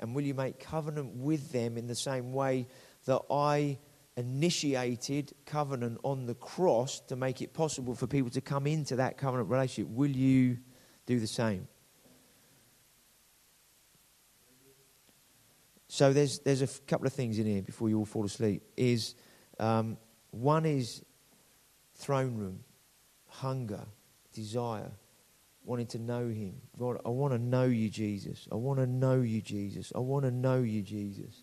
And 0.00 0.14
will 0.14 0.22
you 0.22 0.34
make 0.34 0.58
covenant 0.58 1.14
with 1.16 1.52
them 1.52 1.76
in 1.76 1.86
the 1.86 1.94
same 1.94 2.32
way 2.32 2.66
that 3.06 3.22
I 3.30 3.78
initiated 4.16 5.32
covenant 5.44 5.98
on 6.02 6.26
the 6.26 6.34
cross 6.34 7.00
to 7.00 7.16
make 7.16 7.42
it 7.42 7.52
possible 7.52 7.94
for 7.94 8.06
people 8.06 8.30
to 8.30 8.40
come 8.40 8.66
into 8.66 8.96
that 8.96 9.18
covenant 9.18 9.50
relationship. 9.50 9.92
Will 9.92 10.10
you 10.10 10.58
do 11.06 11.20
the 11.20 11.26
same? 11.26 11.68
So 15.88 16.12
there's 16.12 16.40
there's 16.40 16.62
a 16.62 16.66
couple 16.86 17.06
of 17.06 17.12
things 17.12 17.38
in 17.38 17.46
here 17.46 17.62
before 17.62 17.88
you 17.88 17.98
all 17.98 18.04
fall 18.04 18.24
asleep. 18.24 18.62
Is 18.76 19.14
um, 19.58 19.96
one 20.30 20.66
is 20.66 21.02
throne 21.94 22.36
room, 22.36 22.60
hunger, 23.28 23.84
desire, 24.32 24.90
wanting 25.64 25.86
to 25.88 25.98
know 25.98 26.28
Him. 26.28 26.54
God, 26.78 27.00
I 27.04 27.10
want 27.10 27.32
to 27.34 27.38
know 27.38 27.64
you, 27.64 27.88
Jesus. 27.88 28.46
I 28.50 28.56
want 28.56 28.78
to 28.80 28.86
know 28.86 29.20
you, 29.20 29.40
Jesus. 29.40 29.92
I 29.94 29.98
want 29.98 30.24
to 30.24 30.30
know 30.30 30.62
you, 30.62 30.82
Jesus. 30.82 31.42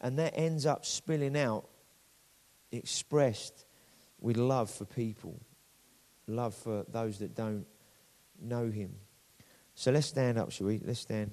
And 0.00 0.18
that 0.18 0.34
ends 0.36 0.66
up 0.66 0.84
spilling 0.84 1.36
out, 1.36 1.66
expressed 2.70 3.64
with 4.20 4.36
love 4.36 4.70
for 4.70 4.84
people, 4.84 5.40
love 6.26 6.54
for 6.54 6.84
those 6.88 7.18
that 7.18 7.34
don't 7.34 7.66
know 8.40 8.70
Him. 8.70 8.96
So 9.74 9.90
let's 9.90 10.06
stand 10.06 10.38
up, 10.38 10.52
shall 10.52 10.66
we? 10.66 10.80
Let's 10.84 11.00
stand. 11.00 11.30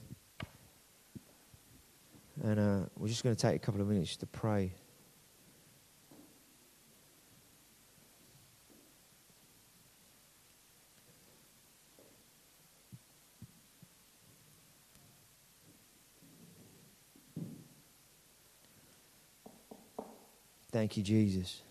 And 2.44 2.60
uh, 2.60 2.86
we're 2.98 3.08
just 3.08 3.24
going 3.24 3.36
to 3.36 3.42
take 3.42 3.56
a 3.56 3.60
couple 3.60 3.82
of 3.82 3.88
minutes 3.88 4.16
to 4.18 4.26
pray. 4.26 4.74
Thank 20.72 20.96
you, 20.96 21.04
Jesus. 21.04 21.62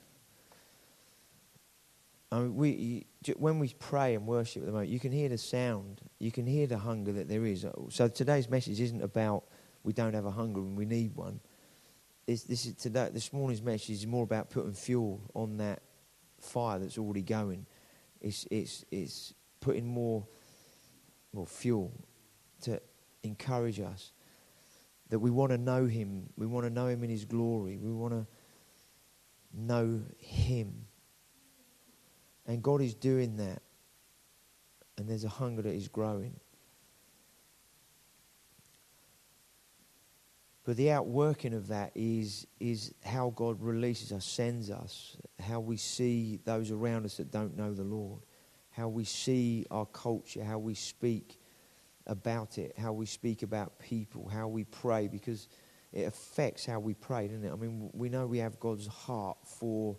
I 2.31 2.39
mean, 2.39 2.55
we, 2.55 3.07
when 3.37 3.59
we 3.59 3.75
pray 3.79 4.15
and 4.15 4.27
worship 4.27 4.63
at 4.63 4.67
the 4.67 4.73
moment, 4.73 4.91
you 4.91 5.01
can 5.01 5.11
hear 5.11 5.29
the 5.29 5.39
sound, 5.39 6.03
you 6.19 6.31
can 6.31 6.47
hear 6.47 6.67
the 6.67 6.79
hunger 6.79 7.13
that 7.13 7.29
there 7.29 7.45
is. 7.45 7.67
So 7.89 8.09
today's 8.09 8.49
message 8.49 8.79
isn't 8.79 9.03
about 9.03 9.45
we 9.83 9.93
don't 9.93 10.15
have 10.15 10.27
a 10.27 10.31
hunger 10.31 10.61
and 10.61 10.77
we 10.77 10.85
need 10.85 11.15
one. 11.15 11.41
It's, 12.27 12.45
this, 12.45 12.67
is 12.67 12.75
today, 12.75 13.09
this 13.13 13.33
morning's 13.33 13.63
message 13.63 13.91
is 13.91 14.07
more 14.07 14.25
about 14.25 14.51
putting 14.51 14.73
fuel 14.73 15.21
on 15.35 15.57
that 15.57 15.83
fire 16.41 16.79
that's 16.79 16.99
already 16.99 17.23
going. 17.23 17.67
It's, 18.21 18.47
it's, 18.51 18.85
it's 18.91 19.35
putting 19.61 19.87
more, 19.87 20.27
more 21.33 21.47
fuel 21.47 21.93
to 22.63 22.81
encourage 23.23 23.81
us 23.81 24.13
that 25.09 25.19
we 25.19 25.31
want 25.31 25.51
to 25.51 25.59
know 25.59 25.87
Him. 25.87 26.29
We 26.37 26.47
want 26.47 26.67
to 26.67 26.71
know 26.71 26.87
Him 26.87 27.03
in 27.03 27.11
His 27.11 27.25
glory. 27.25 27.79
We 27.79 27.93
want 27.93 28.15
to 28.15 28.27
know 29.53 30.03
Him. 30.19 30.87
And 32.47 32.63
God 32.63 32.81
is 32.81 32.95
doing 32.95 33.37
that. 33.37 33.63
And 34.97 35.09
there's 35.09 35.25
a 35.25 35.29
hunger 35.29 35.63
that 35.63 35.75
is 35.75 35.89
growing. 35.89 36.39
But 40.65 40.77
the 40.77 40.91
outworking 40.91 41.55
of 41.55 41.69
that 41.69 41.93
is, 41.95 42.47
is 42.59 42.93
how 43.05 43.33
God 43.35 43.61
releases 43.63 44.13
us, 44.13 44.27
sends 44.27 44.71
us, 44.71 45.17
how 45.39 45.61
we 45.61 45.77
see 45.77 46.39
those 46.45 46.71
around 46.71 47.07
us 47.07 47.17
that 47.17 47.31
don't 47.31 47.57
know 47.57 47.73
the 47.73 47.83
Lord, 47.83 48.21
how 48.71 48.89
we 48.89 49.05
see 49.05 49.67
our 49.71 49.87
culture, 49.87 50.45
how 50.45 50.59
we 50.59 50.75
speak 50.75 51.41
about 52.07 52.59
it, 52.59 52.75
how 52.79 52.93
we 52.93 53.07
speak 53.07 53.43
about 53.43 53.79
people, 53.79 54.29
how 54.29 54.49
we 54.49 54.65
pray, 54.65 55.09
because 55.09 55.49
it 55.93 56.03
affects 56.03 56.67
how 56.67 56.79
we 56.79 56.95
pray, 56.95 57.29
doesn't 57.29 57.45
it? 57.45 57.53
I 57.53 57.57
mean, 57.57 57.91
we 57.95 58.09
know 58.11 58.27
we 58.27 58.39
have 58.39 58.61
God's 58.61 58.87
heart 58.87 59.39
for 59.45 59.97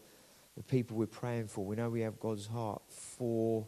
the 0.55 0.63
people 0.63 0.95
we're 0.95 1.07
praying 1.07 1.47
for. 1.47 1.65
We 1.65 1.75
know 1.75 1.89
we 1.89 2.01
have 2.01 2.19
God's 2.19 2.45
heart 2.45 2.83
for 2.87 3.67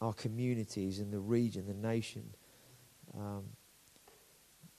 our 0.00 0.12
communities 0.12 0.98
and 0.98 1.12
the 1.12 1.20
region, 1.20 1.66
the 1.66 1.74
nation. 1.74 2.24
Um, 3.16 3.44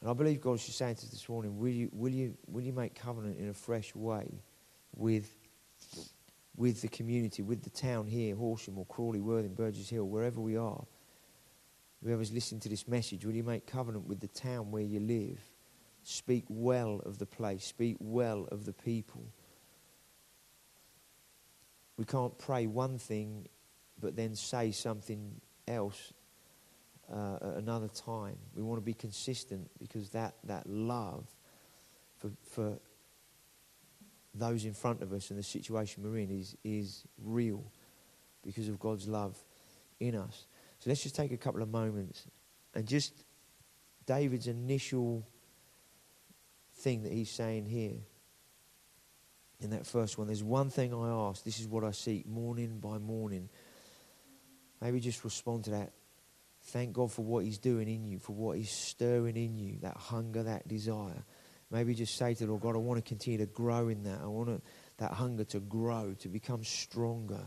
and 0.01 0.09
I 0.09 0.13
believe 0.13 0.41
God's 0.41 0.65
just 0.65 0.77
saying 0.77 0.95
to 0.95 1.05
us 1.05 1.11
this 1.11 1.27
morning, 1.27 1.57
will 1.57 1.69
you, 1.69 1.89
will 1.91 2.11
you, 2.11 2.37
will 2.47 2.61
you 2.61 2.73
make 2.73 2.95
covenant 2.95 3.37
in 3.39 3.49
a 3.49 3.53
fresh 3.53 3.95
way 3.95 4.41
with, 4.95 5.29
with 6.55 6.81
the 6.81 6.87
community, 6.87 7.41
with 7.41 7.63
the 7.63 7.69
town 7.69 8.05
here, 8.05 8.35
Horsham 8.35 8.77
or 8.77 8.85
Crawley, 8.85 9.21
Worthing, 9.21 9.53
Burgess 9.53 9.89
Hill, 9.89 10.05
wherever 10.05 10.39
we 10.39 10.57
are? 10.57 10.83
Whoever's 12.03 12.31
listening 12.31 12.61
to 12.61 12.69
this 12.69 12.87
message, 12.87 13.25
will 13.25 13.33
you 13.33 13.43
make 13.43 13.65
covenant 13.65 14.07
with 14.07 14.19
the 14.19 14.27
town 14.27 14.69
where 14.69 14.83
you 14.83 14.99
live? 14.99 15.39
Speak 16.03 16.45
well 16.49 17.01
of 17.03 17.17
the 17.17 17.25
place. 17.25 17.65
Speak 17.65 17.97
well 17.99 18.47
of 18.51 18.65
the 18.65 18.73
people. 18.73 19.25
We 21.97 22.05
can't 22.05 22.37
pray 22.37 22.67
one 22.67 22.99
thing 22.99 23.47
but 23.99 24.15
then 24.15 24.35
say 24.35 24.71
something 24.71 25.41
else 25.67 26.13
uh, 27.11 27.35
at 27.41 27.55
another 27.57 27.87
time. 27.87 28.37
We 28.55 28.63
want 28.63 28.79
to 28.79 28.85
be 28.85 28.93
consistent 28.93 29.69
because 29.79 30.09
that, 30.09 30.35
that 30.45 30.67
love 30.67 31.27
for, 32.17 32.31
for 32.49 32.79
those 34.33 34.65
in 34.65 34.73
front 34.73 35.01
of 35.01 35.13
us 35.13 35.29
and 35.29 35.39
the 35.39 35.43
situation 35.43 36.03
we're 36.03 36.17
in 36.17 36.29
is, 36.29 36.55
is 36.63 37.05
real 37.23 37.63
because 38.43 38.67
of 38.67 38.79
God's 38.79 39.07
love 39.07 39.37
in 39.99 40.15
us. 40.15 40.45
So 40.79 40.89
let's 40.89 41.03
just 41.03 41.15
take 41.15 41.31
a 41.31 41.37
couple 41.37 41.61
of 41.61 41.69
moments 41.69 42.27
and 42.73 42.85
just 42.85 43.13
David's 44.05 44.47
initial 44.47 45.27
thing 46.75 47.03
that 47.03 47.11
he's 47.11 47.31
saying 47.31 47.65
here. 47.65 47.95
in 49.61 49.69
that 49.71 49.85
first 49.87 50.17
one, 50.17 50.27
there's 50.27 50.43
one 50.43 50.69
thing 50.69 50.93
I 50.93 51.09
ask. 51.09 51.43
This 51.43 51.59
is 51.59 51.67
what 51.67 51.83
I 51.83 51.91
seek 51.91 52.27
morning 52.27 52.79
by 52.79 52.97
morning. 52.97 53.49
Maybe 54.81 54.99
just 54.99 55.23
respond 55.23 55.63
to 55.65 55.69
that. 55.71 55.93
Thank 56.65 56.93
God 56.93 57.11
for 57.11 57.23
what 57.23 57.45
He's 57.45 57.57
doing 57.57 57.87
in 57.87 58.05
you, 58.05 58.19
for 58.19 58.33
what 58.33 58.57
He's 58.57 58.71
stirring 58.71 59.37
in 59.37 59.57
you, 59.57 59.77
that 59.81 59.97
hunger, 59.97 60.43
that 60.43 60.67
desire. 60.67 61.23
Maybe 61.71 61.93
just 61.93 62.17
say 62.17 62.33
to 62.33 62.45
the 62.45 62.51
Lord 62.51 62.61
God, 62.61 62.75
I 62.75 62.79
want 62.79 63.03
to 63.03 63.07
continue 63.07 63.39
to 63.39 63.45
grow 63.45 63.89
in 63.89 64.03
that. 64.03 64.19
I 64.21 64.27
want 64.27 64.49
to, 64.49 64.61
that 64.97 65.11
hunger 65.11 65.43
to 65.45 65.59
grow, 65.59 66.15
to 66.19 66.29
become 66.29 66.63
stronger 66.63 67.41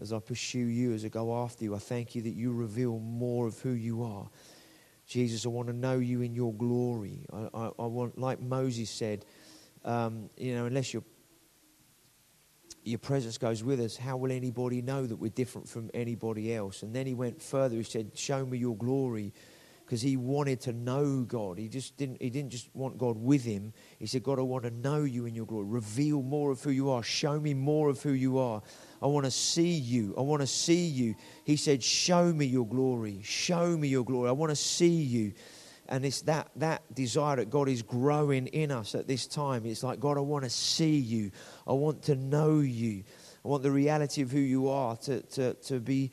as 0.00 0.12
I 0.12 0.18
pursue 0.18 0.58
you, 0.58 0.92
as 0.92 1.04
I 1.04 1.08
go 1.08 1.42
after 1.42 1.64
you. 1.64 1.74
I 1.74 1.78
thank 1.78 2.14
you 2.14 2.22
that 2.22 2.34
you 2.34 2.52
reveal 2.52 2.98
more 2.98 3.46
of 3.46 3.58
who 3.60 3.70
you 3.70 4.02
are. 4.02 4.28
Jesus, 5.06 5.44
I 5.44 5.50
want 5.50 5.68
to 5.68 5.74
know 5.74 5.98
you 5.98 6.22
in 6.22 6.34
your 6.34 6.52
glory. 6.52 7.26
I, 7.32 7.48
I, 7.54 7.70
I 7.78 7.86
want, 7.86 8.18
like 8.18 8.40
Moses 8.40 8.90
said, 8.90 9.24
um, 9.84 10.30
you 10.36 10.54
know, 10.54 10.66
unless 10.66 10.92
your 10.92 11.02
your 12.84 12.98
presence 12.98 13.38
goes 13.38 13.64
with 13.64 13.80
us, 13.80 13.96
how 13.96 14.16
will 14.16 14.30
anybody 14.30 14.82
know 14.82 15.06
that 15.06 15.16
we're 15.16 15.30
different 15.30 15.68
from 15.68 15.90
anybody 15.94 16.54
else? 16.54 16.82
And 16.82 16.94
then 16.94 17.06
he 17.06 17.14
went 17.14 17.42
further. 17.42 17.76
He 17.76 17.82
said, 17.82 18.16
"Show 18.16 18.44
me 18.44 18.58
your 18.58 18.76
glory." 18.76 19.32
because 19.84 20.00
he 20.00 20.16
wanted 20.16 20.60
to 20.62 20.72
know 20.72 21.24
God. 21.24 21.58
He 21.58 21.68
just 21.68 21.96
didn't 21.96 22.20
he 22.20 22.30
didn't 22.30 22.50
just 22.50 22.74
want 22.74 22.96
God 22.96 23.18
with 23.18 23.44
him. 23.44 23.72
He 23.98 24.06
said, 24.06 24.22
God, 24.22 24.38
I 24.38 24.42
want 24.42 24.64
to 24.64 24.70
know 24.70 25.04
you 25.04 25.26
in 25.26 25.34
your 25.34 25.46
glory. 25.46 25.66
Reveal 25.66 26.22
more 26.22 26.50
of 26.50 26.62
who 26.62 26.70
you 26.70 26.90
are. 26.90 27.02
Show 27.02 27.38
me 27.38 27.54
more 27.54 27.90
of 27.90 28.02
who 28.02 28.12
you 28.12 28.38
are. 28.38 28.62
I 29.02 29.06
want 29.06 29.26
to 29.26 29.30
see 29.30 29.74
you. 29.74 30.14
I 30.16 30.22
want 30.22 30.40
to 30.40 30.46
see 30.46 30.86
you. 30.86 31.14
He 31.44 31.56
said, 31.56 31.82
Show 31.82 32.32
me 32.32 32.46
your 32.46 32.66
glory. 32.66 33.20
Show 33.22 33.76
me 33.76 33.88
your 33.88 34.04
glory. 34.04 34.28
I 34.28 34.32
want 34.32 34.50
to 34.50 34.56
see 34.56 34.88
you. 34.88 35.32
And 35.88 36.04
it's 36.04 36.22
that, 36.22 36.50
that 36.56 36.82
desire 36.94 37.36
that 37.36 37.50
God 37.50 37.68
is 37.68 37.82
growing 37.82 38.46
in 38.48 38.70
us 38.70 38.94
at 38.94 39.06
this 39.06 39.26
time. 39.26 39.66
It's 39.66 39.82
like, 39.82 40.00
God, 40.00 40.16
I 40.16 40.20
want 40.20 40.44
to 40.44 40.50
see 40.50 40.96
you. 40.96 41.30
I 41.66 41.72
want 41.72 42.04
to 42.04 42.16
know 42.16 42.60
you. 42.60 43.04
I 43.44 43.48
want 43.48 43.62
the 43.62 43.70
reality 43.70 44.22
of 44.22 44.30
who 44.30 44.38
you 44.38 44.70
are 44.70 44.96
to, 44.96 45.20
to, 45.20 45.54
to 45.54 45.80
be 45.80 46.10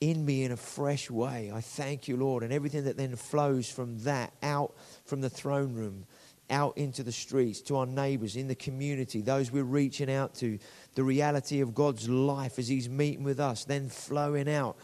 in 0.00 0.24
me 0.24 0.44
in 0.44 0.52
a 0.52 0.56
fresh 0.56 1.10
way. 1.10 1.50
I 1.54 1.60
thank 1.60 2.08
you, 2.08 2.16
Lord. 2.16 2.42
And 2.42 2.52
everything 2.52 2.84
that 2.84 2.96
then 2.96 3.16
flows 3.16 3.70
from 3.70 3.98
that 4.00 4.32
out 4.42 4.74
from 5.04 5.20
the 5.20 5.30
throne 5.30 5.74
room, 5.74 6.04
out 6.50 6.76
into 6.76 7.02
the 7.02 7.12
streets, 7.12 7.60
to 7.62 7.76
our 7.76 7.86
neighbors, 7.86 8.36
in 8.36 8.48
the 8.48 8.54
community, 8.54 9.22
those 9.22 9.50
we're 9.50 9.62
reaching 9.62 10.10
out 10.10 10.34
to, 10.36 10.58
the 10.94 11.04
reality 11.04 11.60
of 11.60 11.74
God's 11.74 12.08
life 12.08 12.58
as 12.58 12.68
He's 12.68 12.88
meeting 12.88 13.24
with 13.24 13.40
us, 13.40 13.64
then 13.64 13.88
flowing 13.88 14.48
out 14.48 14.76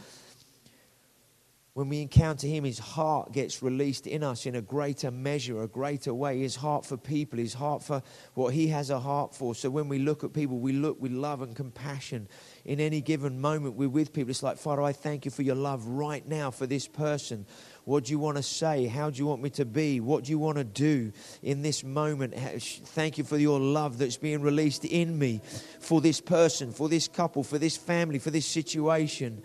when 1.76 1.90
we 1.90 2.00
encounter 2.00 2.46
Him, 2.46 2.64
His 2.64 2.78
heart 2.78 3.32
gets 3.32 3.62
released 3.62 4.06
in 4.06 4.22
us 4.22 4.46
in 4.46 4.54
a 4.54 4.62
greater 4.62 5.10
measure, 5.10 5.60
a 5.60 5.68
greater 5.68 6.14
way. 6.14 6.40
His 6.40 6.56
heart 6.56 6.86
for 6.86 6.96
people, 6.96 7.38
His 7.38 7.52
heart 7.52 7.82
for 7.82 8.02
what 8.32 8.54
He 8.54 8.68
has 8.68 8.88
a 8.88 8.98
heart 8.98 9.34
for. 9.34 9.54
So 9.54 9.68
when 9.68 9.86
we 9.86 9.98
look 9.98 10.24
at 10.24 10.32
people, 10.32 10.58
we 10.58 10.72
look 10.72 10.98
with 11.02 11.12
love 11.12 11.42
and 11.42 11.54
compassion. 11.54 12.28
In 12.64 12.80
any 12.80 13.02
given 13.02 13.42
moment, 13.42 13.74
we're 13.74 13.90
with 13.90 14.14
people. 14.14 14.30
It's 14.30 14.42
like, 14.42 14.56
Father, 14.56 14.80
I 14.80 14.92
thank 14.92 15.26
you 15.26 15.30
for 15.30 15.42
your 15.42 15.54
love 15.54 15.86
right 15.86 16.26
now 16.26 16.50
for 16.50 16.66
this 16.66 16.88
person. 16.88 17.44
What 17.84 18.04
do 18.04 18.12
you 18.12 18.18
want 18.18 18.38
to 18.38 18.42
say? 18.42 18.86
How 18.86 19.10
do 19.10 19.18
you 19.18 19.26
want 19.26 19.42
me 19.42 19.50
to 19.50 19.66
be? 19.66 20.00
What 20.00 20.24
do 20.24 20.30
you 20.30 20.38
want 20.38 20.56
to 20.56 20.64
do 20.64 21.12
in 21.42 21.60
this 21.60 21.84
moment? 21.84 22.34
Thank 22.34 23.18
you 23.18 23.24
for 23.24 23.36
your 23.36 23.60
love 23.60 23.98
that's 23.98 24.16
being 24.16 24.40
released 24.40 24.86
in 24.86 25.18
me 25.18 25.42
for 25.80 26.00
this 26.00 26.22
person, 26.22 26.72
for 26.72 26.88
this 26.88 27.06
couple, 27.06 27.44
for 27.44 27.58
this 27.58 27.76
family, 27.76 28.18
for 28.18 28.30
this 28.30 28.46
situation. 28.46 29.42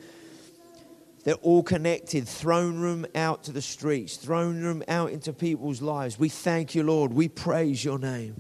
They're 1.24 1.36
all 1.36 1.64
connected. 1.64 2.28
Throne 2.28 2.80
room 2.80 3.06
out 3.16 3.44
to 3.44 3.52
the 3.52 3.62
streets, 3.62 4.18
throne 4.18 4.62
room 4.62 4.84
out 4.88 5.12
into 5.12 5.34
people's 5.34 5.82
lives. 5.82 6.18
We 6.18 6.30
thank 6.30 6.74
you, 6.76 6.84
Lord. 6.84 7.14
We 7.14 7.28
praise 7.28 7.84
your 7.84 8.00
name. 8.00 8.38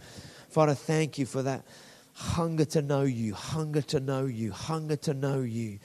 Father, 0.49 0.73
thank 0.73 1.17
you 1.17 1.25
for 1.25 1.43
that 1.43 1.65
hunger 2.13 2.65
to 2.65 2.81
know 2.81 3.03
you, 3.03 3.33
hunger 3.33 3.81
to 3.81 3.99
know 3.99 4.25
you, 4.25 4.51
hunger 4.51 4.95
to 4.97 5.13
know 5.13 5.41
you. 5.41 5.79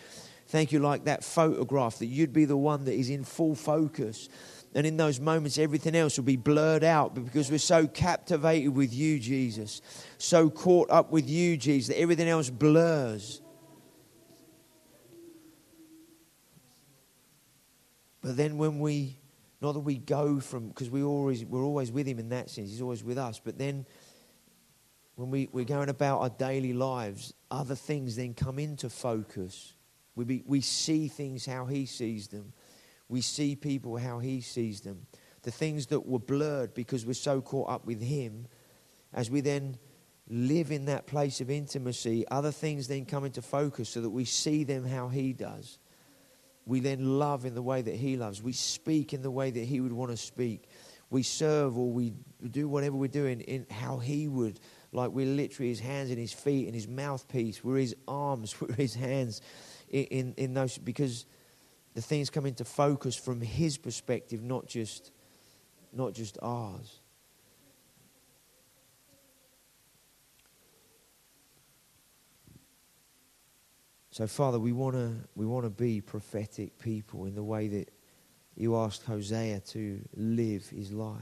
Thank 0.48 0.72
you, 0.72 0.78
like 0.78 1.04
that 1.04 1.24
photograph, 1.24 1.98
that 1.98 2.06
you'd 2.06 2.32
be 2.32 2.44
the 2.44 2.56
one 2.56 2.84
that 2.84 2.94
is 2.94 3.10
in 3.10 3.24
full 3.24 3.54
focus. 3.54 4.28
And 4.74 4.86
in 4.86 4.96
those 4.96 5.18
moments, 5.18 5.58
everything 5.58 5.96
else 5.96 6.18
will 6.18 6.24
be 6.24 6.36
blurred 6.36 6.84
out 6.84 7.14
because 7.14 7.50
we're 7.50 7.58
so 7.58 7.86
captivated 7.86 8.74
with 8.74 8.92
you, 8.92 9.18
Jesus, 9.18 9.80
so 10.18 10.50
caught 10.50 10.90
up 10.90 11.10
with 11.10 11.28
you, 11.28 11.56
Jesus, 11.56 11.88
that 11.88 12.00
everything 12.00 12.28
else 12.28 12.50
blurs. 12.50 13.40
But 18.26 18.36
then 18.36 18.58
when 18.58 18.80
we, 18.80 19.20
not 19.60 19.74
that 19.74 19.80
we 19.80 19.98
go 19.98 20.40
from, 20.40 20.66
because 20.66 20.90
we 20.90 21.04
always, 21.04 21.44
we're 21.44 21.62
always 21.62 21.92
with 21.92 22.08
him 22.08 22.18
in 22.18 22.30
that 22.30 22.50
sense, 22.50 22.70
he's 22.70 22.82
always 22.82 23.04
with 23.04 23.18
us, 23.18 23.38
but 23.38 23.56
then 23.56 23.86
when 25.14 25.30
we, 25.30 25.48
we're 25.52 25.64
going 25.64 25.90
about 25.90 26.18
our 26.18 26.28
daily 26.30 26.72
lives, 26.72 27.34
other 27.52 27.76
things 27.76 28.16
then 28.16 28.34
come 28.34 28.58
into 28.58 28.90
focus. 28.90 29.74
We, 30.16 30.24
be, 30.24 30.42
we 30.44 30.60
see 30.60 31.06
things 31.06 31.46
how 31.46 31.66
he 31.66 31.86
sees 31.86 32.26
them. 32.26 32.52
We 33.08 33.20
see 33.20 33.54
people 33.54 33.96
how 33.96 34.18
he 34.18 34.40
sees 34.40 34.80
them. 34.80 35.06
The 35.42 35.52
things 35.52 35.86
that 35.86 36.04
were 36.04 36.18
blurred 36.18 36.74
because 36.74 37.06
we're 37.06 37.14
so 37.14 37.40
caught 37.40 37.70
up 37.70 37.86
with 37.86 38.02
him, 38.02 38.48
as 39.12 39.30
we 39.30 39.40
then 39.40 39.78
live 40.28 40.72
in 40.72 40.86
that 40.86 41.06
place 41.06 41.40
of 41.40 41.48
intimacy, 41.48 42.26
other 42.28 42.50
things 42.50 42.88
then 42.88 43.04
come 43.04 43.24
into 43.24 43.40
focus 43.40 43.90
so 43.90 44.00
that 44.00 44.10
we 44.10 44.24
see 44.24 44.64
them 44.64 44.84
how 44.84 45.06
he 45.06 45.32
does. 45.32 45.78
We 46.66 46.80
then 46.80 47.18
love 47.18 47.46
in 47.46 47.54
the 47.54 47.62
way 47.62 47.80
that 47.80 47.94
He 47.94 48.16
loves. 48.16 48.42
We 48.42 48.52
speak 48.52 49.14
in 49.14 49.22
the 49.22 49.30
way 49.30 49.50
that 49.50 49.64
He 49.64 49.80
would 49.80 49.92
want 49.92 50.10
to 50.10 50.16
speak. 50.16 50.68
We 51.08 51.22
serve 51.22 51.78
or 51.78 51.90
we 51.90 52.12
do 52.50 52.68
whatever 52.68 52.96
we're 52.96 53.06
doing 53.06 53.40
in 53.42 53.66
how 53.70 53.98
He 53.98 54.26
would. 54.26 54.58
Like 54.92 55.10
we're 55.10 55.26
literally 55.26 55.68
His 55.68 55.80
hands 55.80 56.10
and 56.10 56.18
His 56.18 56.32
feet 56.32 56.66
and 56.66 56.74
His 56.74 56.88
mouthpiece. 56.88 57.62
We're 57.62 57.78
His 57.78 57.94
arms. 58.08 58.60
We're 58.60 58.74
His 58.74 58.94
hands 58.94 59.40
in, 59.88 60.04
in, 60.04 60.34
in 60.36 60.54
those. 60.54 60.76
Because 60.76 61.26
the 61.94 62.02
things 62.02 62.30
come 62.30 62.46
into 62.46 62.64
focus 62.64 63.14
from 63.14 63.40
His 63.40 63.78
perspective, 63.78 64.42
not 64.42 64.66
just, 64.66 65.12
not 65.92 66.14
just 66.14 66.36
ours. 66.42 67.00
So, 74.16 74.26
Father, 74.26 74.58
we 74.58 74.72
want 74.72 74.94
to 74.94 75.12
we 75.34 75.44
want 75.44 75.66
to 75.66 75.70
be 75.70 76.00
prophetic 76.00 76.78
people 76.78 77.26
in 77.26 77.34
the 77.34 77.42
way 77.42 77.68
that 77.68 77.90
you 78.54 78.74
asked 78.74 79.02
Hosea 79.02 79.60
to 79.60 80.00
live 80.16 80.66
his 80.70 80.90
life. 80.90 81.20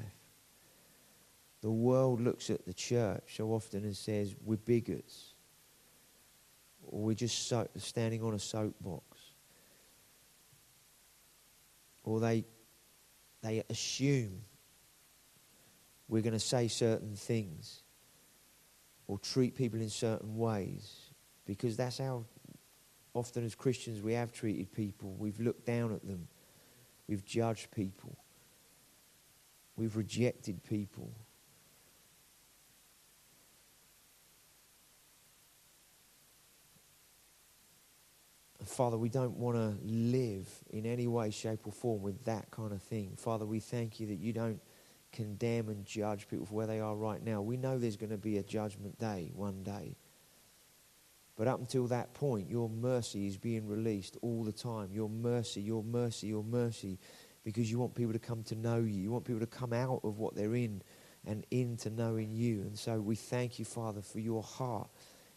The 1.61 1.73
world 1.73 2.21
looks 2.21 2.51
at 2.51 2.65
the 2.65 2.73
church 2.73 3.35
so 3.37 3.49
often 3.49 3.83
and 3.83 3.97
says 3.97 4.37
we're 4.45 4.59
bigots, 4.59 5.35
or 6.85 7.01
we're 7.01 7.15
just 7.15 7.49
so, 7.49 7.67
standing 7.79 8.23
on 8.23 8.33
a 8.33 8.39
soapbox, 8.39 9.19
or 12.05 12.21
they 12.21 12.45
they 13.43 13.65
assume 13.71 14.43
we're 16.07 16.23
going 16.23 16.33
to 16.33 16.39
say 16.39 16.69
certain 16.69 17.17
things 17.17 17.83
or 19.09 19.19
treat 19.19 19.57
people 19.57 19.81
in 19.81 19.91
certain 19.91 20.37
ways 20.37 21.11
because 21.45 21.77
that's 21.77 21.99
how 21.99 22.25
often 23.15 23.45
as 23.45 23.55
Christians 23.55 24.03
we 24.03 24.13
have 24.13 24.33
treated 24.33 24.73
people, 24.73 25.15
we've 25.19 25.41
looked 25.41 25.65
down 25.65 25.95
at 25.95 26.07
them, 26.07 26.29
we've 27.09 27.25
judged 27.25 27.71
people, 27.71 28.19
we've 29.77 29.97
rejected 29.97 30.63
people. 30.65 31.11
Father, 38.65 38.97
we 38.97 39.11
don't 39.11 39.37
want 39.37 39.57
to 39.57 39.77
live 39.85 40.49
in 40.71 40.87
any 40.87 41.07
way, 41.07 41.31
shape, 41.31 41.67
or 41.67 41.73
form 41.73 42.03
with 42.03 42.25
that 42.25 42.51
kind 42.51 42.73
of 42.73 42.83
thing. 42.83 43.13
Father, 43.17 43.45
we 43.45 43.61
thank 43.61 44.01
you 44.01 44.07
that 44.07 44.19
you 44.19 44.33
don't 44.33 44.61
condemn 45.13 45.69
and 45.69 45.85
judge 45.85 46.27
people 46.29 46.47
for 46.47 46.55
where 46.55 46.67
they 46.67 46.81
are 46.81 46.97
right 46.97 47.23
now. 47.23 47.41
We 47.43 47.57
know 47.57 47.79
there's 47.79 47.97
going 47.97 48.11
to 48.11 48.19
be 48.19 48.39
a 48.39 48.43
judgment 48.43 48.99
day 48.99 49.31
one 49.35 49.63
day. 49.63 49.97
But 51.37 51.49
up 51.49 51.59
until 51.59 51.87
that 51.89 52.15
point, 52.15 52.49
your 52.49 52.69
mercy 52.69 53.27
is 53.27 53.37
being 53.37 53.67
released 53.67 54.17
all 54.23 54.45
the 54.45 54.53
time. 54.53 54.91
Your 54.93 55.09
mercy, 55.09 55.61
your 55.61 55.83
mercy, 55.83 56.29
your 56.29 56.45
mercy. 56.45 56.99
Because 57.43 57.71
you 57.71 57.79
want 57.79 57.95
people 57.95 58.13
to 58.13 58.19
come 58.19 58.43
to 58.45 58.55
know 58.55 58.79
you. 58.79 59.03
You 59.03 59.11
want 59.11 59.25
people 59.25 59.41
to 59.41 59.47
come 59.47 59.73
out 59.73 60.01
of 60.05 60.19
what 60.19 60.35
they're 60.35 60.55
in 60.55 60.83
and 61.27 61.45
into 61.51 61.91
knowing 61.91 62.35
you. 62.35 62.61
And 62.63 62.79
so 62.79 63.01
we 63.01 63.17
thank 63.17 63.59
you, 63.59 63.65
Father, 63.65 64.01
for 64.01 64.21
your 64.21 64.43
heart 64.43 64.89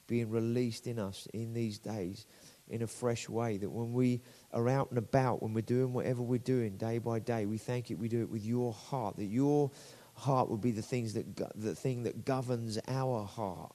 being 0.07 0.29
released 0.29 0.87
in 0.87 0.99
us 0.99 1.27
in 1.33 1.53
these 1.53 1.79
days 1.79 2.25
in 2.69 2.81
a 2.81 2.87
fresh 2.87 3.27
way. 3.27 3.57
That 3.57 3.69
when 3.69 3.93
we 3.93 4.21
are 4.53 4.69
out 4.69 4.89
and 4.89 4.97
about, 4.97 5.41
when 5.41 5.53
we're 5.53 5.61
doing 5.61 5.93
whatever 5.93 6.21
we're 6.21 6.37
doing 6.37 6.77
day 6.77 6.99
by 6.99 7.19
day, 7.19 7.45
we 7.45 7.57
thank 7.57 7.89
you, 7.89 7.97
we 7.97 8.07
do 8.07 8.21
it 8.21 8.29
with 8.29 8.45
your 8.45 8.71
heart. 8.71 9.17
That 9.17 9.25
your 9.25 9.71
heart 10.13 10.49
will 10.49 10.57
be 10.57 10.71
the 10.71 10.81
things 10.81 11.13
that 11.13 11.35
the 11.55 11.75
thing 11.75 12.03
that 12.03 12.25
governs 12.25 12.79
our 12.87 13.25
heart 13.25 13.73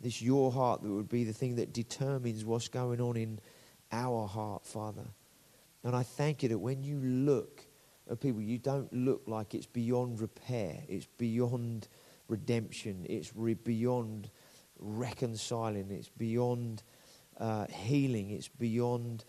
this 0.00 0.22
your 0.22 0.52
heart 0.52 0.82
that 0.82 0.90
would 0.90 1.08
be 1.08 1.24
the 1.24 1.32
thing 1.32 1.56
that 1.56 1.72
determines 1.72 2.44
what's 2.44 2.68
going 2.68 3.00
on 3.00 3.16
in 3.16 3.40
our 3.90 4.26
heart, 4.26 4.66
Father. 4.66 5.06
And 5.84 5.94
I 5.94 6.02
thank 6.02 6.42
you 6.42 6.50
that 6.50 6.58
when 6.58 6.82
you 6.82 6.98
look 6.98 7.64
at 8.10 8.20
people, 8.20 8.40
you 8.40 8.58
don't 8.58 8.92
look 8.92 9.22
like 9.26 9.54
it's 9.54 9.66
beyond 9.66 10.20
repair, 10.20 10.82
it's 10.88 11.06
beyond 11.18 11.88
redemption, 12.28 13.06
it's 13.08 13.34
re- 13.34 13.54
beyond 13.54 14.30
reconciling, 14.78 15.90
it's 15.90 16.08
beyond 16.08 16.82
uh, 17.38 17.66
healing, 17.66 18.30
it's 18.30 18.48
beyond 18.48 19.24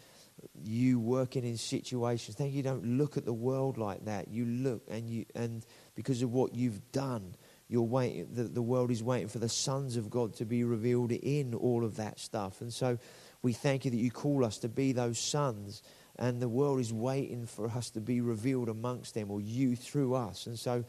you 0.64 1.00
working 1.00 1.44
in 1.44 1.58
situations. 1.58 2.36
Thank 2.38 2.52
you, 2.52 2.58
you 2.58 2.64
don't 2.64 2.98
look 2.98 3.18
at 3.18 3.26
the 3.26 3.34
world 3.34 3.78
like 3.78 4.06
that. 4.06 4.30
You 4.30 4.46
look 4.46 4.84
and 4.90 5.10
you 5.10 5.26
and 5.36 5.66
because 5.96 6.22
of 6.22 6.32
what 6.32 6.56
you've 6.56 6.92
done, 6.92 7.36
you're 7.70 7.84
waiting 7.84 8.28
the, 8.34 8.44
the 8.44 8.62
world 8.62 8.90
is 8.92 9.02
waiting 9.04 9.28
for 9.28 9.40
the 9.40 9.48
sons 9.48 9.96
of 9.96 10.10
God 10.10 10.34
to 10.36 10.46
be 10.46 10.64
revealed 10.64 11.12
in 11.12 11.54
all 11.54 11.86
of 11.86 11.98
that 11.98 12.20
stuff. 12.20 12.62
And 12.62 12.74
so 12.74 12.98
we 13.42 13.54
thank 13.54 13.86
you 13.86 13.92
that 13.92 13.98
you 13.98 14.12
call 14.12 14.44
us 14.44 14.58
to 14.60 14.68
be 14.68 14.92
those 14.92 15.20
sons 15.20 15.84
and 16.18 16.42
the 16.42 16.50
world 16.50 16.82
is 16.82 16.92
waiting 16.92 17.46
for 17.46 17.68
us 17.70 17.92
to 17.92 18.02
be 18.02 18.20
revealed 18.20 18.68
amongst 18.68 19.14
them 19.14 19.32
or 19.32 19.40
you 19.40 19.76
through 19.76 20.16
us. 20.16 20.48
And 20.48 20.60
so, 20.60 20.84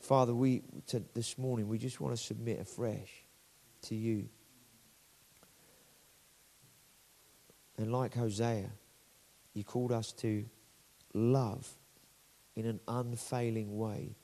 Father, 0.00 0.34
we 0.34 0.62
to, 0.88 1.04
this 1.14 1.38
morning 1.38 1.68
we 1.68 1.78
just 1.78 2.00
want 2.00 2.16
to 2.16 2.20
submit 2.20 2.58
afresh 2.58 3.10
to 3.82 3.94
you. 3.94 4.28
And 7.76 7.92
like 7.92 8.14
Hosea, 8.14 8.70
you 9.54 9.64
called 9.64 9.92
us 9.92 10.12
to 10.14 10.44
love 11.14 11.68
in 12.56 12.66
an 12.66 12.80
unfailing 12.88 13.76
way 13.76 14.16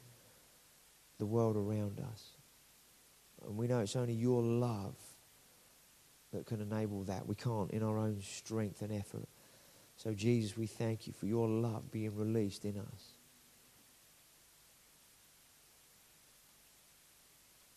the 1.19 1.27
world 1.27 1.57
around 1.57 2.01
us. 2.01 2.31
And 3.45 3.57
we 3.57 3.67
know 3.67 3.81
it's 3.81 3.97
only 3.97 4.15
your 4.15 4.43
love 4.43 4.97
that 6.33 6.47
can 6.47 6.61
enable 6.61 7.05
that. 7.05 7.27
We 7.27 7.35
can't 7.35 7.71
in 7.71 7.83
our 7.83 7.99
own 7.99 8.21
strength 8.23 8.83
and 8.83 8.93
effort. 8.93 9.29
So, 9.97 10.13
Jesus, 10.15 10.57
we 10.57 10.67
thank 10.67 11.07
you 11.07 11.13
for 11.13 11.27
your 11.27 11.49
love 11.49 11.91
being 11.91 12.15
released 12.15 12.65
in 12.65 12.79
us. 12.79 13.15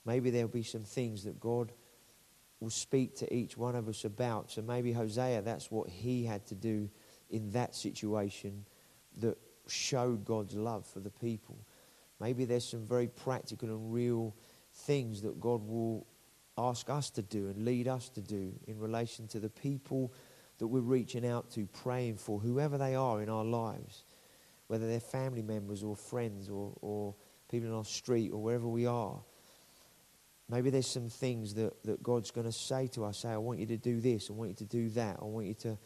Maybe 0.06 0.30
there'll 0.30 0.48
be 0.48 0.64
some 0.64 0.84
things 0.84 1.24
that 1.24 1.39
God 1.39 1.72
will 2.60 2.70
speak 2.70 3.16
to 3.18 3.34
each 3.34 3.58
one 3.58 3.76
of 3.76 3.88
us 3.88 4.06
about. 4.06 4.52
So 4.52 4.62
maybe 4.62 4.92
Hosea, 4.92 5.42
that's 5.42 5.72
what 5.72 5.89
he 5.89 6.24
had 6.24 6.46
to 6.48 6.56
do 6.56 6.89
in 7.30 7.52
that 7.52 7.76
situation 7.76 8.66
that 9.18 9.38
showed 9.68 10.26
God's 10.26 10.56
love 10.56 10.86
for 10.86 11.00
the 11.00 11.10
people. 11.10 11.58
Maybe 12.22 12.45
there's 12.45 12.69
some 12.69 12.86
very 12.86 13.07
practical 13.07 13.69
and 13.69 13.91
real 13.91 14.36
things 14.74 15.24
that 15.24 15.41
God 15.41 15.67
will 15.67 16.05
ask 16.55 16.88
us 16.88 17.09
to 17.11 17.24
do 17.24 17.47
and 17.47 17.65
lead 17.65 17.88
us 17.88 18.09
to 18.09 18.22
do 18.22 18.53
in 18.67 18.78
relation 18.78 19.28
to 19.30 19.39
the 19.39 19.49
people 19.49 20.13
that 20.59 20.67
we're 20.67 20.82
reaching 20.82 21.26
out 21.26 21.49
to, 21.51 21.65
praying 21.65 22.17
for, 22.17 22.39
whoever 22.39 22.78
they 22.78 22.93
are 22.93 23.24
in 23.24 23.30
our 23.30 23.43
lives, 23.43 24.03
whether 24.67 24.88
they're 24.88 24.99
family 24.99 25.41
members 25.41 25.82
or 25.82 25.95
friends 25.95 26.47
or, 26.47 26.74
or 26.82 27.15
people 27.49 27.67
in 27.67 27.74
our 27.74 27.84
street 27.84 28.32
or 28.32 28.43
wherever 28.43 28.67
we 28.67 28.86
are. 28.86 29.19
Maybe 30.47 30.69
there's 30.69 30.86
some 30.86 31.09
things 31.09 31.55
that, 31.55 31.82
that 31.86 32.03
God's 32.03 32.30
going 32.30 32.45
to 32.45 32.51
say 32.51 32.86
to 32.89 33.05
us, 33.05 33.19
say, 33.19 33.30
I 33.30 33.38
want 33.38 33.57
you 33.57 33.65
to 33.65 33.78
do 33.78 33.99
this, 33.99 34.30
I 34.30 34.34
want 34.34 34.51
you 34.51 34.55
to 34.57 34.65
do 34.65 34.89
that, 34.89 35.17
I 35.19 35.26
want 35.26 35.47
you 35.47 35.55
to 35.55 35.78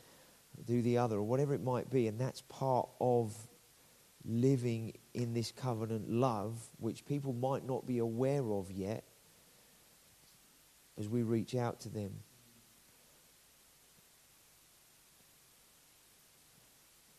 do 0.65 0.81
the 0.81 0.97
other, 0.97 1.15
or 1.15 1.23
whatever 1.23 1.53
it 1.53 1.63
might 1.63 1.89
be. 1.89 2.07
And 2.07 2.19
that's 2.19 2.41
part 2.41 2.89
of 2.99 3.33
living 4.27 4.93
in 5.13 5.33
this 5.33 5.51
covenant 5.51 6.09
love, 6.09 6.57
which 6.79 7.05
people 7.05 7.33
might 7.33 7.65
not 7.65 7.85
be 7.85 7.99
aware 7.99 8.43
of 8.51 8.71
yet 8.71 9.03
as 10.97 11.07
we 11.07 11.23
reach 11.23 11.55
out 11.55 11.79
to 11.81 11.89
them. 11.89 12.11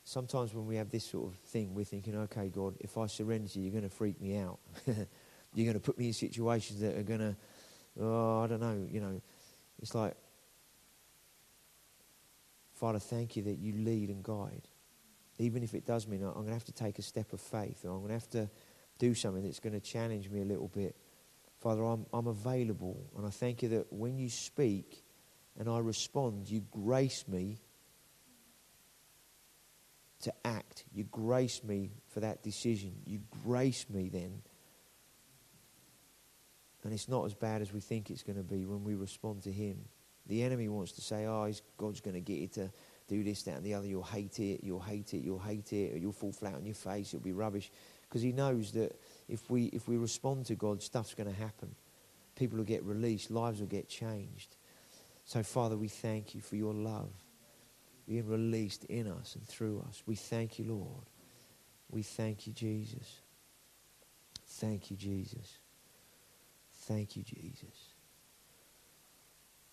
Sometimes 0.05 0.55
when 0.55 0.67
we 0.67 0.77
have 0.77 0.91
this 0.91 1.05
sort 1.05 1.27
of 1.33 1.39
thing, 1.41 1.75
we're 1.75 1.85
thinking, 1.85 2.17
okay, 2.17 2.49
God, 2.49 2.77
if 2.81 2.97
I 2.97 3.07
surrender 3.07 3.49
to 3.49 3.59
you, 3.59 3.65
you're 3.65 3.73
going 3.73 3.89
to 3.89 3.95
freak 3.95 4.21
me 4.21 4.39
out. 4.39 4.59
you're 4.87 5.65
going 5.67 5.75
to 5.75 5.81
put 5.81 5.99
me 5.99 6.07
in 6.07 6.13
situations 6.13 6.81
that 6.81 6.97
are 6.97 7.03
going 7.03 7.21
to, 7.21 7.37
oh, 8.01 8.43
I 8.43 8.47
don't 8.47 8.61
know, 8.61 8.87
you 8.91 9.01
know. 9.01 9.21
It's 9.83 9.95
like, 9.95 10.15
Father, 12.75 12.99
thank 12.99 13.37
you 13.37 13.43
that 13.45 13.59
you 13.59 13.73
lead 13.73 14.11
and 14.11 14.23
guide. 14.23 14.69
Even 15.39 15.63
if 15.63 15.75
it 15.75 15.87
does 15.87 16.07
mean 16.07 16.23
I'm 16.23 16.33
going 16.33 16.47
to 16.47 16.53
have 16.53 16.65
to 16.65 16.73
take 16.73 16.99
a 16.99 17.03
step 17.03 17.33
of 17.33 17.41
faith 17.41 17.85
or 17.85 17.91
I'm 17.91 17.99
going 17.99 18.09
to 18.09 18.15
have 18.15 18.31
to 18.31 18.51
do 18.99 19.15
something 19.15 19.45
that's 19.45 19.61
going 19.61 19.75
to 19.75 19.81
challenge 19.81 20.31
me 20.31 20.41
a 20.41 20.45
little 20.45 20.69
bit. 20.69 20.97
Father, 21.61 21.85
I'm, 21.85 22.07
I'm 22.13 22.27
available. 22.27 23.11
And 23.17 23.27
I 23.27 23.31
thank 23.31 23.63
you 23.63 23.69
that 23.71 23.93
when 23.93 24.19
you 24.19 24.31
speak 24.31 25.03
and 25.59 25.69
I 25.69 25.79
respond, 25.79 26.49
you 26.49 26.63
grace 26.71 27.25
me 27.29 27.59
to 30.23 30.33
act. 30.45 30.85
You 30.93 31.05
grace 31.05 31.63
me 31.63 31.91
for 32.09 32.21
that 32.21 32.43
decision. 32.43 32.95
You 33.05 33.21
grace 33.45 33.87
me 33.91 34.09
then. 34.09 34.43
And 36.85 36.93
it's 36.93 37.09
not 37.09 37.25
as 37.27 37.35
bad 37.35 37.63
as 37.63 37.73
we 37.73 37.81
think 37.81 38.11
it's 38.11 38.23
going 38.23 38.37
to 38.37 38.45
be 38.45 38.65
when 38.65 38.85
we 38.85 38.95
respond 38.95 39.43
to 39.43 39.53
Him. 39.53 39.87
The 40.27 40.43
enemy 40.45 40.69
wants 40.69 40.93
to 40.93 41.01
say, 41.01 41.27
oh, 41.27 41.51
God's 41.77 42.01
going 42.01 42.15
to 42.15 42.21
get 42.21 42.39
you 42.39 42.49
to 42.49 42.71
do 43.09 43.23
this, 43.23 43.43
that, 43.45 43.57
and 43.57 43.65
the 43.65 43.75
other. 43.75 43.87
You'll 43.87 44.03
hate 44.03 44.39
it, 44.41 44.61
you'll 44.63 44.81
hate 44.81 45.15
it, 45.15 45.19
you'll 45.19 45.39
hate 45.39 45.73
it, 45.73 45.95
or 45.95 45.99
you'll 45.99 46.13
fall 46.13 46.33
flat 46.33 46.55
on 46.55 46.65
your 46.65 46.75
face, 46.75 47.15
it'll 47.15 47.25
be 47.25 47.33
rubbish. 47.33 47.71
Because 48.09 48.23
he 48.23 48.33
knows 48.33 48.73
that 48.73 48.99
if 49.29 49.51
we, 49.51 49.67
if 49.67 49.89
we 49.89 49.97
respond 49.97 50.47
to 50.47 50.55
God, 50.55 50.83
stuff's 50.83 51.15
going 51.15 51.33
to 51.33 51.41
happen. 51.41 51.75
People 52.37 52.59
will 52.59 52.65
get 52.65 52.85
released, 52.85 53.31
lives 53.31 53.61
will 53.61 53.67
get 53.67 53.89
changed. 53.89 54.57
So, 55.25 55.43
Father, 55.43 55.77
we 55.77 55.89
thank 55.89 56.35
you 56.35 56.41
for 56.41 56.57
your 56.57 56.75
love 56.75 57.11
being 58.07 58.29
released 58.29 58.85
in 58.85 59.09
us 59.09 59.35
and 59.35 59.47
through 59.47 59.85
us. 59.89 60.03
We 60.07 60.15
thank 60.15 60.59
you, 60.59 60.67
Lord. 60.67 61.05
We 61.91 62.03
thank 62.03 62.47
you, 62.47 62.53
Jesus. 62.53 63.21
Thank 64.47 64.91
you, 64.91 64.97
Jesus. 64.97 65.59
Thank 66.83 67.17
you, 67.17 67.23
Jesus. 67.23 67.95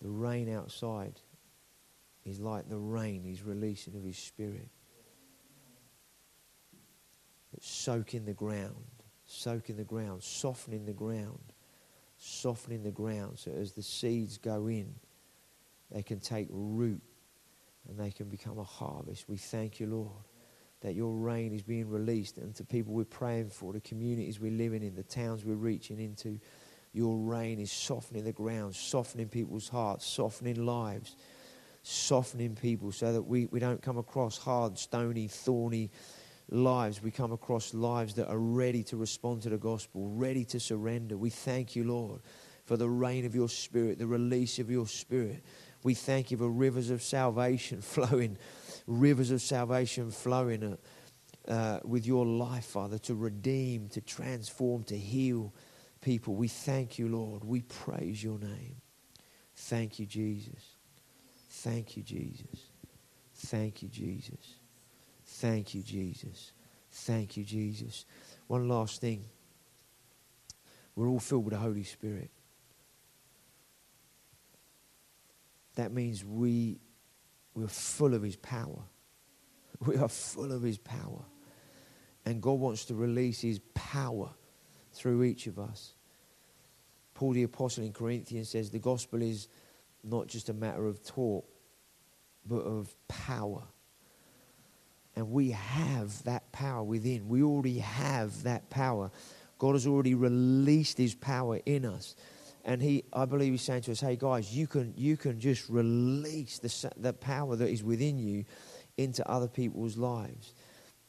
The 0.02 0.08
rain 0.08 0.52
outside 0.52 1.20
is 2.24 2.40
like 2.40 2.68
the 2.68 2.78
rain 2.78 3.22
he's 3.22 3.42
releasing 3.42 3.94
of 3.94 4.02
his 4.02 4.16
spirit. 4.16 4.68
It's 7.56 7.68
soaking 7.68 8.24
the 8.24 8.32
ground, 8.32 8.84
soaking 9.26 9.76
the 9.76 9.84
ground, 9.84 10.22
softening 10.22 10.86
the 10.86 10.92
ground, 10.92 11.52
softening 12.16 12.82
the 12.82 12.90
ground 12.90 13.38
so 13.38 13.50
as 13.52 13.72
the 13.72 13.82
seeds 13.82 14.38
go 14.38 14.66
in, 14.66 14.94
they 15.90 16.02
can 16.02 16.18
take 16.18 16.48
root 16.50 17.02
and 17.88 17.98
they 17.98 18.10
can 18.10 18.28
become 18.28 18.58
a 18.58 18.64
harvest. 18.64 19.28
We 19.28 19.36
thank 19.36 19.78
you, 19.78 19.86
Lord, 19.86 20.24
that 20.80 20.94
your 20.94 21.14
rain 21.14 21.52
is 21.52 21.62
being 21.62 21.88
released 21.88 22.38
and 22.38 22.54
to 22.56 22.64
people 22.64 22.94
we're 22.94 23.04
praying 23.04 23.50
for, 23.50 23.72
the 23.72 23.80
communities 23.80 24.40
we're 24.40 24.52
living 24.52 24.82
in, 24.82 24.94
the 24.94 25.02
towns 25.02 25.44
we're 25.44 25.54
reaching 25.54 26.00
into. 26.00 26.40
Your 26.92 27.16
rain 27.16 27.58
is 27.58 27.72
softening 27.72 28.24
the 28.24 28.32
ground, 28.32 28.74
softening 28.74 29.28
people's 29.28 29.68
hearts, 29.68 30.06
softening 30.06 30.64
lives, 30.64 31.16
softening 31.84 32.56
people 32.56 32.90
so 32.90 33.12
that 33.12 33.22
we, 33.22 33.46
we 33.46 33.60
don't 33.60 33.82
come 33.82 33.98
across 33.98 34.38
hard, 34.38 34.78
stony, 34.78 35.28
thorny 35.28 35.90
lives. 36.48 37.02
We 37.02 37.10
come 37.10 37.30
across 37.30 37.74
lives 37.74 38.14
that 38.14 38.28
are 38.28 38.38
ready 38.38 38.82
to 38.84 38.96
respond 38.96 39.42
to 39.42 39.50
the 39.50 39.58
gospel, 39.58 40.08
ready 40.08 40.46
to 40.46 40.58
surrender. 40.58 41.16
We 41.16 41.28
thank 41.28 41.76
you, 41.76 41.84
Lord, 41.84 42.22
for 42.64 42.78
the 42.78 42.88
rain 42.88 43.26
of 43.26 43.34
your 43.34 43.50
spirit, 43.50 43.98
the 43.98 44.06
release 44.06 44.58
of 44.58 44.70
your 44.70 44.86
spirit. 44.86 45.44
We 45.82 45.92
thank 45.92 46.30
you 46.30 46.38
for 46.38 46.48
rivers 46.48 46.88
of 46.88 47.02
salvation 47.02 47.80
flowing, 47.82 48.38
rivers 48.86 49.30
of 49.30 49.42
salvation 49.42 50.10
flowing 50.10 50.78
uh, 51.46 51.50
uh, 51.50 51.80
with 51.84 52.06
your 52.06 52.24
life, 52.24 52.64
Father, 52.64 52.96
to 53.00 53.14
redeem, 53.14 53.90
to 53.90 54.00
transform, 54.00 54.84
to 54.84 54.96
heal 54.96 55.52
people. 56.00 56.34
We 56.34 56.48
thank 56.48 56.98
you, 56.98 57.08
Lord. 57.08 57.44
We 57.44 57.60
praise 57.60 58.24
your 58.24 58.38
name. 58.38 58.76
Thank 59.54 59.98
you, 59.98 60.06
Jesus. 60.06 60.73
Thank 61.62 61.96
you, 61.96 62.02
Jesus. 62.02 62.70
Thank 63.32 63.82
you, 63.82 63.88
Jesus. 63.88 64.56
Thank 65.24 65.74
you, 65.74 65.82
Jesus. 65.82 66.52
Thank 66.90 67.36
you, 67.36 67.44
Jesus. 67.44 68.04
One 68.48 68.68
last 68.68 69.00
thing. 69.00 69.24
We're 70.96 71.08
all 71.08 71.20
filled 71.20 71.44
with 71.44 71.54
the 71.54 71.60
Holy 71.60 71.84
Spirit. 71.84 72.30
That 75.76 75.92
means 75.92 76.24
we, 76.24 76.80
we're 77.54 77.68
full 77.68 78.14
of 78.14 78.22
His 78.22 78.36
power. 78.36 78.82
We 79.86 79.96
are 79.96 80.08
full 80.08 80.52
of 80.52 80.62
His 80.62 80.78
power. 80.78 81.24
And 82.24 82.42
God 82.42 82.58
wants 82.58 82.84
to 82.86 82.94
release 82.94 83.40
His 83.40 83.60
power 83.74 84.30
through 84.92 85.22
each 85.24 85.46
of 85.46 85.58
us. 85.58 85.94
Paul 87.14 87.32
the 87.32 87.44
Apostle 87.44 87.84
in 87.84 87.92
Corinthians 87.92 88.50
says 88.50 88.70
the 88.70 88.78
gospel 88.78 89.22
is 89.22 89.48
not 90.04 90.26
just 90.28 90.48
a 90.48 90.52
matter 90.52 90.86
of 90.86 91.04
talk, 91.04 91.44
but 92.46 92.60
of 92.60 92.94
power. 93.08 93.62
And 95.16 95.30
we 95.30 95.50
have 95.52 96.22
that 96.24 96.50
power 96.52 96.82
within. 96.82 97.28
We 97.28 97.42
already 97.42 97.78
have 97.78 98.42
that 98.42 98.68
power. 98.70 99.10
God 99.58 99.72
has 99.72 99.86
already 99.86 100.14
released 100.14 100.98
his 100.98 101.14
power 101.14 101.60
in 101.64 101.84
us. 101.84 102.16
And 102.64 102.82
he, 102.82 103.04
I 103.12 103.24
believe 103.24 103.52
he's 103.52 103.62
saying 103.62 103.82
to 103.82 103.92
us, 103.92 104.00
hey 104.00 104.16
guys, 104.16 104.54
you 104.54 104.66
can, 104.66 104.94
you 104.96 105.16
can 105.16 105.38
just 105.38 105.68
release 105.68 106.58
the, 106.58 106.92
the 106.96 107.12
power 107.12 107.56
that 107.56 107.68
is 107.68 107.82
within 107.82 108.18
you 108.18 108.44
into 108.96 109.28
other 109.28 109.48
people's 109.48 109.96
lives. 109.96 110.54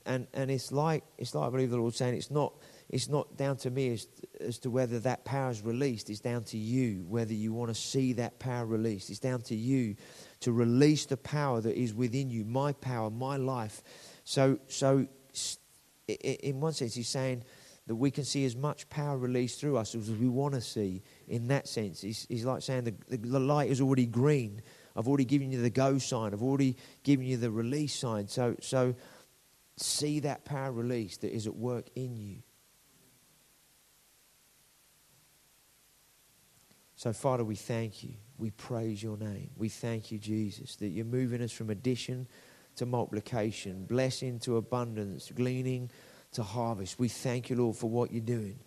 and, 0.06 0.28
and 0.34 0.52
it's 0.52 0.72
like 0.72 1.04
it's 1.18 1.34
like 1.34 1.48
I 1.48 1.50
believe 1.50 1.72
the 1.72 1.78
Lord 1.78 1.96
saying 1.96 2.16
it's 2.16 2.32
not 2.32 2.54
it's 2.90 3.10
not 3.10 3.36
down 3.36 3.58
to 3.58 3.72
me 3.72 3.94
as, 3.94 4.08
as 4.40 4.60
to 4.60 4.70
whether 4.70 5.00
that 5.00 5.26
power 5.26 5.50
is 5.50 5.62
released. 5.62 6.10
It's 6.10 6.20
down 6.20 6.44
to 6.46 6.58
you 6.58 7.06
whether 7.08 7.34
you 7.34 7.52
want 7.52 7.70
to 7.70 7.80
see 7.80 8.14
that 8.14 8.40
power 8.40 8.66
released. 8.66 9.10
It's 9.10 9.20
down 9.20 9.42
to 9.44 9.56
you 9.56 9.96
to 10.42 10.52
release 10.52 11.06
the 11.06 11.18
power 11.18 11.62
that 11.62 11.76
is 11.76 11.94
within 11.94 12.30
you, 12.30 12.46
my 12.46 12.74
power, 12.74 13.10
my 13.10 13.38
life. 13.38 13.82
So 14.24 14.60
so 14.68 15.08
in 16.08 16.60
one 16.60 16.74
sense, 16.74 16.94
he's 16.94 17.08
saying 17.08 17.44
that 17.88 17.96
we 17.96 18.10
can 18.10 18.24
see 18.24 18.46
as 18.46 18.56
much 18.56 18.90
power 18.90 19.18
released 19.18 19.60
through 19.60 19.78
us 19.78 19.94
as 19.96 20.10
we 20.10 20.28
want 20.28 20.54
to 20.56 20.62
see. 20.62 21.04
In 21.28 21.48
that 21.48 21.68
sense, 21.68 22.02
he's, 22.02 22.26
he's 22.30 22.46
like 22.46 22.62
saying 22.62 22.84
the, 22.84 23.18
the, 23.18 23.40
light 23.40 23.70
is 23.70 23.82
already 23.82 24.06
green. 24.06 24.62
I've 24.96 25.08
already 25.08 25.26
given 25.26 25.52
you 25.52 25.62
the 25.62 25.70
go 25.70 25.98
sign. 25.98 26.34
I've 26.34 26.42
already 26.42 26.78
given 27.04 27.26
you 27.26 27.38
the 27.38 27.52
release 27.52 27.96
sign. 27.96 28.28
So, 28.28 28.56
so 28.62 28.96
see 29.78 30.22
that 30.22 30.46
power 30.46 30.72
release 30.72 31.18
that 31.18 31.34
is 31.34 31.48
at 31.48 31.56
work 31.56 31.90
in 31.96 32.18
you. 32.18 32.38
So, 36.96 37.12
Father, 37.12 37.44
we 37.44 37.56
thank 37.56 38.04
you. 38.04 38.14
We 38.38 38.52
praise 38.52 39.02
your 39.02 39.18
name. 39.18 39.50
We 39.58 39.70
thank 39.70 40.12
you, 40.12 40.18
Jesus, 40.18 40.76
that 40.78 40.88
you're 40.88 41.06
moving 41.06 41.42
us 41.42 41.52
from 41.52 41.70
addition 41.70 42.28
to 42.78 42.86
multiplication, 42.86 43.86
blessing 43.86 44.40
to 44.40 44.58
abundance, 44.58 45.32
gleaning 45.34 45.90
to 46.34 46.44
harvest. 46.44 47.00
We 47.00 47.08
thank 47.08 47.50
you, 47.50 47.56
Lord, 47.58 47.78
for 47.78 47.90
what 47.90 48.12
you're 48.12 48.22
doing. 48.22 48.60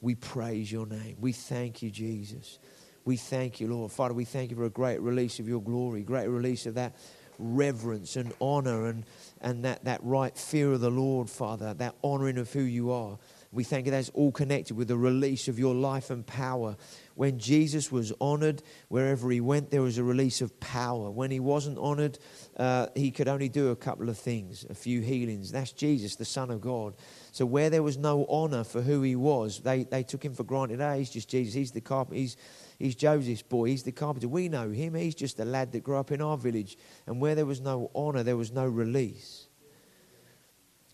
We 0.00 0.14
praise 0.14 0.70
your 0.70 0.86
name. 0.86 1.16
We 1.20 1.32
thank 1.32 1.82
you, 1.82 1.90
Jesus. 1.90 2.58
We 3.04 3.16
thank 3.16 3.60
you, 3.60 3.68
Lord. 3.68 3.90
Father, 3.90 4.14
we 4.14 4.24
thank 4.24 4.50
you 4.50 4.56
for 4.56 4.64
a 4.64 4.70
great 4.70 5.00
release 5.00 5.40
of 5.40 5.48
your 5.48 5.62
glory, 5.62 6.02
great 6.02 6.28
release 6.28 6.66
of 6.66 6.74
that 6.74 6.94
reverence 7.38 8.16
and 8.16 8.32
honor 8.40 8.86
and, 8.86 9.04
and 9.40 9.64
that, 9.64 9.84
that 9.84 10.00
right 10.02 10.36
fear 10.36 10.72
of 10.72 10.80
the 10.80 10.90
Lord, 10.90 11.30
Father, 11.30 11.74
that 11.74 11.94
honoring 12.02 12.38
of 12.38 12.52
who 12.52 12.60
you 12.60 12.90
are. 12.90 13.18
We 13.50 13.64
thank 13.64 13.86
you 13.86 13.92
that's 13.92 14.10
all 14.10 14.30
connected 14.30 14.76
with 14.76 14.88
the 14.88 14.96
release 14.98 15.48
of 15.48 15.58
your 15.58 15.74
life 15.74 16.10
and 16.10 16.26
power. 16.26 16.76
When 17.14 17.38
Jesus 17.38 17.90
was 17.90 18.12
honored, 18.20 18.62
wherever 18.88 19.30
he 19.30 19.40
went, 19.40 19.70
there 19.70 19.80
was 19.80 19.96
a 19.96 20.04
release 20.04 20.42
of 20.42 20.60
power. 20.60 21.10
When 21.10 21.30
he 21.30 21.40
wasn't 21.40 21.78
honored, 21.78 22.18
uh, 22.58 22.88
he 22.94 23.10
could 23.10 23.26
only 23.26 23.48
do 23.48 23.70
a 23.70 23.76
couple 23.76 24.10
of 24.10 24.18
things, 24.18 24.66
a 24.68 24.74
few 24.74 25.00
healings. 25.00 25.50
That's 25.50 25.72
Jesus, 25.72 26.16
the 26.16 26.26
Son 26.26 26.50
of 26.50 26.60
God. 26.60 26.94
So 27.32 27.46
where 27.46 27.70
there 27.70 27.82
was 27.82 27.96
no 27.96 28.26
honor 28.26 28.64
for 28.64 28.82
who 28.82 29.00
he 29.00 29.16
was, 29.16 29.60
they, 29.60 29.84
they 29.84 30.02
took 30.02 30.22
him 30.22 30.34
for 30.34 30.44
granted. 30.44 30.82
Ah, 30.82 30.96
he's 30.96 31.10
just 31.10 31.30
Jesus. 31.30 31.54
He's 31.54 31.72
the 31.72 31.80
carpenter. 31.80 32.20
He's, 32.20 32.36
he's 32.78 32.96
Joseph's 32.96 33.42
boy. 33.42 33.70
He's 33.70 33.82
the 33.82 33.92
carpenter. 33.92 34.28
We 34.28 34.50
know 34.50 34.68
him. 34.70 34.94
He's 34.94 35.14
just 35.14 35.40
a 35.40 35.46
lad 35.46 35.72
that 35.72 35.82
grew 35.82 35.96
up 35.96 36.12
in 36.12 36.20
our 36.20 36.36
village. 36.36 36.76
And 37.06 37.18
where 37.18 37.34
there 37.34 37.46
was 37.46 37.62
no 37.62 37.90
honor, 37.94 38.22
there 38.22 38.36
was 38.36 38.52
no 38.52 38.66
release. 38.66 39.47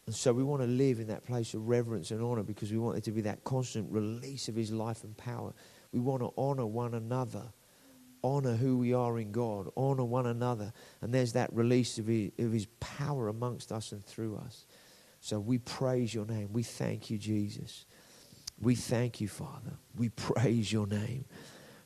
And 0.06 0.14
so 0.14 0.32
we 0.32 0.42
want 0.42 0.62
to 0.62 0.68
live 0.68 1.00
in 1.00 1.06
that 1.06 1.24
place 1.24 1.54
of 1.54 1.66
reverence 1.66 2.10
and 2.10 2.22
honor 2.22 2.42
because 2.42 2.70
we 2.70 2.78
want 2.78 2.98
it 2.98 3.04
to 3.04 3.12
be 3.12 3.22
that 3.22 3.42
constant 3.44 3.90
release 3.90 4.48
of 4.48 4.54
his 4.54 4.70
life 4.70 5.02
and 5.02 5.16
power. 5.16 5.54
We 5.92 6.00
want 6.00 6.22
to 6.22 6.32
honor 6.36 6.66
one 6.66 6.94
another, 6.94 7.52
honor 8.22 8.54
who 8.54 8.76
we 8.78 8.92
are 8.92 9.18
in 9.18 9.32
God, 9.32 9.70
honor 9.76 10.04
one 10.04 10.26
another. 10.26 10.72
And 11.00 11.12
there's 11.12 11.32
that 11.32 11.52
release 11.54 11.98
of 11.98 12.06
his, 12.06 12.32
of 12.38 12.52
his 12.52 12.66
power 12.80 13.28
amongst 13.28 13.72
us 13.72 13.92
and 13.92 14.04
through 14.04 14.36
us. 14.36 14.66
So 15.20 15.40
we 15.40 15.56
praise 15.56 16.12
your 16.12 16.26
name. 16.26 16.52
We 16.52 16.62
thank 16.62 17.08
you, 17.08 17.16
Jesus. 17.16 17.86
We 18.60 18.74
thank 18.74 19.22
you, 19.22 19.28
Father. 19.28 19.78
We 19.96 20.10
praise 20.10 20.70
your 20.70 20.86
name. 20.86 21.24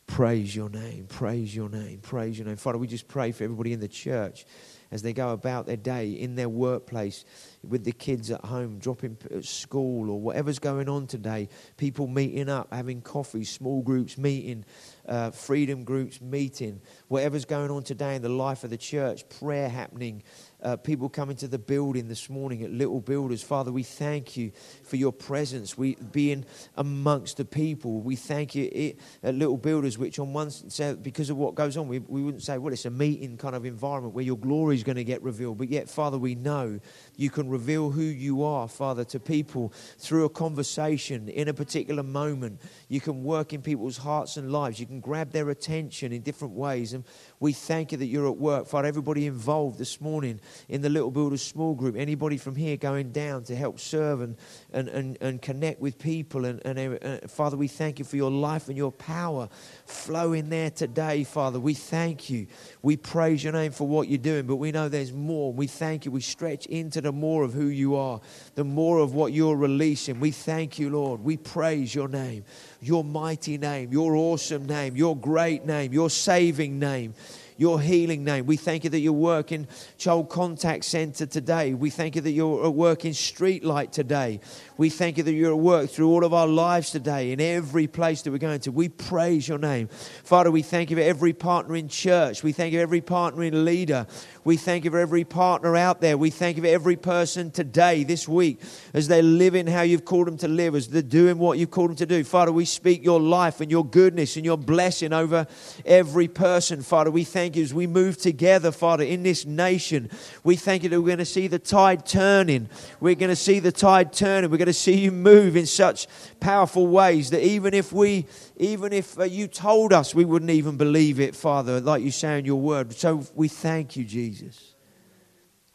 Praise 0.08 0.56
your 0.56 0.70
name. 0.70 1.06
Praise 1.06 1.54
your 1.54 1.68
name. 1.68 2.00
Praise 2.00 2.38
your 2.38 2.46
name. 2.48 2.56
Father, 2.56 2.78
we 2.78 2.88
just 2.88 3.06
pray 3.06 3.30
for 3.30 3.44
everybody 3.44 3.72
in 3.72 3.78
the 3.78 3.86
church 3.86 4.46
as 4.90 5.02
they 5.02 5.12
go 5.12 5.30
about 5.30 5.66
their 5.66 5.76
day 5.76 6.10
in 6.10 6.34
their 6.34 6.48
workplace 6.48 7.24
with 7.62 7.84
the 7.84 7.92
kids 7.92 8.30
at 8.30 8.42
home, 8.44 8.78
dropping 8.78 9.18
at 9.30 9.44
school 9.44 10.10
or 10.10 10.18
whatever's 10.18 10.58
going 10.58 10.88
on 10.88 11.06
today. 11.06 11.48
People 11.76 12.06
meeting 12.06 12.48
up, 12.48 12.72
having 12.72 13.02
coffee, 13.02 13.44
small 13.44 13.82
groups 13.82 14.16
meeting, 14.16 14.64
uh, 15.06 15.30
freedom 15.30 15.84
groups 15.84 16.20
meeting, 16.20 16.80
whatever's 17.08 17.44
going 17.44 17.70
on 17.70 17.82
today 17.82 18.16
in 18.16 18.22
the 18.22 18.28
life 18.30 18.64
of 18.64 18.70
the 18.70 18.78
church, 18.78 19.28
prayer 19.28 19.68
happening, 19.68 20.22
uh, 20.62 20.76
people 20.76 21.08
coming 21.08 21.36
to 21.36 21.48
the 21.48 21.58
building 21.58 22.08
this 22.08 22.28
morning 22.28 22.62
at 22.62 22.70
Little 22.70 23.00
Builders. 23.00 23.42
Father, 23.42 23.70
we 23.70 23.82
thank 23.82 24.36
you 24.36 24.52
for 24.82 24.96
your 24.96 25.12
presence, 25.12 25.78
we 25.78 25.96
being 26.12 26.44
amongst 26.76 27.36
the 27.36 27.44
people. 27.44 28.00
We 28.00 28.16
thank 28.16 28.54
you 28.54 28.68
it, 28.72 28.98
at 29.22 29.34
Little 29.34 29.56
Builders, 29.56 29.98
which 29.98 30.18
on 30.18 30.32
one 30.32 30.50
side, 30.50 31.02
because 31.02 31.30
of 31.30 31.36
what 31.36 31.54
goes 31.54 31.76
on, 31.76 31.88
we, 31.88 32.00
we 32.00 32.22
wouldn't 32.22 32.42
say, 32.42 32.58
well, 32.58 32.72
it's 32.72 32.84
a 32.84 32.90
meeting 32.90 33.36
kind 33.36 33.54
of 33.54 33.64
environment 33.64 34.14
where 34.14 34.24
your 34.24 34.38
glory 34.38 34.74
is 34.74 34.82
going 34.82 34.96
to 34.96 35.04
get 35.04 35.22
revealed. 35.22 35.58
But 35.58 35.68
yet, 35.68 35.88
Father, 35.88 36.18
we 36.18 36.34
know 36.34 36.80
you 37.18 37.30
can 37.30 37.48
reveal 37.48 37.90
who 37.90 38.02
you 38.02 38.44
are, 38.44 38.68
Father, 38.68 39.02
to 39.06 39.18
people 39.18 39.72
through 39.98 40.24
a 40.24 40.28
conversation 40.28 41.28
in 41.28 41.48
a 41.48 41.52
particular 41.52 42.04
moment. 42.04 42.60
You 42.88 43.00
can 43.00 43.24
work 43.24 43.52
in 43.52 43.60
people's 43.60 43.98
hearts 43.98 44.36
and 44.36 44.52
lives. 44.52 44.78
You 44.78 44.86
can 44.86 45.00
grab 45.00 45.32
their 45.32 45.50
attention 45.50 46.12
in 46.12 46.22
different 46.22 46.54
ways. 46.54 46.92
And 46.92 47.02
we 47.40 47.52
thank 47.52 47.90
you 47.90 47.98
that 47.98 48.06
you're 48.06 48.28
at 48.28 48.36
work. 48.36 48.68
Father, 48.68 48.86
everybody 48.86 49.26
involved 49.26 49.78
this 49.80 50.00
morning 50.00 50.40
in 50.68 50.80
the 50.80 50.88
Little 50.88 51.10
Builders 51.10 51.42
small 51.42 51.74
group, 51.74 51.96
anybody 51.96 52.36
from 52.36 52.54
here 52.54 52.76
going 52.76 53.10
down 53.10 53.42
to 53.44 53.56
help 53.56 53.80
serve 53.80 54.20
and, 54.20 54.36
and, 54.72 54.88
and, 54.88 55.18
and 55.20 55.42
connect 55.42 55.80
with 55.80 55.98
people. 55.98 56.44
And, 56.44 56.64
and 56.64 57.02
uh, 57.02 57.26
Father, 57.26 57.56
we 57.56 57.66
thank 57.66 57.98
you 57.98 58.04
for 58.04 58.14
your 58.14 58.30
life 58.30 58.68
and 58.68 58.76
your 58.76 58.92
power 58.92 59.48
flowing 59.86 60.50
there 60.50 60.70
today, 60.70 61.24
Father. 61.24 61.58
We 61.58 61.74
thank 61.74 62.30
you. 62.30 62.46
We 62.80 62.96
praise 62.96 63.42
your 63.42 63.54
name 63.54 63.72
for 63.72 63.88
what 63.88 64.06
you're 64.06 64.18
doing, 64.18 64.46
but 64.46 64.56
we 64.56 64.70
know 64.70 64.88
there's 64.88 65.12
more. 65.12 65.52
We 65.52 65.66
thank 65.66 66.04
you. 66.04 66.12
We 66.12 66.20
stretch 66.20 66.66
into 66.66 67.00
the 67.00 67.07
more 67.12 67.44
of 67.44 67.52
who 67.52 67.66
you 67.66 67.96
are, 67.96 68.20
the 68.54 68.64
more 68.64 68.98
of 68.98 69.14
what 69.14 69.32
you're 69.32 69.56
releasing. 69.56 70.20
We 70.20 70.30
thank 70.30 70.78
you, 70.78 70.90
Lord. 70.90 71.22
We 71.22 71.36
praise 71.36 71.94
your 71.94 72.08
name 72.08 72.44
your 72.80 73.02
mighty 73.02 73.58
name, 73.58 73.92
your 73.92 74.14
awesome 74.14 74.64
name, 74.66 74.94
your 74.96 75.16
great 75.16 75.66
name, 75.66 75.92
your 75.92 76.08
saving 76.08 76.78
name 76.78 77.12
your 77.58 77.80
healing 77.80 78.22
name. 78.22 78.46
We 78.46 78.56
thank 78.56 78.84
you 78.84 78.90
that 78.90 79.00
you're 79.00 79.12
working 79.12 79.66
Child 79.98 80.30
Contact 80.30 80.84
Center 80.84 81.26
today. 81.26 81.74
We 81.74 81.90
thank 81.90 82.14
you 82.14 82.22
that 82.22 82.30
you're 82.30 82.64
at 82.64 82.72
work 82.72 83.04
in 83.04 83.10
Streetlight 83.10 83.90
today. 83.90 84.40
We 84.76 84.90
thank 84.90 85.18
you 85.18 85.24
that 85.24 85.32
you're 85.32 85.50
at 85.50 85.58
work 85.58 85.90
through 85.90 86.08
all 86.08 86.24
of 86.24 86.32
our 86.32 86.46
lives 86.46 86.92
today, 86.92 87.32
in 87.32 87.40
every 87.40 87.88
place 87.88 88.22
that 88.22 88.30
we're 88.30 88.38
going 88.38 88.60
to. 88.60 88.70
We 88.70 88.88
praise 88.88 89.48
your 89.48 89.58
name. 89.58 89.88
Father, 89.88 90.52
we 90.52 90.62
thank 90.62 90.90
you 90.90 90.96
for 90.96 91.02
every 91.02 91.32
partner 91.32 91.74
in 91.74 91.88
church. 91.88 92.44
We 92.44 92.52
thank 92.52 92.72
you 92.72 92.78
for 92.78 92.82
every 92.82 93.00
partner 93.00 93.42
in 93.42 93.64
leader. 93.64 94.06
We 94.48 94.56
thank 94.56 94.86
you 94.86 94.90
for 94.90 94.98
every 94.98 95.24
partner 95.24 95.76
out 95.76 96.00
there. 96.00 96.16
We 96.16 96.30
thank 96.30 96.56
you 96.56 96.62
for 96.62 96.70
every 96.70 96.96
person 96.96 97.50
today, 97.50 98.02
this 98.02 98.26
week, 98.26 98.62
as 98.94 99.06
they're 99.06 99.22
living 99.22 99.66
how 99.66 99.82
you've 99.82 100.06
called 100.06 100.26
them 100.26 100.38
to 100.38 100.48
live, 100.48 100.74
as 100.74 100.88
they're 100.88 101.02
doing 101.02 101.36
what 101.36 101.58
you've 101.58 101.70
called 101.70 101.90
them 101.90 101.96
to 101.96 102.06
do. 102.06 102.24
Father, 102.24 102.50
we 102.50 102.64
speak 102.64 103.04
your 103.04 103.20
life 103.20 103.60
and 103.60 103.70
your 103.70 103.84
goodness 103.84 104.36
and 104.36 104.46
your 104.46 104.56
blessing 104.56 105.12
over 105.12 105.46
every 105.84 106.28
person. 106.28 106.80
Father, 106.80 107.10
we 107.10 107.24
thank 107.24 107.56
you 107.56 107.62
as 107.62 107.74
we 107.74 107.86
move 107.86 108.16
together, 108.16 108.72
Father, 108.72 109.04
in 109.04 109.22
this 109.22 109.44
nation. 109.44 110.08
We 110.44 110.56
thank 110.56 110.82
you 110.82 110.88
that 110.88 110.98
we're 110.98 111.08
going 111.08 111.18
to 111.18 111.26
see 111.26 111.46
the 111.46 111.58
tide 111.58 112.06
turning. 112.06 112.70
We're 113.00 113.16
going 113.16 113.28
to 113.28 113.36
see 113.36 113.58
the 113.58 113.70
tide 113.70 114.14
turning. 114.14 114.50
We're 114.50 114.56
going 114.56 114.68
to 114.68 114.72
see 114.72 114.98
you 114.98 115.12
move 115.12 115.56
in 115.56 115.66
such 115.66 116.06
powerful 116.40 116.86
ways 116.86 117.28
that 117.30 117.44
even 117.44 117.74
if 117.74 117.92
we, 117.92 118.24
even 118.58 118.92
if 118.92 119.18
uh, 119.18 119.24
you 119.24 119.46
told 119.46 119.92
us, 119.92 120.14
we 120.14 120.24
wouldn't 120.24 120.50
even 120.50 120.76
believe 120.76 121.20
it, 121.20 121.34
Father, 121.34 121.80
like 121.80 122.02
you 122.02 122.10
say 122.10 122.38
in 122.38 122.44
your 122.44 122.60
word. 122.60 122.92
So 122.92 123.24
we 123.34 123.48
thank 123.48 123.96
you, 123.96 124.04
Jesus. 124.04 124.74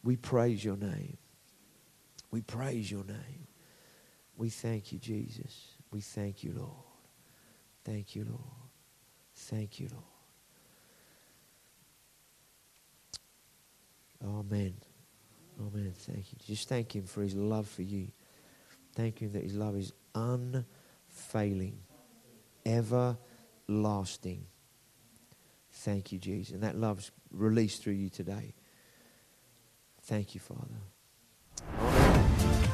We 0.04 0.18
praise 0.18 0.64
your 0.64 0.78
name. 0.78 1.18
We 2.30 2.42
praise 2.42 2.92
your 2.92 3.06
name. 3.06 3.48
We 4.36 4.50
thank 4.50 4.92
you, 4.92 5.00
Jesus. 5.00 5.68
We 5.92 6.02
thank 6.02 6.44
you, 6.44 6.54
Lord. 6.58 6.72
Thank 7.86 8.16
you, 8.16 8.26
Lord. 8.26 8.42
Thank 9.36 9.80
you, 9.80 9.90
Lord. 9.92 10.04
Amen. 14.26 14.74
Amen. 15.60 15.94
Thank 15.96 16.32
you. 16.32 16.38
Just 16.46 16.68
thank 16.70 16.96
Him 16.96 17.04
for 17.04 17.22
His 17.22 17.36
love 17.36 17.68
for 17.68 17.84
you. 17.84 18.08
Thank 18.96 19.20
Him 19.20 19.32
that 19.34 19.44
His 19.44 19.56
love 19.56 19.76
is 19.76 19.94
unfailing, 20.16 21.78
everlasting. 22.66 24.48
Thank 25.72 26.12
you, 26.12 26.20
Jesus. 26.20 26.54
And 26.54 26.64
that 26.64 26.78
love's 26.78 27.12
released 27.32 27.84
through 27.84 27.94
you 27.94 28.10
today. 28.10 28.54
Thank 30.04 30.36
you, 30.36 30.42
Father. 30.42 30.82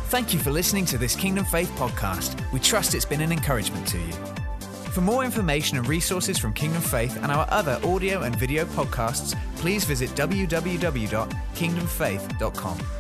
Thank 0.10 0.34
you 0.34 0.40
for 0.40 0.52
listening 0.52 0.86
to 0.86 0.98
this 0.98 1.16
Kingdom 1.16 1.46
Faith 1.46 1.70
podcast. 1.76 2.52
We 2.52 2.60
trust 2.60 2.96
it's 2.96 3.06
been 3.06 3.22
an 3.22 3.32
encouragement 3.32 3.88
to 3.90 4.00
you. 4.00 4.14
For 4.92 5.02
more 5.02 5.24
information 5.24 5.78
and 5.78 5.88
resources 5.88 6.40
from 6.40 6.54
Kingdom 6.54 6.82
Faith 6.82 7.16
and 7.22 7.32
our 7.32 7.46
other 7.52 7.80
audio 7.84 8.24
and 8.24 8.36
video 8.36 8.66
podcasts, 8.66 9.38
please 9.58 9.86
visit 9.86 10.10
www.kingdomfaith.com. 10.12 12.99